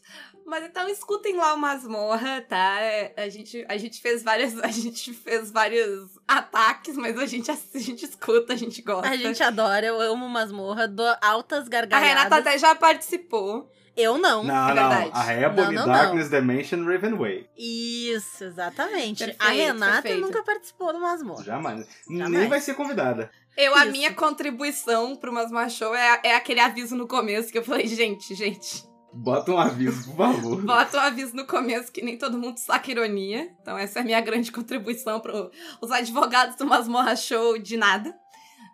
Mas 0.47 0.65
então 0.65 0.89
escutem 0.89 1.37
lá 1.37 1.55
o 1.55 1.59
Masmorra, 1.59 2.41
tá? 2.41 2.81
É, 2.81 3.13
A 3.17 3.29
gente, 3.29 3.67
a 3.69 3.77
gente 3.77 4.01
fez 4.01 4.23
várias. 4.23 4.57
A 4.63 4.69
gente 4.69 5.13
fez 5.13 5.51
vários 5.51 6.09
ataques, 6.27 6.97
mas 6.97 7.19
a 7.19 7.27
gente, 7.27 7.51
a 7.51 7.57
gente 7.79 8.05
escuta, 8.05 8.53
a 8.53 8.57
gente 8.57 8.81
gosta. 8.81 9.09
A 9.09 9.17
gente 9.17 9.43
adora, 9.43 9.85
eu 9.85 10.01
amo 10.01 10.29
Masmorra, 10.29 10.87
dou 10.87 11.13
altas 11.21 11.67
A 11.67 11.69
gargalhadas. 11.69 12.09
Renata 12.09 12.37
até 12.37 12.59
já 12.59 12.75
participou. 12.77 13.69
Eu 13.97 14.19
não. 14.19 14.45
Não, 14.45 14.55
é 14.55 14.75
não. 14.75 14.89
verdade. 14.91 15.11
A 15.13 15.23
Rebel 15.23 15.65
Não, 15.67 15.73
não, 15.73 15.87
Darkness 15.87 16.29
Dimension 16.29 16.85
Ravenway. 16.85 17.49
Isso, 17.57 18.45
exatamente. 18.45 19.25
a 19.25 19.27
Perfeito, 19.29 19.55
Renata 19.57 20.03
perfeito. 20.03 20.21
nunca 20.21 20.43
participou 20.43 20.93
do 20.93 21.01
Masmorra. 21.01 21.43
Jamais. 21.45 21.87
Nem 22.09 22.19
Jamais. 22.19 22.49
vai 22.49 22.61
ser 22.61 22.75
convidada. 22.75 23.31
Eu, 23.57 23.75
a 23.75 23.87
minha 23.87 24.13
contribuição 24.13 25.17
pro 25.17 25.33
Masmorra 25.33 25.71
Show 25.71 25.95
é, 25.95 26.21
é 26.23 26.35
aquele 26.37 26.61
aviso 26.61 26.95
no 26.95 27.09
começo 27.09 27.51
que 27.51 27.57
eu 27.57 27.65
falei, 27.65 27.87
gente, 27.87 28.35
gente, 28.35 28.85
Bota 29.19 29.51
um 29.51 29.59
aviso, 29.59 30.11
por 30.11 30.17
favor. 30.19 30.61
bota 30.63 30.99
um 30.99 31.01
aviso 31.01 31.35
no 31.35 31.47
começo 31.47 31.91
que 31.91 32.03
nem 32.03 32.19
todo 32.19 32.37
mundo 32.37 32.59
saca 32.59 32.91
ironia. 32.91 33.51
Então 33.63 33.79
essa 33.79 34.01
é 34.01 34.03
a 34.03 34.05
minha 34.05 34.21
grande 34.21 34.53
contribuição 34.53 35.21
para 35.21 35.51
os 35.81 35.91
advogados 35.91 36.55
do 36.57 36.67
Masmorra 36.67 37.17
Show 37.17 37.57
de 37.57 37.79
nada. 37.79 38.15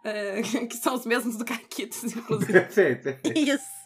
é, 0.03 0.43
que 0.67 0.77
são 0.77 0.95
os 0.95 1.07
mesmos 1.07 1.37
do 1.37 1.45
Caquitos, 1.45 2.03
inclusive. 2.03 2.53
Perfeito, 2.53 3.03
perfeito. 3.05 3.39
Isso. 3.39 3.82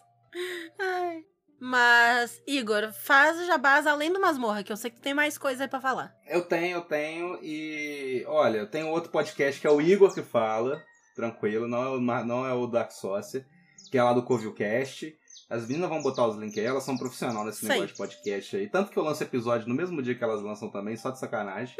Ai. 0.79 1.25
Mas, 1.59 2.43
Igor, 2.47 2.93
faz 2.93 3.41
o 3.41 3.47
jabás 3.47 3.87
além 3.87 4.13
do 4.13 4.21
Masmorra, 4.21 4.63
que 4.63 4.71
eu 4.71 4.77
sei 4.77 4.91
que 4.91 5.01
tem 5.01 5.15
mais 5.15 5.39
coisa 5.39 5.65
aí 5.65 5.69
pra 5.69 5.81
falar. 5.81 6.15
Eu 6.29 6.43
tenho, 6.43 6.77
eu 6.77 6.83
tenho. 6.83 7.39
E 7.43 8.25
olha, 8.27 8.59
eu 8.59 8.71
tenho 8.71 8.89
outro 8.89 9.11
podcast 9.11 9.61
que 9.61 9.67
é 9.67 9.71
o 9.71 9.81
Igor 9.81 10.13
que 10.13 10.23
fala. 10.23 10.83
Tranquilo, 11.15 11.67
não 11.67 11.83
é 11.83 11.89
o, 11.89 12.01
não 12.01 12.47
é 12.47 12.53
o 12.53 12.67
Dark 12.67 12.91
Saucer, 12.91 13.47
que 13.91 13.97
é 13.97 14.03
lá 14.03 14.13
do 14.13 14.23
Covilcast. 14.23 15.17
As 15.49 15.67
meninas 15.67 15.89
vão 15.89 16.03
botar 16.03 16.27
os 16.27 16.37
links 16.37 16.59
aí, 16.59 16.65
elas 16.65 16.83
são 16.83 16.99
profissionais 16.99 17.47
nesse 17.47 17.61
Sei. 17.61 17.69
negócio 17.69 17.89
de 17.89 17.97
podcast 17.97 18.57
aí. 18.57 18.69
Tanto 18.69 18.91
que 18.91 18.99
eu 18.99 19.03
lanço 19.03 19.23
episódio 19.23 19.69
no 19.69 19.75
mesmo 19.75 20.03
dia 20.03 20.15
que 20.15 20.25
elas 20.25 20.43
lançam 20.43 20.69
também, 20.69 20.97
só 20.97 21.11
de 21.11 21.19
sacanagem. 21.19 21.77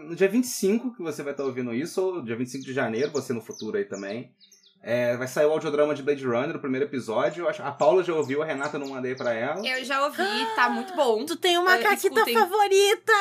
no 0.00 0.16
dia 0.16 0.28
25 0.28 0.96
que 0.96 1.02
você 1.02 1.22
vai 1.22 1.32
estar 1.32 1.44
ouvindo 1.44 1.72
isso, 1.74 2.02
ou 2.02 2.22
dia 2.22 2.36
25 2.36 2.64
de 2.64 2.72
janeiro, 2.72 3.12
você 3.12 3.32
no 3.32 3.40
futuro 3.40 3.76
aí 3.76 3.84
também. 3.84 4.34
É, 4.82 5.16
vai 5.16 5.26
sair 5.28 5.46
o 5.46 5.50
audiodrama 5.52 5.94
de 5.94 6.02
Blade 6.02 6.24
Runner, 6.24 6.56
o 6.56 6.60
primeiro 6.60 6.86
episódio. 6.86 7.46
A 7.48 7.72
Paula 7.72 8.02
já 8.04 8.14
ouviu, 8.14 8.42
a 8.42 8.46
Renata 8.46 8.78
não 8.78 8.88
mandei 8.88 9.14
pra 9.14 9.32
ela. 9.34 9.66
Eu 9.66 9.84
já 9.84 10.04
ouvi, 10.04 10.22
tá 10.54 10.68
muito 10.68 10.94
bom. 10.94 11.24
Tu 11.24 11.36
tem 11.36 11.58
uma 11.58 11.74
Ah, 11.74 11.78
caquita 11.78 12.20
escutem. 12.20 12.34
favorita! 12.34 13.12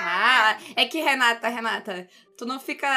Ah, 0.00 0.56
é 0.76 0.84
que 0.86 1.00
Renata, 1.00 1.48
Renata, 1.48 2.06
tu 2.36 2.44
não 2.46 2.58
fica 2.58 2.88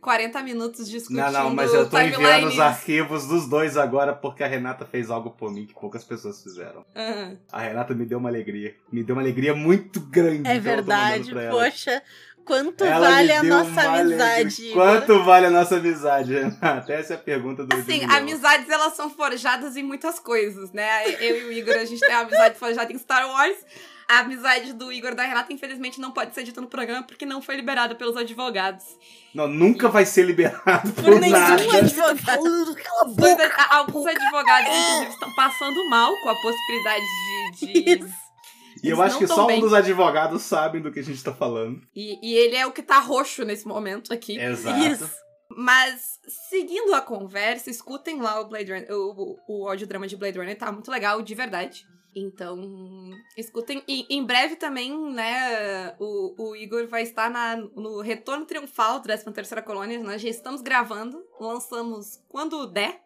40 0.00 0.42
minutos 0.42 0.88
discutindo 0.88 1.18
Não, 1.24 1.32
não, 1.32 1.54
mas 1.54 1.72
eu 1.74 1.88
tô 1.88 1.98
enviando 1.98 2.48
os 2.48 2.58
arquivos 2.60 3.26
dos 3.26 3.48
dois 3.48 3.76
agora 3.76 4.14
porque 4.14 4.42
a 4.42 4.46
Renata 4.46 4.84
fez 4.86 5.10
algo 5.10 5.30
por 5.30 5.52
mim 5.52 5.66
que 5.66 5.74
poucas 5.74 6.04
pessoas 6.04 6.42
fizeram. 6.42 6.84
Ah. 6.94 7.32
A 7.52 7.60
Renata 7.60 7.94
me 7.94 8.04
deu 8.06 8.18
uma 8.18 8.28
alegria. 8.28 8.74
Me 8.92 9.02
deu 9.02 9.14
uma 9.16 9.22
alegria 9.22 9.54
muito 9.54 10.00
grande. 10.00 10.48
É 10.48 10.58
verdade, 10.58 11.30
pra 11.30 11.42
ela. 11.42 11.72
Quanto 12.44 12.84
Ela 12.84 13.08
vale 13.10 13.32
a 13.32 13.42
nossa 13.42 13.80
amizade? 13.82 14.70
Quanto 14.72 15.22
vale 15.24 15.46
a 15.46 15.50
nossa 15.50 15.76
amizade, 15.76 16.32
Renata? 16.34 16.92
Essa 16.92 17.14
é 17.14 17.16
a 17.16 17.20
pergunta 17.20 17.64
do 17.64 17.74
Assim, 17.76 18.00
milhão. 18.00 18.16
amizades 18.16 18.68
elas 18.68 18.94
são 18.94 19.08
forjadas 19.10 19.76
em 19.76 19.82
muitas 19.82 20.18
coisas, 20.18 20.72
né? 20.72 21.08
Eu 21.20 21.36
e 21.36 21.44
o 21.44 21.52
Igor, 21.52 21.74
a 21.76 21.84
gente 21.84 22.00
tem 22.00 22.14
a 22.14 22.20
amizade 22.20 22.58
forjada 22.58 22.92
em 22.92 22.98
Star 22.98 23.28
Wars. 23.28 23.56
A 24.08 24.18
amizade 24.20 24.72
do 24.72 24.90
Igor 24.92 25.14
da 25.14 25.22
Renata, 25.22 25.52
infelizmente, 25.52 26.00
não 26.00 26.10
pode 26.10 26.34
ser 26.34 26.42
dita 26.42 26.60
no 26.60 26.66
programa 26.66 27.04
porque 27.04 27.24
não 27.24 27.40
foi 27.40 27.54
liberada 27.54 27.94
pelos 27.94 28.16
advogados. 28.16 28.82
Não, 29.32 29.46
nunca 29.46 29.88
vai 29.88 30.04
ser 30.04 30.24
liberado 30.24 30.90
por, 30.94 31.04
Por 31.04 31.20
nenhum 31.20 31.38
nada. 31.38 31.54
advogado. 31.54 32.42
Dois 33.16 33.38
ad- 33.38 33.52
Alguns 33.70 34.06
advogados, 34.06 34.68
inclusive, 34.68 35.10
estão 35.12 35.32
passando 35.36 35.88
mal 35.88 36.12
com 36.22 36.28
a 36.28 36.34
possibilidade 36.34 37.04
de. 37.60 37.76
de- 37.98 38.29
E 38.82 38.88
eu 38.88 39.02
acho 39.02 39.18
que 39.18 39.26
só 39.26 39.46
bem. 39.46 39.58
um 39.58 39.60
dos 39.60 39.72
advogados 39.72 40.42
sabem 40.42 40.80
do 40.80 40.90
que 40.90 41.00
a 41.00 41.04
gente 41.04 41.22
tá 41.22 41.32
falando. 41.32 41.80
E, 41.94 42.18
e 42.22 42.34
ele 42.34 42.56
é 42.56 42.66
o 42.66 42.72
que 42.72 42.82
tá 42.82 42.98
roxo 42.98 43.44
nesse 43.44 43.66
momento 43.66 44.12
aqui. 44.12 44.38
Exato. 44.38 44.78
Isso. 44.78 45.10
Mas, 45.56 46.20
seguindo 46.48 46.94
a 46.94 47.00
conversa, 47.00 47.70
escutem 47.70 48.20
lá 48.20 48.40
o 48.40 48.48
Blade 48.48 48.72
Runner, 48.72 48.92
o, 48.92 49.36
o, 49.48 49.62
o 49.62 49.68
audiodrama 49.68 50.06
de 50.06 50.16
Blade 50.16 50.38
Runner, 50.38 50.56
tá 50.56 50.70
muito 50.70 50.90
legal, 50.90 51.20
de 51.20 51.34
verdade. 51.34 51.84
Então, 52.14 53.10
escutem. 53.36 53.82
E 53.86 54.06
em 54.10 54.24
breve 54.24 54.56
também, 54.56 54.92
né, 55.12 55.94
o, 55.98 56.50
o 56.50 56.56
Igor 56.56 56.86
vai 56.88 57.02
estar 57.02 57.30
na, 57.30 57.56
no 57.56 58.00
Retorno 58.00 58.46
Triunfal 58.46 58.98
do 58.98 59.04
13 59.04 59.32
Terceira 59.32 59.62
Colônia. 59.62 59.98
Nós 59.98 60.20
já 60.20 60.28
estamos 60.28 60.60
gravando, 60.60 61.22
lançamos 61.40 62.20
quando 62.28 62.66
der. 62.66 63.00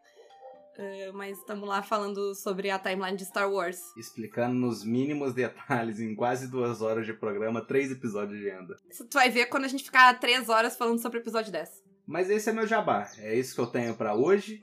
Uh, 0.76 1.12
mas 1.14 1.38
estamos 1.38 1.68
lá 1.68 1.82
falando 1.82 2.34
sobre 2.34 2.70
a 2.70 2.78
timeline 2.78 3.16
de 3.16 3.24
Star 3.24 3.50
Wars. 3.50 3.78
Explicando 3.96 4.54
nos 4.54 4.84
mínimos 4.84 5.32
detalhes, 5.34 6.00
em 6.00 6.14
quase 6.14 6.50
duas 6.50 6.82
horas 6.82 7.06
de 7.06 7.12
programa, 7.12 7.64
três 7.64 7.90
episódios 7.90 8.40
de 8.40 8.48
enda. 8.48 8.76
Isso 8.90 9.04
tu 9.04 9.14
vai 9.14 9.30
ver 9.30 9.46
quando 9.46 9.64
a 9.64 9.68
gente 9.68 9.84
ficar 9.84 10.18
três 10.18 10.48
horas 10.48 10.76
falando 10.76 11.00
sobre 11.00 11.18
o 11.18 11.22
episódio 11.22 11.52
10. 11.52 11.82
Mas 12.06 12.28
esse 12.28 12.50
é 12.50 12.52
meu 12.52 12.66
jabá. 12.66 13.10
É 13.18 13.34
isso 13.34 13.54
que 13.54 13.60
eu 13.60 13.66
tenho 13.66 13.94
para 13.94 14.14
hoje 14.14 14.60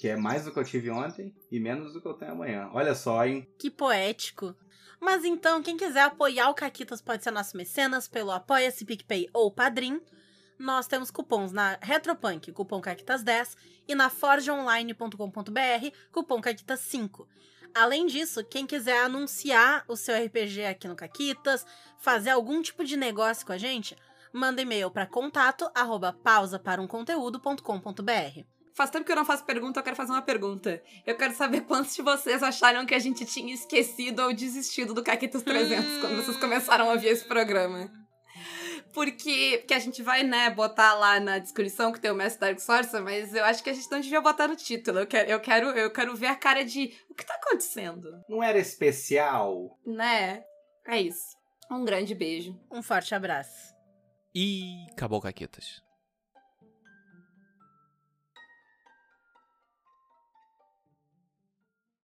que 0.00 0.08
é 0.08 0.16
mais 0.16 0.46
do 0.46 0.50
que 0.50 0.58
eu 0.58 0.64
tive 0.64 0.90
ontem 0.90 1.34
e 1.52 1.60
menos 1.60 1.92
do 1.92 2.00
que 2.00 2.08
eu 2.08 2.14
tenho 2.14 2.32
amanhã. 2.32 2.70
Olha 2.72 2.94
só, 2.94 3.22
hein? 3.26 3.46
Que 3.58 3.70
poético. 3.70 4.56
Mas 4.98 5.26
então, 5.26 5.62
quem 5.62 5.76
quiser 5.76 6.04
apoiar 6.04 6.48
o 6.48 6.54
Caquitas 6.54 7.02
pode 7.02 7.22
ser 7.22 7.30
nosso 7.30 7.54
mecenas 7.54 8.08
pelo 8.08 8.30
Apoia-se, 8.30 8.86
PicPay 8.86 9.28
ou 9.34 9.52
Padrim. 9.52 10.00
Nós 10.60 10.86
temos 10.86 11.10
cupons 11.10 11.50
na 11.52 11.76
Retropunk, 11.80 12.52
cupom 12.52 12.82
Caquitas10, 12.82 13.56
e 13.88 13.94
na 13.94 14.10
forgeonline.com.br, 14.10 15.96
cupom 16.12 16.38
Caquitas5. 16.38 17.26
Além 17.74 18.06
disso, 18.06 18.44
quem 18.44 18.66
quiser 18.66 19.02
anunciar 19.02 19.82
o 19.88 19.96
seu 19.96 20.14
RPG 20.22 20.66
aqui 20.66 20.86
no 20.86 20.94
Caquitas, 20.94 21.64
fazer 21.98 22.28
algum 22.28 22.60
tipo 22.60 22.84
de 22.84 22.94
negócio 22.94 23.46
com 23.46 23.52
a 23.52 23.58
gente, 23.58 23.96
manda 24.34 24.60
e-mail 24.60 24.90
para 24.90 25.06
contato 25.06 25.66
arroba 25.74 26.14
pausaparumconteúdo.com.br. 26.22 28.44
Faz 28.74 28.90
tempo 28.90 29.06
que 29.06 29.12
eu 29.12 29.16
não 29.16 29.24
faço 29.24 29.46
pergunta, 29.46 29.80
eu 29.80 29.84
quero 29.84 29.96
fazer 29.96 30.12
uma 30.12 30.20
pergunta. 30.20 30.82
Eu 31.06 31.16
quero 31.16 31.34
saber 31.34 31.62
quantos 31.62 31.96
de 31.96 32.02
vocês 32.02 32.42
acharam 32.42 32.84
que 32.84 32.94
a 32.94 32.98
gente 32.98 33.24
tinha 33.24 33.54
esquecido 33.54 34.20
ou 34.20 34.34
desistido 34.34 34.92
do 34.92 35.02
Caquitos 35.02 35.42
300 35.42 35.86
hum. 35.86 36.00
quando 36.02 36.16
vocês 36.16 36.36
começaram 36.36 36.90
a 36.90 36.92
ouvir 36.92 37.08
esse 37.08 37.24
programa. 37.24 37.99
Porque, 38.92 39.58
porque 39.58 39.74
a 39.74 39.78
gente 39.78 40.02
vai, 40.02 40.22
né, 40.22 40.50
botar 40.50 40.94
lá 40.94 41.20
na 41.20 41.38
descrição 41.38 41.92
que 41.92 42.00
tem 42.00 42.10
o 42.10 42.14
Mestre 42.14 42.40
Dark 42.40 42.58
Sorcerer, 42.58 43.04
mas 43.04 43.34
eu 43.34 43.44
acho 43.44 43.62
que 43.62 43.70
a 43.70 43.72
gente 43.72 43.90
não 43.90 44.00
devia 44.00 44.20
botar 44.20 44.48
no 44.48 44.56
título. 44.56 44.98
Eu 44.98 45.06
quero, 45.06 45.30
eu 45.30 45.40
quero, 45.40 45.66
eu 45.70 45.92
quero 45.92 46.16
ver 46.16 46.26
a 46.26 46.36
cara 46.36 46.64
de 46.64 46.92
o 47.08 47.14
que 47.14 47.24
tá 47.24 47.34
acontecendo. 47.34 48.22
Não 48.28 48.42
era 48.42 48.58
especial? 48.58 49.78
Né? 49.86 50.42
É 50.86 51.00
isso. 51.00 51.36
Um 51.70 51.84
grande 51.84 52.14
beijo. 52.14 52.58
Um 52.70 52.82
forte 52.82 53.14
abraço. 53.14 53.74
E 54.34 54.86
acabou, 54.92 55.20
Caquetas. 55.20 55.82